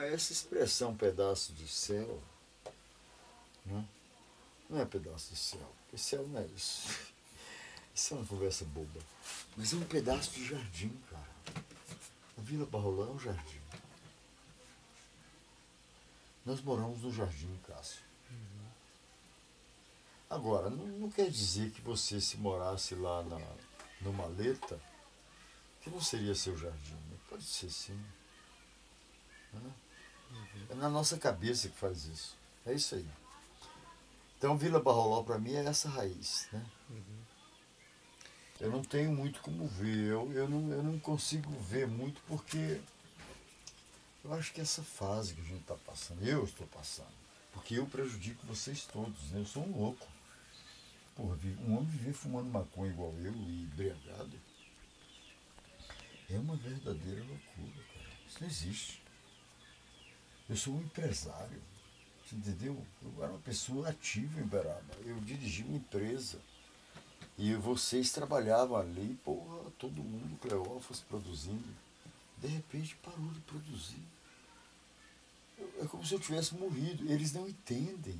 essa 0.07 0.31
expressão 0.31 0.95
pedaço 0.95 1.53
de 1.53 1.67
céu 1.67 2.21
né? 3.65 3.85
não 4.69 4.79
é 4.79 4.85
pedaço 4.85 5.29
de 5.29 5.37
céu, 5.37 5.71
porque 5.83 5.97
céu 5.97 6.27
não 6.27 6.39
é 6.39 6.45
isso. 6.47 6.89
Isso 7.95 8.15
é 8.15 8.17
uma 8.17 8.25
conversa 8.25 8.65
boba. 8.65 8.99
Mas 9.55 9.71
é 9.71 9.75
um 9.75 9.83
pedaço 9.85 10.31
de 10.31 10.47
jardim, 10.47 10.89
cara. 11.11 11.63
A 12.35 12.41
Vila 12.41 12.65
Barrolão 12.65 13.09
é 13.09 13.11
um 13.11 13.19
jardim. 13.19 13.61
Nós 16.43 16.59
moramos 16.61 17.03
no 17.03 17.13
jardim, 17.13 17.55
Cássio. 17.67 18.01
Agora, 20.27 20.71
não, 20.71 20.87
não, 20.87 21.11
quer 21.11 21.29
dizer 21.29 21.69
que 21.69 21.81
você, 21.81 22.19
se 22.19 22.37
morasse 22.37 22.95
lá 22.95 23.21
na, 23.21 23.39
no 24.01 24.11
Maleta, 24.11 24.81
que 25.79 25.91
não 25.91 26.01
seria 26.01 26.33
seu 26.33 26.57
jardim. 26.57 26.95
Né? 26.95 27.17
Pode 27.29 27.43
ser 27.43 27.69
sim. 27.69 28.03
Né? 29.53 29.71
É 30.69 30.75
na 30.75 30.89
nossa 30.89 31.17
cabeça 31.17 31.69
que 31.69 31.75
faz 31.75 32.05
isso. 32.05 32.37
É 32.65 32.73
isso 32.73 32.95
aí. 32.95 33.07
Então 34.37 34.57
Vila 34.57 34.79
Barroló 34.79 35.23
para 35.23 35.39
mim 35.39 35.53
é 35.53 35.65
essa 35.65 35.89
raiz. 35.89 36.47
Né? 36.51 36.65
Eu 38.59 38.71
não 38.71 38.81
tenho 38.81 39.11
muito 39.11 39.41
como 39.41 39.67
ver, 39.67 40.11
eu, 40.11 40.31
eu, 40.31 40.49
não, 40.49 40.71
eu 40.71 40.83
não 40.83 40.99
consigo 40.99 41.51
ver 41.59 41.87
muito 41.87 42.21
porque 42.27 42.81
eu 44.23 44.33
acho 44.33 44.53
que 44.53 44.61
essa 44.61 44.81
fase 44.81 45.33
que 45.33 45.41
a 45.41 45.43
gente 45.43 45.61
está 45.61 45.75
passando, 45.75 46.25
eu 46.25 46.45
estou 46.45 46.65
passando, 46.67 47.11
porque 47.51 47.75
eu 47.75 47.85
prejudico 47.85 48.47
vocês 48.47 48.85
todos, 48.85 49.31
né? 49.31 49.41
eu 49.41 49.45
sou 49.45 49.65
um 49.65 49.77
louco. 49.77 50.07
Porra, 51.15 51.37
um 51.67 51.75
homem 51.75 51.89
viver 51.89 52.13
fumando 52.13 52.49
maconha 52.49 52.91
igual 52.91 53.13
eu 53.19 53.33
e 53.33 53.63
embriagado 53.63 54.39
é 56.29 56.37
uma 56.39 56.55
verdadeira 56.55 57.21
loucura, 57.23 57.83
cara. 57.93 58.09
Isso 58.27 58.37
não 58.39 58.47
existe. 58.47 59.02
Eu 60.49 60.57
sou 60.57 60.73
um 60.73 60.81
empresário, 60.81 61.61
você 62.25 62.35
entendeu? 62.35 62.77
Eu 63.01 63.23
era 63.23 63.31
uma 63.31 63.41
pessoa 63.41 63.89
ativa 63.89 64.39
em 64.39 64.43
Uberaba. 64.43 64.95
Eu 65.05 65.19
dirigi 65.21 65.63
uma 65.63 65.77
empresa. 65.77 66.39
E 67.37 67.53
vocês 67.55 68.11
trabalhavam 68.11 68.77
ali, 68.77 69.17
porra, 69.23 69.71
todo 69.79 70.03
mundo, 70.03 70.37
Cleófas, 70.39 70.99
produzindo. 70.99 71.75
De 72.37 72.47
repente 72.47 72.95
parou 72.97 73.29
de 73.31 73.39
produzir. 73.41 74.03
É 75.81 75.85
como 75.87 76.05
se 76.05 76.13
eu 76.13 76.19
tivesse 76.19 76.53
morrido. 76.55 77.09
Eles 77.11 77.33
não 77.33 77.47
entendem 77.47 78.19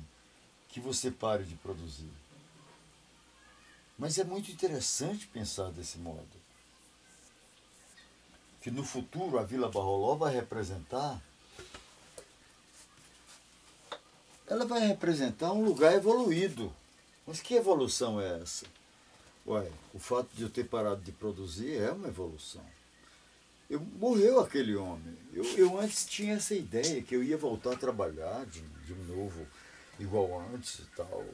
que 0.68 0.80
você 0.80 1.10
pare 1.10 1.44
de 1.44 1.54
produzir. 1.56 2.10
Mas 3.98 4.18
é 4.18 4.24
muito 4.24 4.50
interessante 4.50 5.26
pensar 5.28 5.70
desse 5.70 5.98
modo. 5.98 6.26
Que 8.60 8.70
no 8.70 8.82
futuro 8.82 9.38
a 9.38 9.44
Vila 9.44 9.70
Barroló 9.70 10.16
vai 10.16 10.34
representar 10.34 11.22
ela 14.46 14.64
vai 14.64 14.80
representar 14.86 15.52
um 15.52 15.64
lugar 15.64 15.94
evoluído. 15.94 16.72
Mas 17.26 17.40
que 17.40 17.54
evolução 17.54 18.20
é 18.20 18.40
essa? 18.40 18.66
Ué, 19.46 19.70
o 19.92 19.98
fato 19.98 20.28
de 20.34 20.42
eu 20.42 20.50
ter 20.50 20.64
parado 20.64 21.00
de 21.02 21.12
produzir 21.12 21.76
é 21.76 21.90
uma 21.90 22.08
evolução. 22.08 22.64
Eu, 23.68 23.80
morreu 23.80 24.40
aquele 24.40 24.74
homem. 24.76 25.16
Eu, 25.32 25.44
eu 25.56 25.78
antes 25.78 26.06
tinha 26.06 26.34
essa 26.34 26.54
ideia 26.54 27.02
que 27.02 27.14
eu 27.14 27.22
ia 27.22 27.36
voltar 27.36 27.72
a 27.72 27.78
trabalhar 27.78 28.44
de, 28.46 28.60
de 28.60 28.94
novo, 29.12 29.46
igual 29.98 30.40
antes 30.54 30.80
e 30.80 30.86
tal. 30.96 31.24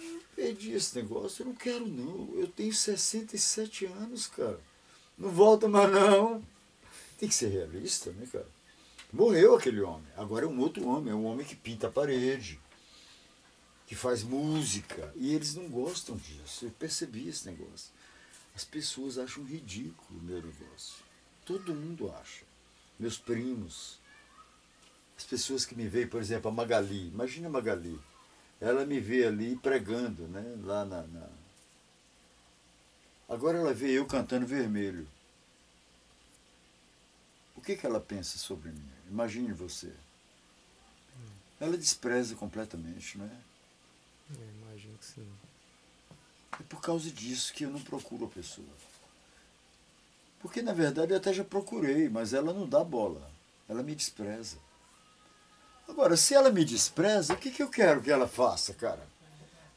Eu 0.00 0.20
perdi 0.34 0.72
esse 0.72 0.96
negócio, 0.96 1.42
eu 1.42 1.46
não 1.46 1.54
quero 1.54 1.86
não. 1.86 2.30
Eu 2.34 2.48
tenho 2.48 2.72
67 2.72 3.86
anos, 3.86 4.26
cara. 4.26 4.58
Não 5.16 5.28
volta 5.28 5.68
mais 5.68 5.90
não. 5.92 6.42
Tem 7.18 7.28
que 7.28 7.34
ser 7.34 7.48
realista, 7.48 8.10
né, 8.12 8.26
cara? 8.30 8.48
Morreu 9.12 9.54
aquele 9.54 9.80
homem. 9.80 10.10
Agora 10.16 10.46
é 10.46 10.48
um 10.48 10.58
outro 10.58 10.86
homem, 10.86 11.12
é 11.12 11.14
um 11.14 11.26
homem 11.26 11.46
que 11.46 11.54
pinta 11.54 11.88
a 11.88 11.90
parede 11.90 12.58
que 13.92 13.94
faz 13.94 14.22
música. 14.22 15.12
E 15.16 15.34
eles 15.34 15.54
não 15.54 15.68
gostam 15.68 16.16
disso. 16.16 16.64
Eu 16.64 16.70
percebi 16.70 17.28
esse 17.28 17.46
negócio. 17.46 17.92
As 18.54 18.64
pessoas 18.64 19.18
acham 19.18 19.44
ridículo 19.44 20.18
o 20.18 20.22
meu 20.22 20.36
negócio. 20.36 21.04
Todo 21.44 21.74
mundo 21.74 22.10
acha. 22.10 22.44
Meus 22.98 23.18
primos. 23.18 24.00
As 25.14 25.24
pessoas 25.24 25.66
que 25.66 25.74
me 25.74 25.88
veem, 25.88 26.06
por 26.06 26.22
exemplo, 26.22 26.50
a 26.50 26.54
Magali. 26.54 27.08
Imagina 27.08 27.48
a 27.48 27.50
Magali. 27.50 28.00
Ela 28.58 28.86
me 28.86 28.98
vê 28.98 29.26
ali 29.26 29.56
pregando, 29.56 30.26
né? 30.28 30.58
Lá 30.62 30.86
na. 30.86 31.02
na... 31.02 31.28
Agora 33.28 33.58
ela 33.58 33.74
vê 33.74 33.90
eu 33.90 34.06
cantando 34.06 34.46
vermelho. 34.46 35.06
O 37.54 37.60
que, 37.60 37.76
que 37.76 37.84
ela 37.84 38.00
pensa 38.00 38.38
sobre 38.38 38.70
mim? 38.70 38.91
Imagine 39.12 39.52
você. 39.52 39.92
Ela 41.60 41.76
despreza 41.76 42.34
completamente, 42.34 43.18
não 43.18 43.26
é? 43.26 43.36
Eu 44.30 44.48
imagino 44.62 44.96
que 44.96 45.04
sim. 45.04 45.28
É 46.58 46.62
por 46.62 46.80
causa 46.80 47.10
disso 47.10 47.52
que 47.52 47.64
eu 47.64 47.70
não 47.70 47.82
procuro 47.82 48.24
a 48.24 48.28
pessoa. 48.28 48.66
Porque 50.40 50.62
na 50.62 50.72
verdade 50.72 51.12
eu 51.12 51.18
até 51.18 51.30
já 51.30 51.44
procurei, 51.44 52.08
mas 52.08 52.32
ela 52.32 52.54
não 52.54 52.66
dá 52.66 52.82
bola. 52.82 53.30
Ela 53.68 53.82
me 53.82 53.94
despreza. 53.94 54.56
Agora, 55.86 56.16
se 56.16 56.34
ela 56.34 56.50
me 56.50 56.64
despreza, 56.64 57.34
o 57.34 57.36
que, 57.36 57.50
que 57.50 57.62
eu 57.62 57.68
quero 57.68 58.00
que 58.00 58.10
ela 58.10 58.26
faça, 58.26 58.72
cara? 58.72 59.06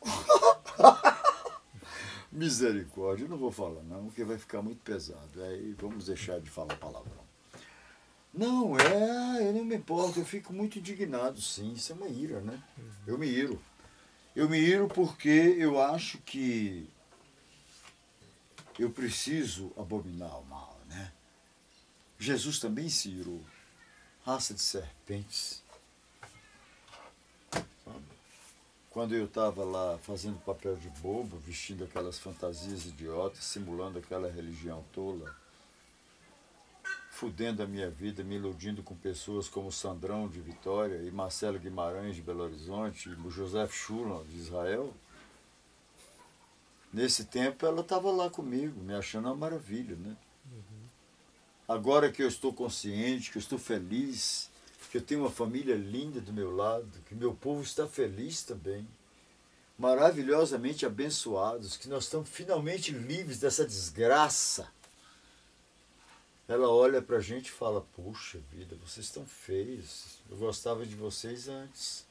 Misericórdia, 2.31 3.25
eu 3.25 3.29
não 3.29 3.37
vou 3.37 3.51
falar 3.51 3.83
não, 3.83 4.05
porque 4.05 4.23
vai 4.23 4.37
ficar 4.37 4.61
muito 4.61 4.81
pesado. 4.81 5.43
Aí 5.43 5.73
vamos 5.73 6.05
deixar 6.05 6.39
de 6.39 6.49
falar 6.49 6.77
palavrão. 6.77 7.25
Não, 8.35 8.77
é, 8.77 9.47
eu 9.47 9.53
não 9.53 9.63
me 9.63 9.77
importo, 9.77 10.19
eu 10.19 10.25
fico 10.25 10.51
muito 10.51 10.77
indignado, 10.77 11.39
sim. 11.39 11.71
Isso 11.71 11.93
é 11.93 11.95
uma 11.95 12.09
ira, 12.09 12.41
né? 12.41 12.61
Eu 13.07 13.17
me 13.17 13.27
iro. 13.27 13.61
Eu 14.35 14.49
me 14.49 14.59
iro 14.59 14.89
porque 14.89 15.55
eu 15.57 15.81
acho 15.81 16.17
que 16.17 16.89
eu 18.77 18.89
preciso 18.89 19.71
abominar 19.77 20.37
o 20.37 20.45
mal, 20.45 20.77
né? 20.89 21.13
Jesus 22.19 22.59
também 22.59 22.89
se 22.89 23.09
irou. 23.09 23.41
Raça 24.25 24.53
de 24.53 24.61
serpentes. 24.61 25.63
Sabe? 27.85 28.03
Quando 28.89 29.15
eu 29.15 29.25
estava 29.25 29.63
lá 29.63 29.97
fazendo 29.99 30.43
papel 30.43 30.75
de 30.75 30.89
bobo, 30.89 31.37
vestindo 31.37 31.85
aquelas 31.85 32.19
fantasias 32.19 32.85
idiotas, 32.85 33.45
simulando 33.45 33.99
aquela 33.99 34.29
religião 34.29 34.83
tola, 34.91 35.33
fudendo 37.15 37.63
a 37.63 37.65
minha 37.65 37.89
vida, 37.89 38.25
me 38.25 38.35
iludindo 38.35 38.83
com 38.83 38.93
pessoas 38.93 39.47
como 39.47 39.71
Sandrão 39.71 40.27
de 40.27 40.41
Vitória 40.41 40.97
e 40.97 41.09
Marcelo 41.09 41.57
Guimarães 41.57 42.13
de 42.13 42.21
Belo 42.21 42.43
Horizonte 42.43 43.09
e 43.09 43.29
José 43.31 43.65
Schulam 43.69 44.25
de 44.25 44.35
Israel. 44.35 44.93
Nesse 46.91 47.23
tempo 47.23 47.65
ela 47.65 47.79
estava 47.79 48.11
lá 48.11 48.29
comigo, 48.29 48.81
me 48.81 48.93
achando 48.93 49.29
uma 49.29 49.35
maravilha, 49.35 49.95
né? 49.95 50.17
Agora 51.65 52.11
que 52.11 52.21
eu 52.21 52.27
estou 52.27 52.51
consciente, 52.51 53.31
que 53.31 53.37
eu 53.37 53.41
estou 53.41 53.57
feliz, 53.57 54.49
que 54.91 54.97
eu 54.97 55.01
tenho 55.01 55.21
uma 55.21 55.31
família 55.31 55.75
linda 55.75 56.19
do 56.19 56.33
meu 56.33 56.53
lado, 56.53 56.91
que 57.07 57.15
meu 57.15 57.33
povo 57.33 57.63
está 57.63 57.87
feliz 57.87 58.43
também, 58.43 58.85
maravilhosamente 59.79 60.85
abençoados, 60.85 61.77
que 61.77 61.87
nós 61.87 62.03
estamos 62.03 62.27
finalmente 62.27 62.91
livres 62.91 63.39
dessa 63.39 63.65
desgraça 63.65 64.69
ela 66.47 66.69
olha 66.69 67.01
pra 67.01 67.19
gente 67.19 67.47
e 67.47 67.51
fala: 67.51 67.81
Puxa 67.95 68.39
vida, 68.51 68.75
vocês 68.75 69.07
estão 69.07 69.25
feios. 69.25 70.19
Eu 70.29 70.37
gostava 70.37 70.85
de 70.85 70.95
vocês 70.95 71.47
antes. 71.47 72.05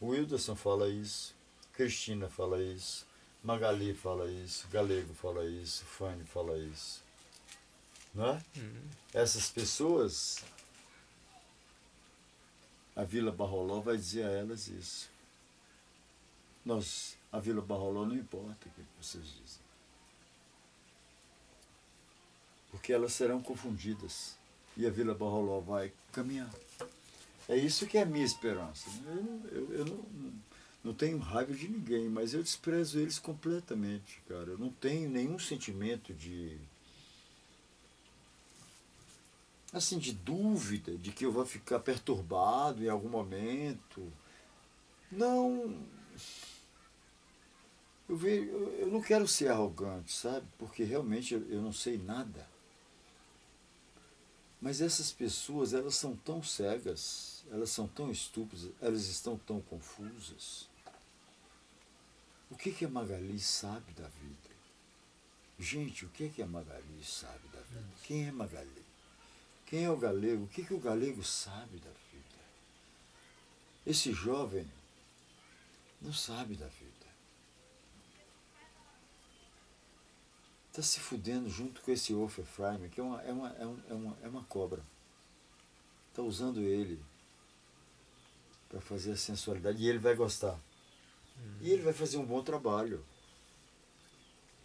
O 0.00 0.08
Wilderson 0.08 0.56
fala 0.56 0.88
isso. 0.88 1.34
Cristina 1.72 2.28
fala 2.28 2.62
isso. 2.62 3.06
Magali 3.42 3.94
fala 3.94 4.30
isso. 4.30 4.66
Galego 4.68 5.14
fala 5.14 5.44
isso. 5.44 5.84
Fanny 5.84 6.24
fala 6.24 6.58
isso. 6.58 7.02
Não 8.14 8.26
é? 8.26 8.42
Uhum. 8.56 8.82
Essas 9.14 9.50
pessoas, 9.50 10.44
a 12.96 13.04
Vila 13.04 13.30
Barroló 13.30 13.80
vai 13.80 13.96
dizer 13.96 14.24
a 14.24 14.30
elas 14.30 14.66
isso. 14.66 15.08
Nós, 16.64 17.16
a 17.30 17.38
Vila 17.38 17.62
Barroló 17.62 18.04
não 18.04 18.16
importa 18.16 18.68
o 18.68 18.70
que 18.70 18.82
vocês 19.00 19.24
dizem. 19.24 19.69
Porque 22.70 22.92
elas 22.92 23.12
serão 23.12 23.42
confundidas 23.42 24.36
e 24.76 24.86
a 24.86 24.90
Vila 24.90 25.14
Barroló 25.14 25.60
vai 25.60 25.92
caminhar. 26.12 26.50
É 27.48 27.56
isso 27.56 27.86
que 27.86 27.98
é 27.98 28.02
a 28.02 28.06
minha 28.06 28.24
esperança. 28.24 28.88
Eu, 29.06 29.22
não, 29.22 29.46
eu, 29.48 29.72
eu 29.74 29.84
não, 29.84 30.32
não 30.84 30.94
tenho 30.94 31.18
raiva 31.18 31.52
de 31.52 31.68
ninguém, 31.68 32.08
mas 32.08 32.32
eu 32.32 32.42
desprezo 32.42 32.98
eles 32.98 33.18
completamente, 33.18 34.22
cara. 34.28 34.50
Eu 34.50 34.58
não 34.58 34.70
tenho 34.70 35.10
nenhum 35.10 35.38
sentimento 35.38 36.14
de. 36.14 36.56
assim, 39.72 39.98
de 39.98 40.12
dúvida, 40.12 40.96
de 40.96 41.12
que 41.12 41.26
eu 41.26 41.32
vou 41.32 41.44
ficar 41.44 41.80
perturbado 41.80 42.84
em 42.84 42.88
algum 42.88 43.08
momento. 43.08 44.10
Não. 45.10 45.76
Eu, 48.08 48.16
vejo, 48.16 48.50
eu 48.78 48.86
não 48.88 49.00
quero 49.00 49.26
ser 49.28 49.48
arrogante, 49.48 50.12
sabe? 50.12 50.46
Porque 50.58 50.82
realmente 50.82 51.34
eu 51.34 51.60
não 51.60 51.72
sei 51.72 51.98
nada. 51.98 52.48
Mas 54.60 54.80
essas 54.80 55.10
pessoas, 55.10 55.72
elas 55.72 55.94
são 55.94 56.14
tão 56.14 56.42
cegas, 56.42 57.44
elas 57.50 57.70
são 57.70 57.88
tão 57.88 58.10
estúpidas, 58.10 58.70
elas 58.80 59.06
estão 59.06 59.38
tão 59.38 59.60
confusas. 59.60 60.68
O 62.50 62.56
que, 62.56 62.70
que 62.72 62.84
a 62.84 62.88
Magali 62.88 63.38
sabe 63.40 63.92
da 63.92 64.08
vida? 64.08 64.50
Gente, 65.58 66.04
o 66.04 66.08
que, 66.08 66.28
que 66.28 66.42
a 66.42 66.46
Magali 66.46 67.04
sabe 67.04 67.48
da 67.48 67.60
vida? 67.60 67.84
Quem 68.02 68.26
é 68.26 68.32
Magali? 68.32 68.84
Quem 69.66 69.84
é 69.84 69.90
o 69.90 69.96
galego? 69.96 70.44
O 70.44 70.48
que, 70.48 70.64
que 70.64 70.74
o 70.74 70.80
galego 70.80 71.22
sabe 71.22 71.78
da 71.78 71.90
vida? 72.12 72.44
Esse 73.86 74.12
jovem 74.12 74.68
não 76.02 76.12
sabe 76.12 76.56
da 76.56 76.66
vida. 76.66 76.79
Está 80.80 80.82
se 80.82 81.00
fudendo 81.00 81.48
junto 81.48 81.80
com 81.82 81.90
esse 81.90 82.12
Wolfram, 82.14 82.88
que 82.90 83.00
é 83.00 83.02
uma, 83.02 83.22
é 83.22 83.32
uma, 83.32 83.48
é 83.50 83.62
é 83.62 83.94
uma, 83.94 84.16
é 84.22 84.28
uma 84.28 84.44
cobra. 84.44 84.82
Está 86.08 86.22
usando 86.22 86.60
ele 86.60 86.98
para 88.68 88.80
fazer 88.80 89.12
a 89.12 89.16
sensualidade 89.16 89.82
e 89.82 89.88
ele 89.88 89.98
vai 89.98 90.14
gostar. 90.14 90.58
E 91.60 91.70
ele 91.70 91.82
vai 91.82 91.92
fazer 91.92 92.16
um 92.16 92.24
bom 92.24 92.42
trabalho. 92.42 93.04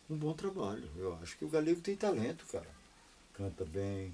Um 0.09 0.15
bom 0.15 0.33
trabalho. 0.33 0.89
Eu 0.97 1.15
acho 1.21 1.37
que 1.37 1.45
o 1.45 1.49
galego 1.49 1.81
tem 1.81 1.95
talento, 1.95 2.45
cara. 2.47 2.69
Canta 3.33 3.65
bem. 3.65 4.13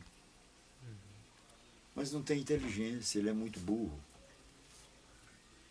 Mas 1.95 2.11
não 2.11 2.23
tem 2.23 2.39
inteligência, 2.39 3.19
ele 3.19 3.29
é 3.29 3.33
muito 3.33 3.59
burro. 3.59 3.99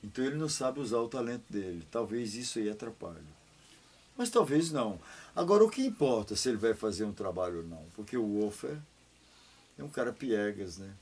Então 0.03 0.25
ele 0.25 0.37
não 0.37 0.49
sabe 0.49 0.81
usar 0.81 0.99
o 0.99 1.09
talento 1.09 1.51
dele. 1.51 1.87
Talvez 1.91 2.35
isso 2.35 2.59
aí 2.59 2.71
atrapalhe. 2.71 3.27
Mas 4.17 4.31
talvez 4.31 4.71
não. 4.71 5.01
Agora, 5.35 5.65
o 5.65 5.71
que 5.71 5.85
importa 5.85 6.35
se 6.35 6.49
ele 6.49 6.59
vai 6.59 6.75
fazer 6.75 7.05
um 7.05 7.13
trabalho 7.13 7.59
ou 7.59 7.65
não? 7.65 7.85
Porque 7.95 8.17
o 8.17 8.25
Wolfer 8.25 8.77
é 9.79 9.85
um 9.85 9.89
cara 9.89 10.13
piegas, 10.13 10.79
né? 10.79 10.93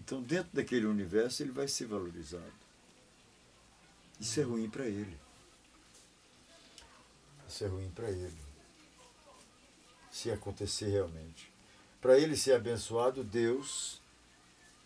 Então, 0.00 0.22
dentro 0.22 0.50
daquele 0.52 0.86
universo, 0.86 1.42
ele 1.42 1.50
vai 1.50 1.66
ser 1.66 1.86
valorizado. 1.86 2.52
Isso 4.20 4.40
é 4.40 4.42
ruim 4.42 4.68
para 4.68 4.86
ele. 4.86 5.16
Isso 7.48 7.64
é 7.64 7.66
ruim 7.66 7.90
para 7.94 8.10
ele. 8.10 8.38
Se 10.10 10.30
acontecer 10.30 10.88
realmente. 10.88 11.50
Para 12.00 12.18
ele 12.18 12.36
ser 12.36 12.52
abençoado, 12.52 13.24
Deus. 13.24 14.00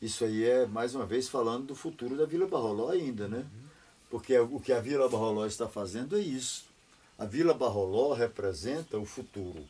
Isso 0.01 0.25
aí 0.25 0.45
é, 0.45 0.67
mais 0.67 0.95
uma 0.95 1.07
vez, 1.07 1.29
falando 1.29 1.69
do 1.69 1.75
futuro 1.75 2.17
da 2.17 2.27
Vila 2.27 2.47
Barroló 2.47 2.91
ainda, 2.91 3.29
né? 3.29 3.47
Porque 4.11 4.37
o 4.39 4.61
que 4.61 4.73
a 4.73 4.81
Vila 4.81 5.09
Barroló 5.09 5.47
está 5.47 5.69
fazendo 5.69 6.17
é 6.17 6.21
isso 6.21 6.72
a 7.23 7.25
Vila 7.25 7.55
Barroló 7.55 8.15
representa 8.15 8.99
o 8.99 9.07
futuro, 9.07 9.65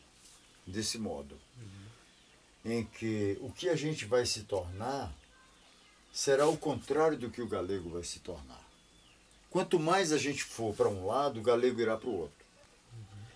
desse 0.65 0.97
modo, 0.97 1.37
uhum. 1.55 2.71
em 2.71 2.83
que 2.83 3.37
o 3.41 3.51
que 3.51 3.69
a 3.69 3.75
gente 3.75 4.05
vai 4.05 4.25
se 4.25 4.41
tornar 4.45 5.13
será 6.11 6.47
o 6.47 6.57
contrário 6.57 7.15
do 7.15 7.29
que 7.29 7.43
o 7.43 7.47
galego 7.47 7.91
vai 7.91 8.03
se 8.03 8.21
tornar. 8.21 8.67
Quanto 9.51 9.79
mais 9.79 10.11
a 10.11 10.17
gente 10.17 10.43
for 10.43 10.73
para 10.73 10.89
um 10.89 11.05
lado, 11.05 11.39
o 11.39 11.43
galego 11.43 11.79
irá 11.79 11.95
para 11.95 12.09
o 12.09 12.21
outro. 12.21 12.43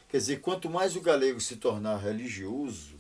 Quer 0.10 0.18
dizer, 0.18 0.42
quanto 0.42 0.68
mais 0.68 0.96
o 0.96 1.02
galego 1.02 1.40
se 1.40 1.58
tornar 1.58 1.98
religioso 1.98 2.96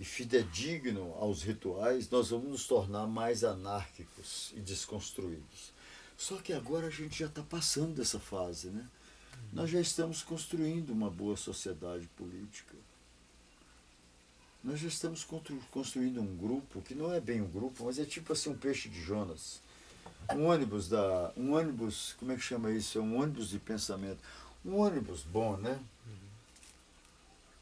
e 0.00 0.04
fidedigno 0.04 1.14
aos 1.20 1.44
rituais, 1.44 2.10
nós 2.10 2.30
vamos 2.30 2.48
nos 2.48 2.66
tornar 2.66 3.06
mais 3.06 3.44
anárquicos 3.44 4.52
e 4.56 4.58
desconstruídos. 4.58 5.72
Só 6.16 6.38
que 6.38 6.52
agora 6.52 6.88
a 6.88 6.90
gente 6.90 7.20
já 7.20 7.26
está 7.26 7.44
passando 7.44 7.94
dessa 7.94 8.18
fase, 8.18 8.70
né? 8.70 8.84
Nós 9.52 9.70
já 9.70 9.80
estamos 9.80 10.22
construindo 10.22 10.90
uma 10.90 11.10
boa 11.10 11.36
sociedade 11.36 12.06
política. 12.16 12.74
Nós 14.62 14.80
já 14.80 14.88
estamos 14.88 15.24
construindo 15.70 16.20
um 16.20 16.36
grupo 16.36 16.82
que 16.82 16.94
não 16.94 17.12
é 17.12 17.20
bem 17.20 17.40
um 17.40 17.48
grupo, 17.48 17.84
mas 17.84 17.98
é 17.98 18.04
tipo 18.04 18.32
assim 18.32 18.50
um 18.50 18.56
peixe 18.56 18.88
de 18.88 19.00
Jonas. 19.00 19.60
Um 20.34 20.46
ônibus 20.46 20.88
da. 20.88 21.32
Um 21.36 21.54
ônibus, 21.54 22.14
como 22.18 22.32
é 22.32 22.36
que 22.36 22.42
chama 22.42 22.70
isso? 22.70 22.98
É 22.98 23.00
um 23.00 23.18
ônibus 23.20 23.48
de 23.50 23.58
pensamento. 23.58 24.18
Um 24.64 24.76
ônibus 24.76 25.22
bom, 25.22 25.56
né? 25.56 25.80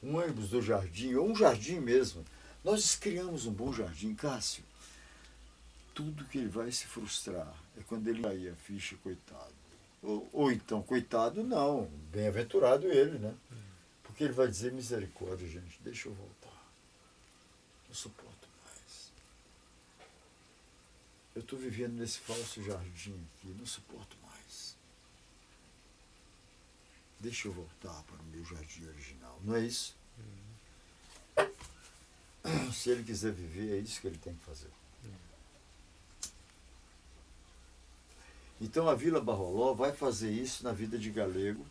Um 0.02 0.16
ônibus 0.16 0.48
do 0.48 0.60
jardim, 0.60 1.14
ou 1.14 1.30
um 1.30 1.36
jardim 1.36 1.78
mesmo. 1.78 2.24
Nós 2.64 2.96
criamos 2.96 3.46
um 3.46 3.52
bom 3.52 3.72
jardim, 3.72 4.14
Cássio. 4.14 4.64
Tudo 5.94 6.24
que 6.24 6.38
ele 6.38 6.48
vai 6.48 6.72
se 6.72 6.86
frustrar 6.86 7.54
é 7.78 7.82
quando 7.82 8.08
ele 8.08 8.22
cair 8.22 8.50
a 8.50 8.56
ficha, 8.56 8.96
coitado. 9.02 9.65
Ou, 10.06 10.28
ou 10.32 10.52
então, 10.52 10.80
coitado, 10.82 11.42
não. 11.42 11.86
Bem-aventurado 12.12 12.86
ele, 12.86 13.18
né? 13.18 13.34
Porque 14.04 14.22
ele 14.22 14.32
vai 14.32 14.46
dizer 14.46 14.72
misericórdia, 14.72 15.48
gente, 15.48 15.80
deixa 15.82 16.08
eu 16.08 16.14
voltar. 16.14 16.64
Não 17.88 17.94
suporto 17.94 18.48
mais. 18.64 19.10
Eu 21.34 21.42
estou 21.42 21.58
vivendo 21.58 21.94
nesse 21.94 22.20
falso 22.20 22.62
jardim 22.62 23.20
aqui, 23.34 23.48
não 23.48 23.66
suporto 23.66 24.16
mais. 24.24 24.76
Deixa 27.18 27.48
eu 27.48 27.52
voltar 27.52 28.00
para 28.04 28.22
o 28.22 28.26
meu 28.26 28.44
jardim 28.44 28.86
original, 28.86 29.40
não 29.42 29.56
é 29.56 29.60
isso? 29.62 29.96
Uhum. 31.36 32.72
Se 32.72 32.90
ele 32.90 33.02
quiser 33.02 33.32
viver, 33.32 33.76
é 33.76 33.78
isso 33.78 34.00
que 34.00 34.06
ele 34.06 34.18
tem 34.18 34.36
que 34.36 34.44
fazer. 34.44 34.70
Então 38.60 38.88
a 38.88 38.94
Vila 38.94 39.20
Barroló 39.20 39.74
vai 39.74 39.92
fazer 39.92 40.30
isso 40.30 40.64
na 40.64 40.72
vida 40.72 40.98
de 40.98 41.10
Galego. 41.10 41.64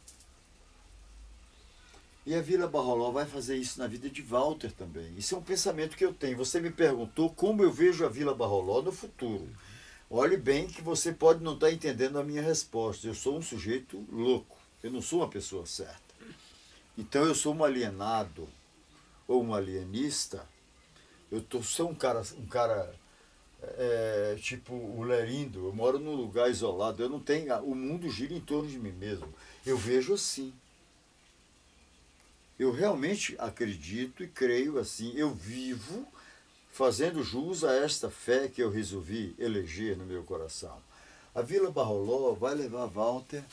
E 2.25 2.33
a 2.33 2.41
Vila 2.41 2.67
Barroló 2.67 3.11
vai 3.11 3.25
fazer 3.25 3.55
isso 3.57 3.79
na 3.79 3.87
vida 3.87 4.09
de 4.09 4.21
Walter 4.21 4.71
também. 4.71 5.13
Isso 5.15 5.35
é 5.35 5.37
um 5.37 5.43
pensamento 5.43 5.95
que 5.95 6.05
eu 6.05 6.13
tenho. 6.13 6.37
Você 6.37 6.59
me 6.59 6.71
perguntou 6.71 7.29
como 7.29 7.63
eu 7.63 7.71
vejo 7.71 8.05
a 8.05 8.09
Vila 8.09 8.33
Barroló 8.33 8.81
no 8.81 8.91
futuro. 8.91 9.47
Olhe 10.09 10.37
bem 10.37 10.67
que 10.67 10.81
você 10.81 11.11
pode 11.11 11.43
não 11.43 11.53
estar 11.53 11.71
entendendo 11.71 12.19
a 12.19 12.23
minha 12.23 12.41
resposta. 12.41 13.07
Eu 13.07 13.13
sou 13.13 13.37
um 13.37 13.41
sujeito 13.41 14.03
louco. 14.11 14.57
Eu 14.81 14.91
não 14.91 15.01
sou 15.01 15.19
uma 15.19 15.29
pessoa 15.29 15.65
certa. 15.65 16.01
Então 16.97 17.23
eu 17.25 17.35
sou 17.35 17.53
um 17.53 17.63
alienado 17.63 18.47
ou 19.27 19.43
um 19.43 19.53
alienista. 19.53 20.47
Eu 21.31 21.41
tô, 21.41 21.61
sou 21.61 21.89
um 21.89 21.95
cara, 21.95 22.21
um 22.37 22.45
cara 22.45 22.93
é, 23.77 24.37
tipo 24.39 24.73
o 24.73 25.03
Lerindo, 25.03 25.67
eu 25.67 25.73
moro 25.73 25.99
num 25.99 26.15
lugar 26.15 26.49
isolado, 26.49 27.01
eu 27.01 27.09
não 27.09 27.19
tenho. 27.19 27.55
O 27.63 27.75
mundo 27.75 28.09
gira 28.09 28.33
em 28.33 28.41
torno 28.41 28.69
de 28.69 28.79
mim 28.79 28.91
mesmo. 28.91 29.33
Eu 29.65 29.77
vejo 29.77 30.13
assim. 30.13 30.53
Eu 32.57 32.71
realmente 32.71 33.35
acredito 33.37 34.23
e 34.23 34.27
creio 34.27 34.79
assim. 34.79 35.13
Eu 35.15 35.33
vivo 35.33 36.07
fazendo 36.69 37.23
jus 37.23 37.63
a 37.63 37.73
esta 37.73 38.09
fé 38.09 38.47
que 38.47 38.61
eu 38.61 38.69
resolvi 38.69 39.35
eleger 39.39 39.97
no 39.97 40.05
meu 40.05 40.23
coração. 40.23 40.81
A 41.33 41.41
Vila 41.41 41.71
Barroló 41.71 42.33
vai 42.33 42.55
levar 42.55 42.85
Walter 42.85 43.43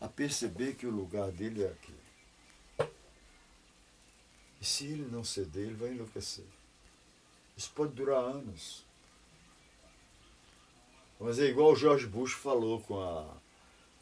a 0.00 0.08
perceber 0.08 0.74
que 0.74 0.86
o 0.86 0.90
lugar 0.90 1.30
dele 1.30 1.62
é 1.62 1.68
aqui. 1.68 1.94
E 4.60 4.64
se 4.64 4.86
ele 4.86 5.08
não 5.10 5.24
ceder, 5.24 5.66
ele 5.66 5.74
vai 5.74 5.90
enlouquecer. 5.90 6.44
Isso 7.56 7.70
pode 7.74 7.92
durar 7.92 8.22
anos. 8.22 8.84
Mas 11.22 11.38
é 11.38 11.44
igual 11.44 11.72
o 11.72 11.76
George 11.76 12.06
Bush 12.06 12.32
falou 12.32 12.80
com, 12.80 13.00
a, 13.00 13.36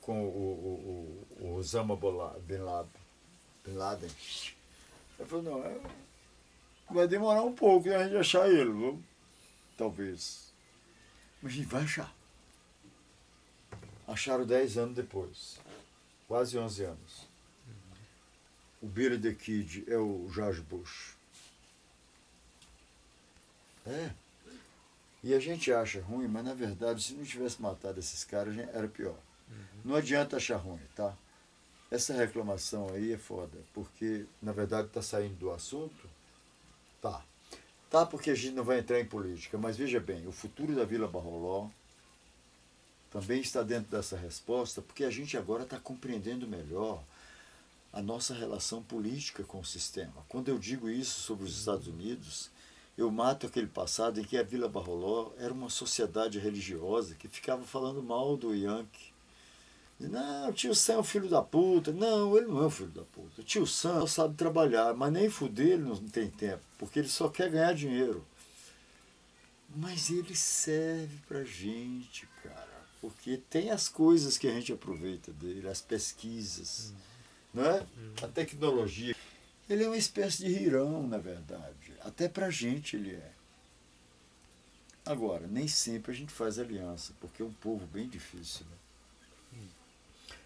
com 0.00 0.24
o, 0.24 1.26
o, 1.38 1.44
o 1.44 1.54
Osama 1.56 1.96
Bin 1.96 2.58
Laden. 3.66 4.10
Ele 5.18 5.28
falou, 5.28 5.44
não, 5.44 5.64
é, 5.64 5.80
vai 6.90 7.06
demorar 7.06 7.42
um 7.42 7.52
pouco 7.52 7.88
né, 7.88 7.96
a 7.96 8.04
gente 8.04 8.16
achar 8.16 8.48
ele, 8.48 8.72
viu? 8.72 9.02
talvez. 9.80 10.52
Mas 11.40 11.52
a 11.52 11.56
gente 11.56 11.66
vai 11.68 11.82
achar. 11.82 12.14
Acharam 14.06 14.44
10 14.44 14.76
anos 14.76 14.94
depois. 14.94 15.58
Quase 16.28 16.58
11 16.58 16.84
anos. 16.84 17.28
O 18.82 18.86
Billy 18.86 19.18
the 19.18 19.32
Kid 19.32 19.84
é 19.88 19.96
o 19.96 20.28
George 20.30 20.60
Bush. 20.60 21.16
É. 23.86 24.10
E 25.22 25.34
a 25.34 25.40
gente 25.40 25.72
acha 25.72 26.00
ruim, 26.00 26.26
mas 26.26 26.44
na 26.44 26.54
verdade, 26.54 27.02
se 27.02 27.14
não 27.14 27.24
tivesse 27.24 27.60
matado 27.60 28.00
esses 28.00 28.24
caras, 28.24 28.56
era 28.56 28.88
pior. 28.88 29.16
Uhum. 29.48 29.80
Não 29.84 29.96
adianta 29.96 30.36
achar 30.36 30.56
ruim, 30.56 30.80
tá? 30.94 31.14
Essa 31.90 32.14
reclamação 32.14 32.88
aí 32.94 33.12
é 33.12 33.18
foda, 33.18 33.58
porque 33.74 34.24
na 34.40 34.52
verdade 34.52 34.88
está 34.88 35.02
saindo 35.02 35.34
do 35.34 35.50
assunto. 35.50 36.08
Tá. 37.02 37.22
Tá, 37.90 38.06
porque 38.06 38.30
a 38.30 38.34
gente 38.34 38.54
não 38.54 38.62
vai 38.62 38.78
entrar 38.78 39.00
em 39.00 39.04
política, 39.04 39.58
mas 39.58 39.76
veja 39.76 39.98
bem, 39.98 40.26
o 40.26 40.32
futuro 40.32 40.74
da 40.74 40.84
Vila 40.84 41.08
Barroló 41.08 41.68
também 43.10 43.40
está 43.40 43.62
dentro 43.62 43.90
dessa 43.90 44.16
resposta, 44.16 44.80
porque 44.80 45.02
a 45.02 45.10
gente 45.10 45.36
agora 45.36 45.64
está 45.64 45.80
compreendendo 45.80 46.46
melhor 46.46 47.02
a 47.92 48.00
nossa 48.00 48.32
relação 48.32 48.82
política 48.82 49.42
com 49.42 49.58
o 49.58 49.64
sistema. 49.64 50.24
Quando 50.28 50.48
eu 50.48 50.58
digo 50.58 50.88
isso 50.88 51.20
sobre 51.20 51.44
os 51.44 51.58
Estados 51.58 51.88
Unidos, 51.88 52.48
eu 52.96 53.10
mato 53.10 53.46
aquele 53.46 53.66
passado 53.66 54.20
em 54.20 54.24
que 54.24 54.36
a 54.36 54.42
Vila 54.42 54.68
Barroló 54.68 55.32
era 55.38 55.52
uma 55.52 55.70
sociedade 55.70 56.38
religiosa 56.38 57.14
que 57.14 57.28
ficava 57.28 57.62
falando 57.64 58.02
mal 58.02 58.36
do 58.36 58.54
Yankee. 58.54 59.10
Não, 59.98 60.48
o 60.48 60.52
tio 60.52 60.74
Sam 60.74 60.94
é 60.94 60.98
um 60.98 61.04
filho 61.04 61.28
da 61.28 61.42
puta. 61.42 61.92
Não, 61.92 62.36
ele 62.36 62.46
não 62.46 62.62
é 62.62 62.66
um 62.66 62.70
filho 62.70 62.90
da 62.90 63.02
puta. 63.02 63.40
O 63.40 63.44
tio 63.44 63.66
Sam 63.66 64.06
sabe 64.06 64.34
trabalhar, 64.34 64.94
mas 64.94 65.12
nem 65.12 65.28
fuder 65.28 65.72
ele 65.72 65.82
não 65.82 65.96
tem 65.96 66.30
tempo, 66.30 66.62
porque 66.78 66.98
ele 66.98 67.08
só 67.08 67.28
quer 67.28 67.50
ganhar 67.50 67.74
dinheiro. 67.74 68.24
Mas 69.76 70.10
ele 70.10 70.34
serve 70.34 71.16
pra 71.28 71.44
gente, 71.44 72.26
cara, 72.42 72.82
porque 73.00 73.36
tem 73.50 73.70
as 73.70 73.88
coisas 73.88 74.36
que 74.36 74.48
a 74.48 74.52
gente 74.52 74.72
aproveita 74.72 75.32
dele, 75.32 75.68
as 75.68 75.80
pesquisas, 75.80 76.92
não 77.52 77.64
é? 77.64 77.86
A 78.22 78.26
tecnologia. 78.26 79.14
Ele 79.68 79.84
é 79.84 79.86
uma 79.86 79.96
espécie 79.96 80.44
de 80.44 80.52
rirão, 80.52 81.06
na 81.06 81.18
verdade. 81.18 81.89
Até 82.00 82.28
pra 82.28 82.50
gente 82.50 82.96
ele 82.96 83.14
é. 83.14 83.32
Agora, 85.04 85.46
nem 85.46 85.66
sempre 85.66 86.12
a 86.12 86.14
gente 86.14 86.32
faz 86.32 86.58
aliança, 86.58 87.12
porque 87.20 87.42
é 87.42 87.44
um 87.44 87.52
povo 87.52 87.86
bem 87.86 88.08
difícil. 88.08 88.66
Né? 88.66 88.76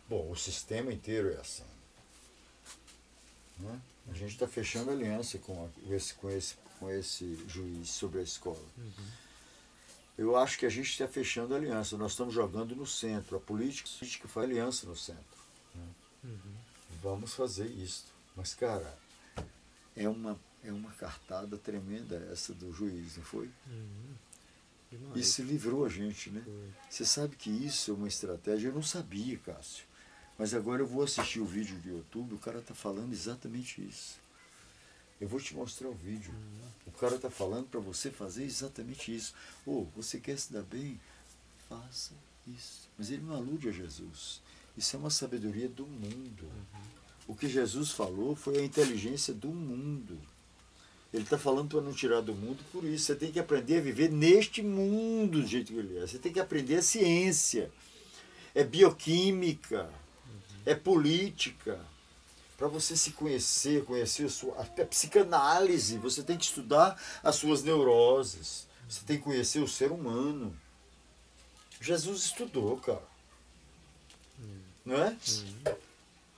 Bom, 0.08 0.30
o 0.30 0.36
sistema 0.36 0.92
inteiro 0.92 1.32
é 1.32 1.36
assim. 1.36 1.64
Né? 3.58 3.80
A 4.08 4.12
gente 4.12 4.32
está 4.32 4.46
fechando 4.46 4.90
aliança 4.90 5.38
com, 5.38 5.70
esse, 5.90 6.14
com, 6.14 6.30
esse, 6.30 6.54
com 6.78 6.90
esse 6.90 7.36
juiz 7.48 7.88
sobre 7.90 8.20
a 8.20 8.22
escola. 8.22 8.60
Uhum. 8.76 9.08
Eu 10.16 10.36
acho 10.36 10.58
que 10.58 10.66
a 10.66 10.70
gente 10.70 10.90
está 10.90 11.08
fechando 11.08 11.54
aliança. 11.54 11.96
Nós 11.96 12.12
estamos 12.12 12.34
jogando 12.34 12.76
no 12.76 12.86
centro. 12.86 13.36
A 13.36 13.40
política, 13.40 13.88
a 13.88 13.98
política 13.98 14.28
faz 14.28 14.48
aliança 14.48 14.86
no 14.86 14.96
centro. 14.96 15.38
Né? 15.74 15.88
Uhum. 16.24 16.54
Vamos 17.02 17.34
fazer 17.34 17.66
isso. 17.66 18.04
Mas, 18.36 18.54
cara, 18.54 18.96
é 19.96 20.08
uma, 20.08 20.38
é 20.64 20.72
uma 20.72 20.90
cartada 20.92 21.56
tremenda 21.58 22.16
essa 22.32 22.52
do 22.54 22.72
juiz, 22.72 23.16
não 23.16 23.24
foi? 23.24 23.50
Uhum. 23.66 24.14
Isso 25.14 25.42
livrou 25.42 25.84
a 25.84 25.88
gente, 25.88 26.30
né? 26.30 26.42
Foi. 26.44 26.70
Você 26.88 27.04
sabe 27.04 27.36
que 27.36 27.50
isso 27.50 27.90
é 27.90 27.94
uma 27.94 28.08
estratégia. 28.08 28.68
Eu 28.68 28.74
não 28.74 28.82
sabia, 28.82 29.38
Cássio. 29.38 29.84
Mas 30.38 30.54
agora 30.54 30.82
eu 30.82 30.86
vou 30.86 31.02
assistir 31.02 31.40
o 31.40 31.44
vídeo 31.44 31.76
do 31.78 31.88
YouTube, 31.88 32.34
o 32.34 32.38
cara 32.38 32.58
está 32.58 32.74
falando 32.74 33.12
exatamente 33.12 33.80
isso. 33.80 34.18
Eu 35.20 35.28
vou 35.28 35.40
te 35.40 35.54
mostrar 35.54 35.88
o 35.88 35.94
vídeo. 35.94 36.32
Uhum. 36.32 36.68
O 36.86 36.92
cara 36.92 37.16
está 37.16 37.30
falando 37.30 37.68
para 37.68 37.80
você 37.80 38.10
fazer 38.10 38.44
exatamente 38.44 39.14
isso. 39.14 39.32
Ou 39.64 39.82
oh, 39.82 40.00
você 40.00 40.18
quer 40.18 40.36
se 40.38 40.52
dar 40.52 40.62
bem? 40.62 41.00
Faça 41.68 42.14
isso. 42.46 42.88
Mas 42.98 43.10
ele 43.10 43.22
não 43.22 43.34
alude 43.34 43.68
a 43.68 43.72
Jesus. 43.72 44.42
Isso 44.76 44.96
é 44.96 44.98
uma 44.98 45.10
sabedoria 45.10 45.68
do 45.68 45.86
mundo. 45.86 46.44
Uhum. 46.44 46.80
O 47.28 47.34
que 47.34 47.48
Jesus 47.48 47.90
falou 47.92 48.34
foi 48.34 48.58
a 48.58 48.64
inteligência 48.64 49.32
do 49.32 49.48
mundo. 49.48 50.20
Ele 51.14 51.22
está 51.22 51.38
falando 51.38 51.68
para 51.68 51.80
não 51.80 51.92
tirar 51.92 52.20
do 52.20 52.34
mundo 52.34 52.58
por 52.72 52.82
isso. 52.82 53.04
Você 53.04 53.14
tem 53.14 53.30
que 53.30 53.38
aprender 53.38 53.78
a 53.78 53.80
viver 53.80 54.10
neste 54.10 54.60
mundo 54.64 55.40
do 55.40 55.46
jeito 55.46 55.72
que 55.72 55.78
ele 55.78 55.96
é. 55.98 56.00
Você 56.00 56.18
tem 56.18 56.32
que 56.32 56.40
aprender 56.40 56.74
a 56.74 56.82
ciência. 56.82 57.70
É 58.52 58.64
bioquímica. 58.64 59.88
É 60.66 60.74
política. 60.74 61.78
Para 62.58 62.66
você 62.66 62.96
se 62.96 63.12
conhecer, 63.12 63.84
conhecer 63.84 64.26
a 64.26 64.28
sua 64.28 64.60
a 64.60 64.64
psicanálise, 64.84 65.98
você 65.98 66.20
tem 66.20 66.36
que 66.36 66.46
estudar 66.46 67.00
as 67.22 67.36
suas 67.36 67.62
neuroses. 67.62 68.66
Você 68.88 69.04
tem 69.06 69.16
que 69.16 69.22
conhecer 69.22 69.60
o 69.60 69.68
ser 69.68 69.92
humano. 69.92 70.52
Jesus 71.80 72.24
estudou, 72.24 72.76
cara. 72.78 73.06
Não 74.84 74.96
é? 74.96 75.16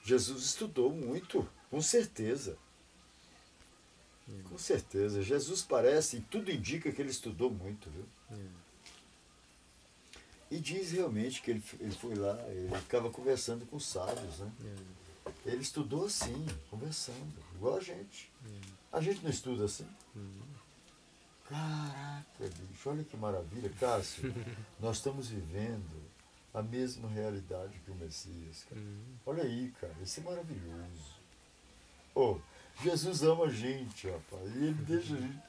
Jesus 0.04 0.44
estudou 0.44 0.92
muito, 0.92 1.48
com 1.70 1.80
certeza. 1.80 2.58
Com 4.48 4.58
certeza. 4.58 5.22
Jesus 5.22 5.62
parece, 5.62 6.16
e 6.16 6.20
tudo 6.20 6.50
indica 6.50 6.90
que 6.90 7.00
ele 7.00 7.10
estudou 7.10 7.50
muito, 7.50 7.88
viu? 7.90 8.04
E 10.50 10.58
diz 10.58 10.92
realmente 10.92 11.42
que 11.42 11.50
ele, 11.50 11.62
ele 11.80 11.92
foi 11.92 12.14
lá, 12.14 12.36
ele 12.48 12.76
ficava 12.78 13.10
conversando 13.10 13.66
com 13.66 13.76
os 13.76 13.86
sábios, 13.86 14.38
né? 14.38 14.52
Ele 15.44 15.62
estudou 15.62 16.06
assim, 16.06 16.46
conversando, 16.70 17.34
igual 17.54 17.76
a 17.76 17.80
gente. 17.80 18.30
A 18.92 19.00
gente 19.00 19.22
não 19.22 19.30
estuda 19.30 19.64
assim? 19.64 19.86
Caraca, 21.48 22.24
bicho, 22.40 22.90
olha 22.90 23.04
que 23.04 23.16
maravilha, 23.16 23.70
Cássio. 23.78 24.32
nós 24.80 24.96
estamos 24.96 25.28
vivendo 25.28 26.06
a 26.52 26.62
mesma 26.62 27.08
realidade 27.08 27.78
que 27.84 27.90
o 27.90 27.94
Messias. 27.94 28.64
Cara. 28.68 28.80
Olha 29.26 29.42
aí, 29.42 29.72
cara, 29.80 29.94
isso 30.02 30.20
é 30.20 30.22
maravilhoso. 30.22 31.16
Oh, 32.14 32.38
Jesus 32.82 33.22
ama 33.22 33.44
a 33.44 33.50
gente, 33.50 34.08
rapaz. 34.08 34.54
E 34.54 34.58
ele 34.58 34.84
deixa 34.84 35.14
a 35.14 35.20
gente. 35.20 35.42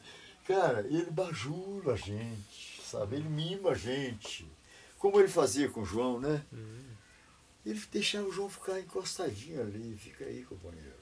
Cara, 0.45 0.80
ele 0.88 1.11
bajula 1.11 1.93
a 1.93 1.97
gente, 1.97 2.82
sabe? 2.82 3.17
Ele 3.17 3.28
mima 3.28 3.71
a 3.71 3.75
gente. 3.75 4.49
Como 4.97 5.19
ele 5.19 5.28
fazia 5.28 5.69
com 5.69 5.86
João, 5.86 6.19
né? 6.19 6.43
Ele 7.65 7.82
deixava 7.91 8.28
o 8.28 8.32
João 8.32 8.49
ficar 8.49 8.80
encostadinho 8.80 9.61
ali, 9.61 9.97
fica 9.97 10.23
aí, 10.23 10.43
companheiro. 10.45 10.95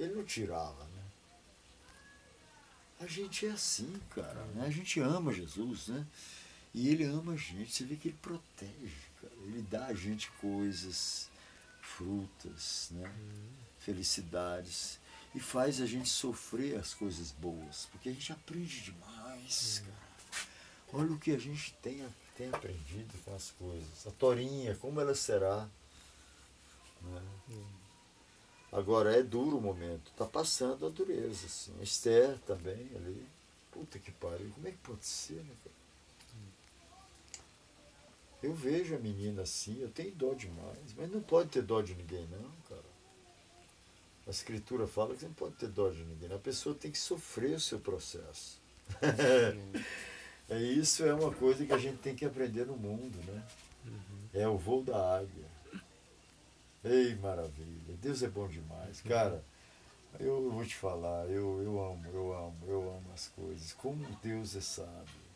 Ele 0.00 0.14
não 0.14 0.24
tirava, 0.24 0.84
né? 0.84 1.02
A 3.00 3.06
gente 3.06 3.46
é 3.46 3.50
assim, 3.50 4.00
cara. 4.10 4.44
Né? 4.54 4.66
A 4.66 4.70
gente 4.70 4.98
ama 5.00 5.32
Jesus, 5.32 5.88
né? 5.88 6.06
E 6.74 6.88
ele 6.88 7.04
ama 7.04 7.32
a 7.32 7.36
gente. 7.36 7.72
Você 7.72 7.84
vê 7.84 7.96
que 7.96 8.08
ele 8.08 8.18
protege, 8.20 9.10
cara. 9.20 9.34
Ele 9.44 9.62
dá 9.70 9.86
a 9.86 9.94
gente 9.94 10.30
coisas, 10.32 11.28
frutas, 11.82 12.88
né? 12.92 13.14
Felicidades. 13.86 14.98
E 15.32 15.38
faz 15.38 15.80
a 15.80 15.86
gente 15.86 16.08
sofrer 16.08 16.76
as 16.76 16.92
coisas 16.92 17.30
boas. 17.30 17.86
Porque 17.92 18.08
a 18.08 18.12
gente 18.12 18.32
aprende 18.32 18.80
demais, 18.80 19.82
cara. 19.84 20.06
Olha 20.92 21.12
o 21.12 21.18
que 21.18 21.30
a 21.30 21.38
gente 21.38 21.72
tem, 21.74 22.04
tem 22.36 22.48
aprendido 22.48 23.14
com 23.24 23.34
as 23.34 23.52
coisas. 23.52 24.06
A 24.06 24.10
Torinha, 24.10 24.74
como 24.76 25.00
ela 25.00 25.14
será? 25.14 25.68
Né? 27.02 27.22
Agora 28.72 29.16
é 29.16 29.22
duro 29.22 29.58
o 29.58 29.60
momento, 29.60 30.10
tá 30.16 30.24
passando 30.24 30.86
a 30.86 30.90
dureza, 30.90 31.46
assim. 31.46 31.72
A 31.78 31.82
Esther 31.84 32.38
também 32.40 32.90
ali. 32.96 33.24
Puta 33.70 33.98
que 34.00 34.10
pariu, 34.10 34.50
como 34.50 34.66
é 34.66 34.72
que 34.72 34.78
pode 34.78 35.06
ser, 35.06 35.44
né, 35.44 35.54
cara? 35.62 35.76
Eu 38.42 38.54
vejo 38.54 38.94
a 38.94 38.98
menina 38.98 39.42
assim, 39.42 39.80
eu 39.80 39.90
tenho 39.90 40.14
dó 40.14 40.34
demais, 40.34 40.94
mas 40.96 41.10
não 41.10 41.20
pode 41.20 41.50
ter 41.50 41.62
dó 41.62 41.82
de 41.82 41.94
ninguém 41.94 42.26
não, 42.28 42.50
cara. 42.68 42.85
A 44.26 44.30
escritura 44.30 44.88
fala 44.88 45.14
que 45.14 45.20
você 45.20 45.26
não 45.26 45.34
pode 45.34 45.54
ter 45.54 45.68
dó 45.68 45.88
de 45.88 46.04
ninguém. 46.04 46.32
A 46.32 46.38
pessoa 46.38 46.74
tem 46.74 46.90
que 46.90 46.98
sofrer 46.98 47.54
o 47.54 47.60
seu 47.60 47.78
processo. 47.78 48.60
é 50.50 50.58
isso 50.58 51.04
é 51.04 51.14
uma 51.14 51.32
coisa 51.32 51.64
que 51.64 51.72
a 51.72 51.78
gente 51.78 51.98
tem 51.98 52.14
que 52.14 52.24
aprender 52.24 52.66
no 52.66 52.76
mundo, 52.76 53.16
né? 53.24 53.44
É 54.34 54.48
o 54.48 54.58
voo 54.58 54.82
da 54.82 55.18
águia. 55.18 55.46
Ei, 56.84 57.14
maravilha. 57.16 57.96
Deus 58.02 58.22
é 58.22 58.28
bom 58.28 58.48
demais. 58.48 59.00
Cara, 59.00 59.44
eu 60.18 60.50
vou 60.50 60.64
te 60.64 60.74
falar, 60.74 61.26
eu, 61.26 61.62
eu 61.62 61.80
amo, 61.80 62.04
eu 62.12 62.32
amo, 62.32 62.56
eu 62.66 62.80
amo 62.80 63.12
as 63.14 63.28
coisas. 63.28 63.72
Como 63.74 64.04
Deus 64.22 64.56
é 64.56 64.60
sábio. 64.60 65.26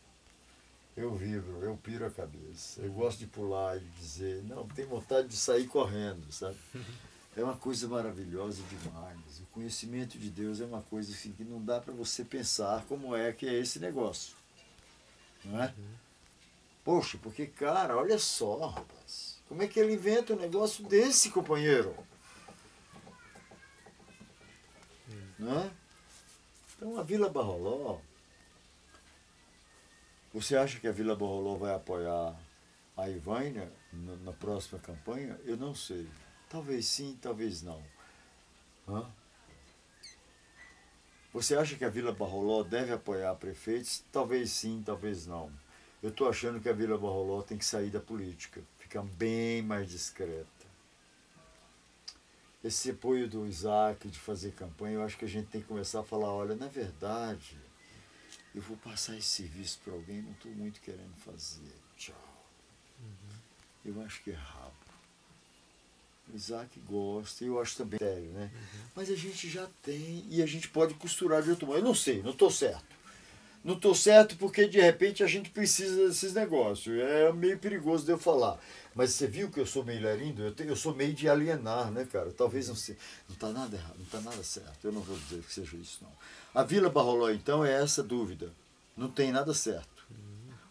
Eu 0.97 1.15
vibro, 1.15 1.63
eu 1.63 1.77
piro 1.77 2.05
a 2.05 2.11
cabeça. 2.11 2.81
Eu 2.81 2.91
gosto 2.91 3.19
de 3.19 3.27
pular 3.27 3.77
e 3.77 3.79
dizer, 3.99 4.43
não, 4.43 4.67
tem 4.67 4.85
vontade 4.85 5.29
de 5.29 5.37
sair 5.37 5.65
correndo, 5.67 6.29
sabe? 6.31 6.57
É 7.35 7.43
uma 7.43 7.55
coisa 7.55 7.87
maravilhosa 7.87 8.61
demais. 8.63 9.39
O 9.39 9.45
conhecimento 9.53 10.17
de 10.17 10.29
Deus 10.29 10.59
é 10.59 10.65
uma 10.65 10.81
coisa 10.81 11.11
assim, 11.11 11.31
que 11.31 11.43
não 11.43 11.63
dá 11.63 11.79
para 11.79 11.93
você 11.93 12.25
pensar 12.25 12.83
como 12.85 13.15
é 13.15 13.31
que 13.31 13.47
é 13.47 13.53
esse 13.53 13.79
negócio. 13.79 14.35
Não 15.45 15.63
é? 15.63 15.73
Poxa, 16.83 17.17
porque, 17.21 17.47
cara, 17.47 17.95
olha 17.95 18.19
só, 18.19 18.67
rapaz. 18.67 19.39
Como 19.47 19.61
é 19.61 19.67
que 19.67 19.79
ele 19.79 19.93
inventa 19.93 20.33
um 20.33 20.39
negócio 20.39 20.85
desse, 20.87 21.29
companheiro? 21.29 21.95
Não 25.39 25.59
é? 25.59 25.71
Então 26.75 26.99
a 26.99 27.03
Vila 27.03 27.29
Barroló, 27.29 27.99
você 30.33 30.55
acha 30.55 30.79
que 30.79 30.87
a 30.87 30.91
Vila 30.91 31.15
Barroló 31.15 31.55
vai 31.55 31.73
apoiar 31.73 32.35
a 32.97 33.09
Ivânia 33.09 33.71
na, 33.91 34.15
na 34.17 34.31
próxima 34.33 34.79
campanha? 34.79 35.39
Eu 35.43 35.57
não 35.57 35.75
sei. 35.75 36.07
Talvez 36.51 36.85
sim, 36.85 37.17
talvez 37.21 37.61
não. 37.61 37.81
Hã? 38.85 39.09
Você 41.31 41.55
acha 41.55 41.77
que 41.77 41.85
a 41.85 41.89
Vila 41.89 42.11
Barroló 42.11 42.61
deve 42.61 42.91
apoiar 42.91 43.33
prefeitos? 43.35 44.03
Talvez 44.11 44.51
sim, 44.51 44.83
talvez 44.85 45.25
não. 45.25 45.49
Eu 46.03 46.09
estou 46.09 46.27
achando 46.27 46.59
que 46.59 46.67
a 46.67 46.73
Vila 46.73 46.97
Barroló 46.97 47.41
tem 47.41 47.57
que 47.57 47.63
sair 47.63 47.89
da 47.89 48.01
política, 48.01 48.61
ficar 48.77 49.01
bem 49.01 49.61
mais 49.61 49.89
discreta. 49.89 50.49
Esse 52.61 52.91
apoio 52.91 53.29
do 53.29 53.47
Isaac 53.47 54.09
de 54.09 54.19
fazer 54.19 54.51
campanha, 54.51 54.95
eu 54.95 55.03
acho 55.03 55.17
que 55.17 55.25
a 55.25 55.29
gente 55.29 55.47
tem 55.47 55.61
que 55.61 55.67
começar 55.67 56.01
a 56.01 56.03
falar, 56.03 56.33
olha, 56.33 56.53
na 56.53 56.67
verdade, 56.67 57.57
eu 58.53 58.61
vou 58.61 58.75
passar 58.75 59.15
esse 59.15 59.29
serviço 59.29 59.79
para 59.85 59.93
alguém, 59.93 60.21
não 60.21 60.33
estou 60.33 60.51
muito 60.51 60.81
querendo 60.81 61.15
fazer. 61.23 61.73
Tchau. 61.95 62.45
Eu 63.85 64.01
acho 64.01 64.21
que 64.21 64.31
é 64.31 64.35
rabo. 64.35 64.80
Isaac 66.35 66.79
gosta, 66.81 67.43
eu 67.43 67.59
acho 67.61 67.77
também 67.77 67.99
sério, 67.99 68.29
né? 68.31 68.49
Mas 68.95 69.09
a 69.09 69.15
gente 69.15 69.49
já 69.49 69.67
tem 69.83 70.25
e 70.29 70.41
a 70.41 70.45
gente 70.45 70.67
pode 70.69 70.93
costurar 70.95 71.41
de 71.43 71.49
outro 71.49 71.67
modo. 71.67 71.79
Eu 71.79 71.83
não 71.83 71.95
sei, 71.95 72.21
não 72.21 72.31
estou 72.31 72.49
certo. 72.51 72.91
Não 73.63 73.75
estou 73.75 73.93
certo 73.93 74.35
porque 74.37 74.67
de 74.67 74.81
repente 74.81 75.23
a 75.23 75.27
gente 75.27 75.51
precisa 75.51 76.07
desses 76.07 76.33
negócios. 76.33 76.97
É 76.99 77.31
meio 77.31 77.59
perigoso 77.59 78.03
de 78.05 78.11
eu 78.11 78.17
falar. 78.17 78.59
Mas 78.95 79.11
você 79.13 79.27
viu 79.27 79.51
que 79.51 79.59
eu 79.59 79.65
sou 79.67 79.85
meio 79.85 80.01
lerindo? 80.01 80.41
Eu, 80.41 80.51
te- 80.53 80.63
eu 80.65 80.75
sou 80.75 80.95
meio 80.95 81.13
de 81.13 81.29
alienar, 81.29 81.91
né, 81.91 82.05
cara? 82.11 82.31
Talvez 82.31 82.67
não 82.67 82.75
seja. 82.75 82.97
Não 83.29 83.35
está 83.35 83.49
nada 83.49 83.77
errado, 83.77 83.95
não 83.97 84.03
está 84.05 84.19
nada 84.19 84.43
certo. 84.43 84.83
Eu 84.83 84.91
não 84.91 85.01
vou 85.01 85.15
dizer 85.17 85.41
que 85.43 85.53
seja 85.53 85.77
isso, 85.77 85.99
não. 86.01 86.11
A 86.59 86.63
Vila 86.63 86.89
Barroló, 86.89 87.29
então, 87.29 87.63
é 87.63 87.71
essa 87.81 88.01
dúvida. 88.01 88.51
Não 88.97 89.09
tem 89.11 89.31
nada 89.31 89.53
certo. 89.53 90.07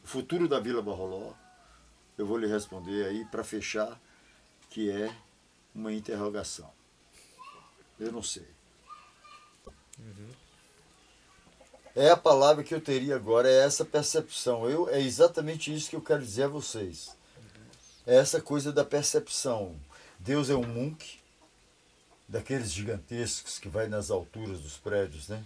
O 0.03 0.07
futuro 0.07 0.49
da 0.49 0.59
Vila 0.59 0.83
Barroló, 0.83 1.33
eu 2.19 2.27
vou 2.27 2.37
lhe 2.37 2.47
responder 2.49 3.07
aí 3.07 3.25
para 3.27 3.45
fechar, 3.45 3.99
que 4.69 4.91
é 4.91 5.11
uma 5.75 5.93
interrogação. 5.93 6.71
Eu 7.99 8.13
não 8.13 8.23
sei. 8.23 8.47
É 11.95 12.11
a 12.11 12.17
palavra 12.17 12.63
que 12.63 12.75
eu 12.75 12.81
teria 12.81 13.17
agora, 13.17 13.49
é 13.49 13.65
essa 13.65 13.85
percepção. 13.85 14.69
Eu, 14.69 14.89
é 14.89 15.01
exatamente 15.01 15.75
isso 15.75 15.91
que 15.91 15.97
eu 15.97 16.01
quero 16.01 16.23
dizer 16.23 16.45
a 16.45 16.49
vocês. 16.49 17.17
É 18.07 18.17
essa 18.17 18.41
coisa 18.41 18.73
da 18.73 18.85
percepção. 18.85 19.79
Deus 20.19 20.51
é 20.51 20.55
um 20.55 20.67
monk, 20.67 21.19
daqueles 22.29 22.71
gigantescos 22.71 23.59
que 23.59 23.69
vai 23.69 23.89
nas 23.89 24.11
alturas 24.11 24.61
dos 24.61 24.77
prédios, 24.77 25.29
né? 25.29 25.45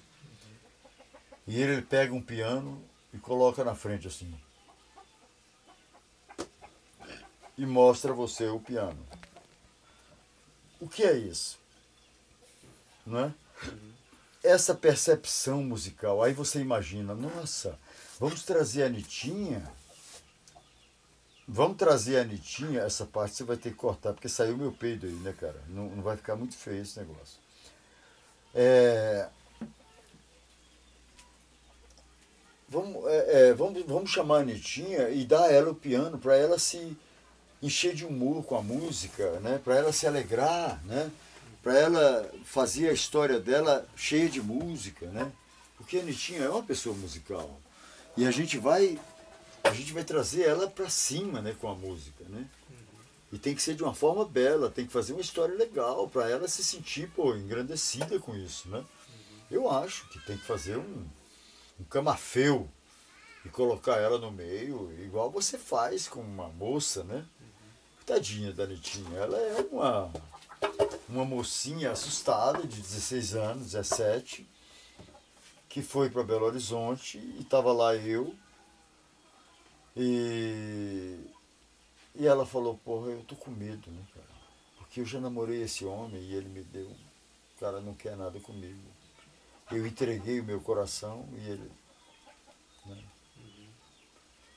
E 1.46 1.60
ele 1.60 1.80
pega 1.80 2.14
um 2.14 2.20
piano 2.20 2.82
e 3.12 3.18
coloca 3.18 3.64
na 3.64 3.74
frente 3.74 4.06
assim. 4.06 4.32
E 7.56 7.64
mostra 7.64 8.12
a 8.12 8.14
você 8.14 8.48
o 8.48 8.60
piano. 8.60 9.06
O 10.84 10.86
que 10.86 11.02
é 11.02 11.14
isso? 11.14 11.58
Não 13.06 13.18
é? 13.18 13.34
Essa 14.42 14.74
percepção 14.74 15.62
musical. 15.62 16.22
Aí 16.22 16.34
você 16.34 16.60
imagina, 16.60 17.14
nossa, 17.14 17.78
vamos 18.20 18.42
trazer 18.42 18.82
a 18.82 18.86
Anitinha. 18.88 19.66
Vamos 21.48 21.78
trazer 21.78 22.18
a 22.18 22.20
Anitinha, 22.20 22.82
essa 22.82 23.06
parte 23.06 23.34
você 23.34 23.44
vai 23.44 23.56
ter 23.56 23.70
que 23.70 23.76
cortar, 23.76 24.12
porque 24.12 24.28
saiu 24.28 24.58
meu 24.58 24.72
peido 24.72 25.06
aí, 25.06 25.14
né, 25.14 25.32
cara? 25.32 25.58
Não, 25.68 25.88
não 25.88 26.02
vai 26.02 26.18
ficar 26.18 26.36
muito 26.36 26.54
feio 26.54 26.82
esse 26.82 26.98
negócio. 26.98 27.38
É, 28.54 29.30
Vamos, 32.68 33.06
é, 33.06 33.48
é, 33.48 33.54
vamos, 33.54 33.82
vamos 33.86 34.10
chamar 34.10 34.36
a 34.36 34.40
Anitinha 34.40 35.08
e 35.08 35.24
dar 35.24 35.44
a 35.44 35.52
ela 35.52 35.70
o 35.70 35.74
piano 35.74 36.18
para 36.18 36.36
ela 36.36 36.58
se 36.58 36.94
encher 37.64 37.94
de 37.94 38.04
humor 38.04 38.44
com 38.44 38.56
a 38.56 38.62
música, 38.62 39.40
né? 39.40 39.58
para 39.62 39.76
ela 39.76 39.92
se 39.92 40.06
alegrar, 40.06 40.84
né? 40.84 41.10
para 41.62 41.78
ela 41.78 42.30
fazer 42.44 42.90
a 42.90 42.92
história 42.92 43.40
dela 43.40 43.88
cheia 43.96 44.28
de 44.28 44.42
música. 44.42 45.06
Né? 45.06 45.32
Porque 45.78 45.96
a 45.96 46.00
Anitinha 46.00 46.40
é 46.40 46.48
uma 46.48 46.62
pessoa 46.62 46.94
musical. 46.94 47.58
E 48.16 48.26
a 48.26 48.30
gente 48.30 48.58
vai, 48.58 48.98
a 49.64 49.72
gente 49.72 49.94
vai 49.94 50.04
trazer 50.04 50.42
ela 50.42 50.68
para 50.68 50.90
cima 50.90 51.40
né? 51.40 51.56
com 51.58 51.68
a 51.68 51.74
música. 51.74 52.22
Né? 52.28 52.46
E 53.32 53.38
tem 53.38 53.54
que 53.54 53.62
ser 53.62 53.74
de 53.74 53.82
uma 53.82 53.94
forma 53.94 54.26
bela, 54.26 54.70
tem 54.70 54.86
que 54.86 54.92
fazer 54.92 55.14
uma 55.14 55.22
história 55.22 55.56
legal 55.56 56.06
para 56.06 56.28
ela 56.28 56.46
se 56.46 56.62
sentir 56.62 57.08
pô, 57.16 57.34
engrandecida 57.34 58.18
com 58.20 58.36
isso. 58.36 58.68
Né? 58.68 58.84
Eu 59.50 59.70
acho 59.70 60.06
que 60.10 60.18
tem 60.26 60.36
que 60.36 60.44
fazer 60.44 60.76
um, 60.76 61.06
um 61.80 61.84
camafeu 61.84 62.68
e 63.44 63.48
colocar 63.48 63.96
ela 63.96 64.18
no 64.18 64.30
meio, 64.30 64.90
igual 65.02 65.30
você 65.30 65.58
faz 65.58 66.08
com 66.08 66.20
uma 66.20 66.48
moça, 66.48 67.04
né? 67.04 67.26
Tadinha 68.06 68.52
da 68.52 68.66
Nitinha, 68.66 69.18
ela 69.18 69.38
é 69.38 69.60
uma, 69.70 70.12
uma 71.08 71.24
mocinha 71.24 71.90
assustada 71.90 72.66
de 72.66 72.80
16 72.80 73.34
anos, 73.34 73.72
17, 73.72 74.46
que 75.68 75.82
foi 75.82 76.10
para 76.10 76.22
Belo 76.22 76.44
Horizonte 76.44 77.18
e 77.18 77.40
estava 77.40 77.72
lá 77.72 77.96
eu. 77.96 78.34
E, 79.96 81.18
e 82.14 82.26
ela 82.26 82.44
falou, 82.44 82.76
porra, 82.84 83.10
eu 83.10 83.22
tô 83.24 83.34
com 83.36 83.50
medo, 83.50 83.90
né, 83.90 84.02
cara? 84.12 84.26
Porque 84.76 85.00
eu 85.00 85.06
já 85.06 85.18
namorei 85.18 85.62
esse 85.62 85.84
homem 85.84 86.20
e 86.20 86.34
ele 86.34 86.48
me 86.48 86.62
deu. 86.62 86.88
O 86.88 87.60
cara 87.60 87.80
não 87.80 87.94
quer 87.94 88.16
nada 88.16 88.38
comigo. 88.38 88.82
Eu 89.70 89.86
entreguei 89.86 90.40
o 90.40 90.44
meu 90.44 90.60
coração 90.60 91.26
e 91.32 91.50
ele. 91.50 91.72
Né? 92.84 93.04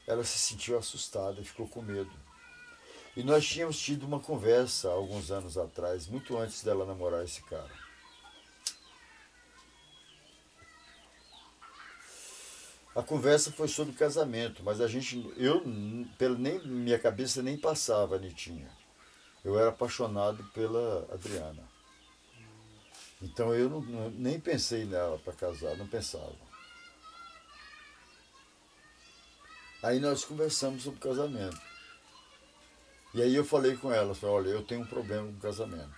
Ela 0.06 0.24
se 0.24 0.38
sentiu 0.38 0.78
assustada, 0.78 1.44
ficou 1.44 1.68
com 1.68 1.82
medo. 1.82 2.27
E 3.18 3.24
nós 3.24 3.44
tínhamos 3.48 3.80
tido 3.80 4.06
uma 4.06 4.20
conversa 4.20 4.92
alguns 4.92 5.32
anos 5.32 5.58
atrás, 5.58 6.06
muito 6.06 6.38
antes 6.38 6.64
dela 6.64 6.86
namorar 6.86 7.24
esse 7.24 7.42
cara. 7.46 7.72
A 12.96 13.02
conversa 13.02 13.52
foi 13.52 13.68
sobre 13.68 13.96
casamento, 13.96 14.62
mas 14.64 14.80
a 14.80 14.88
gente, 14.88 15.34
eu, 15.36 15.64
pela 16.16 16.38
nem 16.38 16.64
minha 16.68 17.00
cabeça 17.00 17.42
nem 17.42 17.58
passava 17.58 18.18
a 18.18 18.20
Nitinha. 18.20 18.70
Eu 19.44 19.58
era 19.58 19.70
apaixonado 19.70 20.44
pela 20.54 21.08
Adriana. 21.12 21.68
Então 23.20 23.52
eu 23.56 23.68
não, 23.68 24.12
nem 24.12 24.40
pensei 24.40 24.86
nela 24.86 25.18
para 25.18 25.34
casar, 25.34 25.76
não 25.76 25.88
pensava. 25.88 26.36
Aí 29.82 30.00
nós 30.00 30.24
conversamos 30.24 30.84
sobre 30.84 31.00
casamento. 31.00 31.77
E 33.18 33.22
aí 33.24 33.34
eu 33.34 33.44
falei 33.44 33.76
com 33.76 33.92
ela, 33.92 34.14
falei, 34.14 34.36
olha, 34.36 34.50
eu 34.50 34.64
tenho 34.64 34.82
um 34.82 34.86
problema 34.86 35.26
com 35.26 35.38
o 35.40 35.42
casamento. 35.42 35.96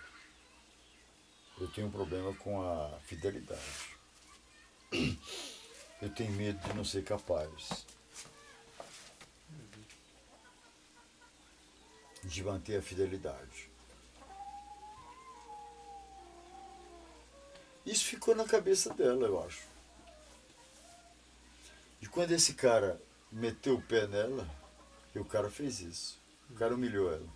Eu 1.59 1.67
tenho 1.67 1.87
um 1.87 1.91
problema 1.91 2.33
com 2.35 2.61
a 2.61 2.97
fidelidade. 3.01 3.97
Eu 6.01 6.09
tenho 6.15 6.31
medo 6.31 6.65
de 6.65 6.73
não 6.73 6.85
ser 6.85 7.03
capaz 7.03 7.85
de 12.23 12.41
manter 12.41 12.77
a 12.77 12.81
fidelidade. 12.81 13.69
Isso 17.85 18.05
ficou 18.05 18.33
na 18.33 18.45
cabeça 18.45 18.93
dela, 18.93 19.27
eu 19.27 19.43
acho. 19.43 19.67
E 22.01 22.07
quando 22.07 22.31
esse 22.31 22.53
cara 22.53 22.97
meteu 23.29 23.75
o 23.75 23.81
pé 23.81 24.07
nela, 24.07 24.49
o 25.13 25.25
cara 25.25 25.49
fez 25.51 25.81
isso. 25.81 26.18
O 26.49 26.53
cara 26.53 26.75
humilhou 26.75 27.11
ela. 27.11 27.27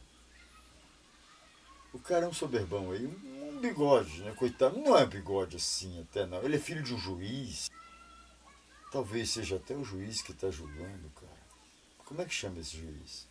O 1.94 2.00
cara 2.00 2.26
é 2.26 2.28
um 2.28 2.34
soberbão 2.34 2.92
aí, 2.92 3.06
um 3.06 3.60
bigode, 3.60 4.24
né? 4.24 4.34
Coitado, 4.34 4.80
não 4.80 4.98
é 4.98 5.06
bigode 5.06 5.58
assim 5.58 6.02
até 6.02 6.26
não. 6.26 6.42
Ele 6.44 6.56
é 6.56 6.60
filho 6.60 6.82
de 6.82 6.94
um 6.94 6.98
juiz. 6.98 7.70
Talvez 8.92 9.30
seja 9.30 9.58
até 9.58 9.76
o 9.76 9.84
juiz 9.84 10.22
que 10.22 10.32
está 10.32 10.50
julgando, 10.50 11.10
cara. 11.12 11.44
Como 12.06 12.22
é 12.22 12.26
que 12.26 12.34
chama 12.34 12.60
esse 12.60 12.78
juiz? 12.78 13.28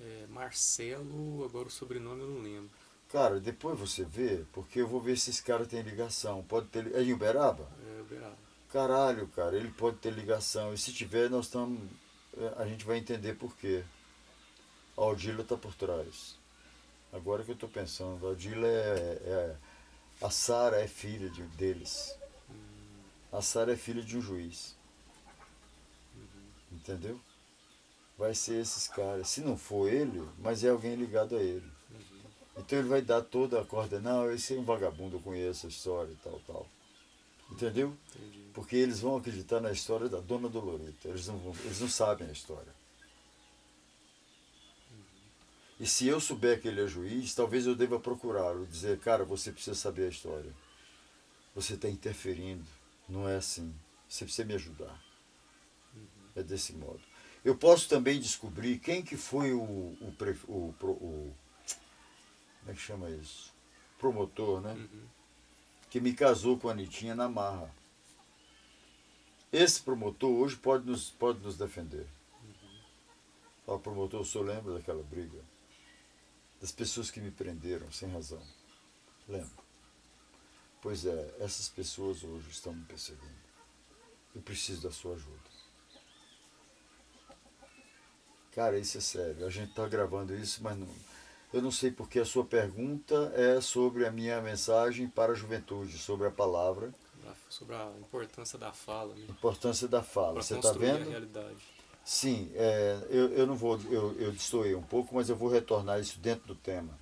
É 0.00 0.26
Marcelo, 0.28 1.44
agora 1.44 1.68
o 1.68 1.70
sobrenome 1.70 2.22
eu 2.22 2.28
não 2.28 2.42
lembro. 2.42 2.70
Cara, 3.08 3.38
depois 3.38 3.78
você 3.78 4.04
vê, 4.04 4.44
porque 4.52 4.80
eu 4.80 4.88
vou 4.88 5.00
ver 5.00 5.18
se 5.18 5.30
esse 5.30 5.42
cara 5.42 5.66
tem 5.66 5.82
ligação. 5.82 6.42
Pode 6.44 6.68
ter. 6.68 6.94
É 6.94 7.02
em 7.02 7.12
Uberaba? 7.12 7.68
É 7.86 8.00
Uberaba. 8.00 8.38
Caralho, 8.70 9.28
cara, 9.28 9.54
ele 9.54 9.70
pode 9.70 9.98
ter 9.98 10.12
ligação. 10.12 10.72
E 10.72 10.78
se 10.78 10.92
tiver, 10.92 11.28
nós 11.28 11.44
estamos. 11.44 11.78
É, 12.36 12.54
a 12.56 12.66
gente 12.66 12.84
vai 12.84 12.96
entender 12.96 13.34
por 13.34 13.54
quê. 13.56 13.84
A 14.96 15.02
Odila 15.02 15.42
está 15.42 15.56
por 15.56 15.74
trás. 15.74 16.36
Agora 17.12 17.44
que 17.44 17.50
eu 17.50 17.54
estou 17.54 17.68
pensando, 17.68 18.26
a 18.26 18.30
Odila 18.30 18.66
é, 18.66 19.20
é, 19.24 19.56
A 20.20 20.30
Sara 20.30 20.80
é 20.80 20.86
filha 20.86 21.28
de, 21.30 21.42
deles. 21.42 22.16
A 23.30 23.40
Sara 23.40 23.72
é 23.72 23.76
filha 23.76 24.02
de 24.02 24.16
um 24.16 24.20
juiz. 24.20 24.76
Entendeu? 26.70 27.20
Vai 28.18 28.34
ser 28.34 28.60
esses 28.60 28.88
caras. 28.88 29.28
Se 29.28 29.40
não 29.40 29.56
for 29.56 29.90
ele, 29.90 30.26
mas 30.38 30.64
é 30.64 30.70
alguém 30.70 30.94
ligado 30.94 31.36
a 31.36 31.42
ele. 31.42 31.70
Então 32.56 32.78
ele 32.78 32.88
vai 32.88 33.00
dar 33.00 33.22
toda 33.22 33.60
a 33.60 33.64
corda. 33.64 33.98
Não, 33.98 34.30
esse 34.30 34.54
é 34.54 34.58
um 34.58 34.64
vagabundo, 34.64 35.16
eu 35.16 35.20
conheço 35.20 35.66
a 35.66 35.68
história 35.68 36.12
e 36.12 36.16
tal, 36.16 36.40
tal. 36.46 36.66
Entendeu? 37.50 37.96
Entendi. 38.14 38.50
Porque 38.52 38.76
eles 38.76 39.00
vão 39.00 39.16
acreditar 39.16 39.60
na 39.60 39.72
história 39.72 40.08
da 40.08 40.20
Dona 40.20 40.48
Dolorita. 40.48 41.08
Eles 41.08 41.26
não, 41.26 41.40
eles 41.64 41.80
não 41.80 41.88
sabem 41.88 42.28
a 42.28 42.32
história. 42.32 42.81
E 45.80 45.86
se 45.86 46.06
eu 46.06 46.20
souber 46.20 46.60
que 46.60 46.68
ele 46.68 46.82
é 46.82 46.86
juiz, 46.86 47.34
talvez 47.34 47.66
eu 47.66 47.74
deva 47.74 47.98
procurá-lo, 47.98 48.66
dizer, 48.66 48.98
cara, 49.00 49.24
você 49.24 49.50
precisa 49.50 49.74
saber 49.74 50.06
a 50.06 50.10
história. 50.10 50.52
Você 51.54 51.74
está 51.74 51.88
interferindo. 51.88 52.64
Não 53.08 53.28
é 53.28 53.36
assim. 53.36 53.74
Você 54.08 54.24
precisa 54.24 54.46
me 54.46 54.54
ajudar. 54.54 55.02
É 56.34 56.42
desse 56.42 56.72
modo. 56.72 57.00
Eu 57.44 57.56
posso 57.56 57.88
também 57.88 58.20
descobrir 58.20 58.78
quem 58.78 59.02
que 59.02 59.16
foi 59.16 59.52
o, 59.52 59.62
o, 59.62 60.14
o, 60.46 60.74
o, 60.80 61.34
como 62.60 62.70
é 62.70 62.74
que 62.74 62.80
chama 62.80 63.10
isso? 63.10 63.52
Promotor, 63.98 64.60
né? 64.60 64.72
Uhum. 64.72 65.06
Que 65.90 66.00
me 66.00 66.12
casou 66.14 66.58
com 66.58 66.68
a 66.68 66.72
Anitinha 66.72 67.14
na 67.14 67.28
marra. 67.28 67.74
Esse 69.52 69.82
promotor 69.82 70.30
hoje 70.30 70.56
pode 70.56 70.86
nos, 70.86 71.10
pode 71.10 71.40
nos 71.40 71.58
defender. 71.58 72.06
Fala, 73.66 73.78
promotor, 73.78 74.20
o 74.20 74.24
senhor 74.24 74.46
lembra 74.46 74.74
daquela 74.74 75.02
briga? 75.02 75.38
Das 76.62 76.70
pessoas 76.70 77.10
que 77.10 77.20
me 77.20 77.32
prenderam 77.32 77.90
sem 77.90 78.08
razão. 78.08 78.40
Lembro. 79.28 79.50
Pois 80.80 81.04
é, 81.04 81.34
essas 81.40 81.68
pessoas 81.68 82.22
hoje 82.22 82.50
estão 82.50 82.72
me 82.72 82.84
perseguindo. 82.84 83.42
Eu 84.32 84.40
preciso 84.40 84.82
da 84.82 84.92
sua 84.92 85.16
ajuda. 85.16 85.52
Cara, 88.52 88.78
isso 88.78 88.96
é 88.96 89.00
sério. 89.00 89.44
A 89.44 89.50
gente 89.50 89.70
está 89.70 89.88
gravando 89.88 90.34
isso, 90.36 90.62
mas 90.62 90.78
não, 90.78 90.88
eu 91.52 91.60
não 91.60 91.72
sei 91.72 91.90
porque 91.90 92.20
a 92.20 92.24
sua 92.24 92.44
pergunta 92.44 93.32
é 93.34 93.60
sobre 93.60 94.06
a 94.06 94.12
minha 94.12 94.40
mensagem 94.40 95.08
para 95.08 95.32
a 95.32 95.34
juventude, 95.34 95.98
sobre 95.98 96.28
a 96.28 96.30
palavra. 96.30 96.94
Sobre 97.48 97.74
a 97.74 97.92
importância 97.98 98.58
da 98.58 98.72
fala. 98.72 99.14
Né? 99.14 99.26
Importância 99.28 99.88
da 99.88 100.02
fala. 100.02 100.40
Você 100.40 100.54
está 100.54 100.72
vendo? 100.72 101.08
A 101.08 101.10
realidade. 101.10 101.71
Sim, 102.04 102.50
é, 102.54 103.06
eu, 103.10 103.32
eu 103.32 103.46
não 103.46 103.54
vou, 103.54 103.80
eu, 103.82 104.12
eu 104.18 104.32
destoei 104.32 104.74
um 104.74 104.82
pouco, 104.82 105.14
mas 105.14 105.28
eu 105.28 105.36
vou 105.36 105.48
retornar 105.48 106.00
isso 106.00 106.18
dentro 106.18 106.48
do 106.48 106.54
tema. 106.54 106.98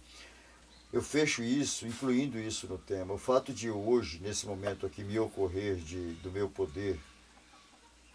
Eu 0.93 1.01
fecho 1.03 1.43
isso, 1.43 1.87
incluindo 1.87 2.39
isso 2.39 2.67
no 2.67 2.77
tema. 2.77 3.15
O 3.15 3.19
fato 3.19 3.53
de 3.53 3.71
hoje, 3.71 4.19
nesse 4.21 4.47
momento 4.47 4.85
aqui, 4.85 5.03
me 5.03 5.19
ocorrer 5.19 5.77
de, 5.77 6.15
do 6.15 6.31
meu 6.31 6.51
poder, 6.51 7.01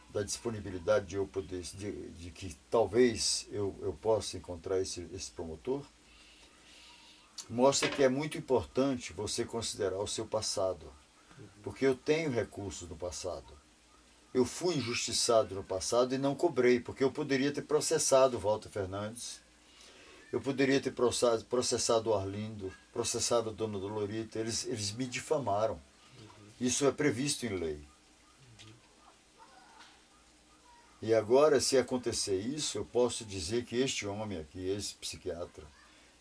da 0.10 0.22
disponibilidade 0.22 1.08
de 1.08 1.16
eu 1.16 1.26
poder, 1.26 1.62
de, 1.62 2.10
de 2.12 2.32
que 2.32 2.56
talvez 2.70 3.48
eu, 3.52 3.76
eu 3.82 3.94
possa 3.94 4.38
encontrar 4.38 4.80
esse, 4.80 5.08
esse 5.12 5.32
promotor, 5.32 5.84
mostra 7.50 7.90
que 7.90 8.04
é 8.04 8.10
muito 8.10 8.38
importante 8.38 9.12
você 9.12 9.44
considerar 9.44 9.98
o 9.98 10.08
seu 10.08 10.26
passado. 10.26 10.86
Porque 11.64 11.86
eu 11.86 11.96
tenho 11.96 12.30
recursos 12.30 12.88
no 12.88 12.96
passado 12.96 13.65
eu 14.36 14.44
fui 14.44 14.76
injustiçado 14.76 15.56
no 15.56 15.64
passado 15.64 16.14
e 16.14 16.18
não 16.18 16.36
cobrei, 16.36 16.78
porque 16.82 17.02
eu 17.02 17.10
poderia 17.10 17.54
ter 17.54 17.62
processado 17.62 18.36
o 18.36 18.40
Walter 18.42 18.68
Fernandes, 18.68 19.40
eu 20.30 20.42
poderia 20.42 20.82
ter 20.82 20.92
processado 20.92 22.10
o 22.10 22.14
Arlindo, 22.14 22.70
processado 22.92 23.50
a 23.50 23.54
Dona 23.54 23.80
Dolorita, 23.80 24.38
eles, 24.38 24.66
eles 24.66 24.92
me 24.92 25.06
difamaram. 25.06 25.82
Isso 26.60 26.86
é 26.86 26.92
previsto 26.92 27.46
em 27.46 27.56
lei. 27.56 27.80
E 31.02 31.14
agora, 31.14 31.62
se 31.62 31.78
acontecer 31.78 32.38
isso, 32.38 32.78
eu 32.78 32.84
posso 32.84 33.24
dizer 33.24 33.64
que 33.64 33.78
este 33.78 34.06
homem 34.06 34.38
aqui, 34.38 34.68
esse 34.68 34.96
psiquiatra, 34.96 35.64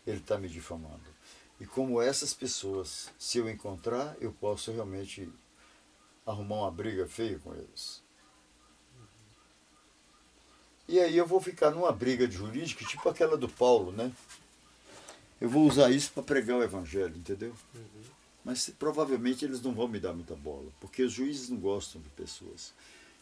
ele 0.07 0.19
está 0.19 0.37
me 0.37 0.47
difamando. 0.47 1.13
E 1.59 1.65
como 1.65 2.01
essas 2.01 2.33
pessoas, 2.33 3.09
se 3.19 3.39
eu 3.39 3.49
encontrar, 3.49 4.15
eu 4.21 4.31
posso 4.31 4.71
realmente 4.71 5.29
arrumar 6.25 6.61
uma 6.61 6.71
briga 6.71 7.05
feia 7.09 7.37
com 7.39 7.53
eles. 7.53 8.04
E 10.87 10.99
aí 10.99 11.17
eu 11.17 11.25
vou 11.25 11.41
ficar 11.41 11.71
numa 11.71 11.91
briga 11.91 12.27
de 12.27 12.35
jurídica, 12.35 12.85
tipo 12.85 13.07
aquela 13.09 13.35
do 13.35 13.49
Paulo, 13.49 13.91
né? 13.91 14.11
Eu 15.41 15.49
vou 15.49 15.67
usar 15.67 15.89
isso 15.89 16.11
para 16.11 16.23
pregar 16.23 16.57
o 16.57 16.63
evangelho, 16.63 17.17
entendeu? 17.17 17.53
Uhum. 17.73 18.03
Mas 18.43 18.69
provavelmente 18.69 19.43
eles 19.43 19.61
não 19.61 19.73
vão 19.73 19.87
me 19.87 19.99
dar 19.99 20.13
muita 20.13 20.35
bola, 20.35 20.71
porque 20.79 21.01
os 21.01 21.11
juízes 21.11 21.49
não 21.49 21.57
gostam 21.57 21.99
de 22.01 22.09
pessoas 22.09 22.73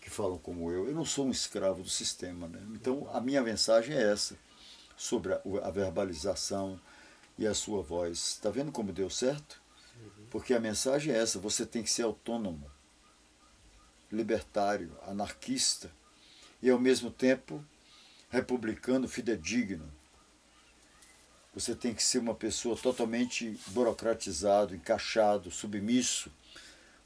que 0.01 0.09
falam 0.09 0.37
como 0.37 0.69
eu. 0.69 0.87
Eu 0.87 0.93
não 0.93 1.05
sou 1.05 1.25
um 1.25 1.31
escravo 1.31 1.81
do 1.81 1.89
sistema, 1.89 2.47
né? 2.47 2.61
Então 2.73 3.09
a 3.13 3.21
minha 3.21 3.41
mensagem 3.41 3.95
é 3.95 4.11
essa, 4.11 4.37
sobre 4.97 5.33
a, 5.33 5.41
a 5.63 5.71
verbalização 5.71 6.79
e 7.37 7.47
a 7.47 7.53
sua 7.53 7.81
voz. 7.81 8.17
Está 8.17 8.49
vendo 8.49 8.73
como 8.73 8.91
deu 8.91 9.09
certo? 9.09 9.61
Uhum. 9.95 10.25
Porque 10.29 10.53
a 10.53 10.59
mensagem 10.59 11.13
é 11.13 11.17
essa: 11.17 11.39
você 11.39 11.65
tem 11.65 11.81
que 11.81 11.89
ser 11.89 12.03
autônomo, 12.03 12.69
libertário, 14.11 14.91
anarquista 15.07 15.89
e 16.63 16.69
ao 16.69 16.79
mesmo 16.79 17.11
tempo 17.11 17.63
republicano 18.29 19.05
fidedigno. 19.05 19.93
Você 21.53 21.75
tem 21.75 21.93
que 21.93 22.01
ser 22.01 22.19
uma 22.19 22.33
pessoa 22.33 22.77
totalmente 22.77 23.59
burocratizado, 23.67 24.73
encaixado, 24.73 25.51
submisso. 25.51 26.31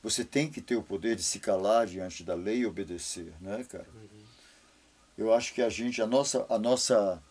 Você 0.03 0.24
tem 0.24 0.49
que 0.49 0.62
ter 0.62 0.76
o 0.76 0.84
poder 0.84 1.16
de 1.16 1.24
se 1.24 1.39
calar 1.39 1.88
diante 1.88 2.24
da 2.24 2.36
lei 2.36 2.60
e 2.60 2.66
obedecer, 2.68 3.34
né, 3.41 3.64
cara? 3.64 3.89
Eu 5.18 5.34
acho 5.34 5.51
que 5.55 5.64
a 5.64 5.70
gente, 5.70 6.03
a 6.03 6.05
nossa, 6.05 6.45
a 6.47 6.60
nossa 6.60 7.22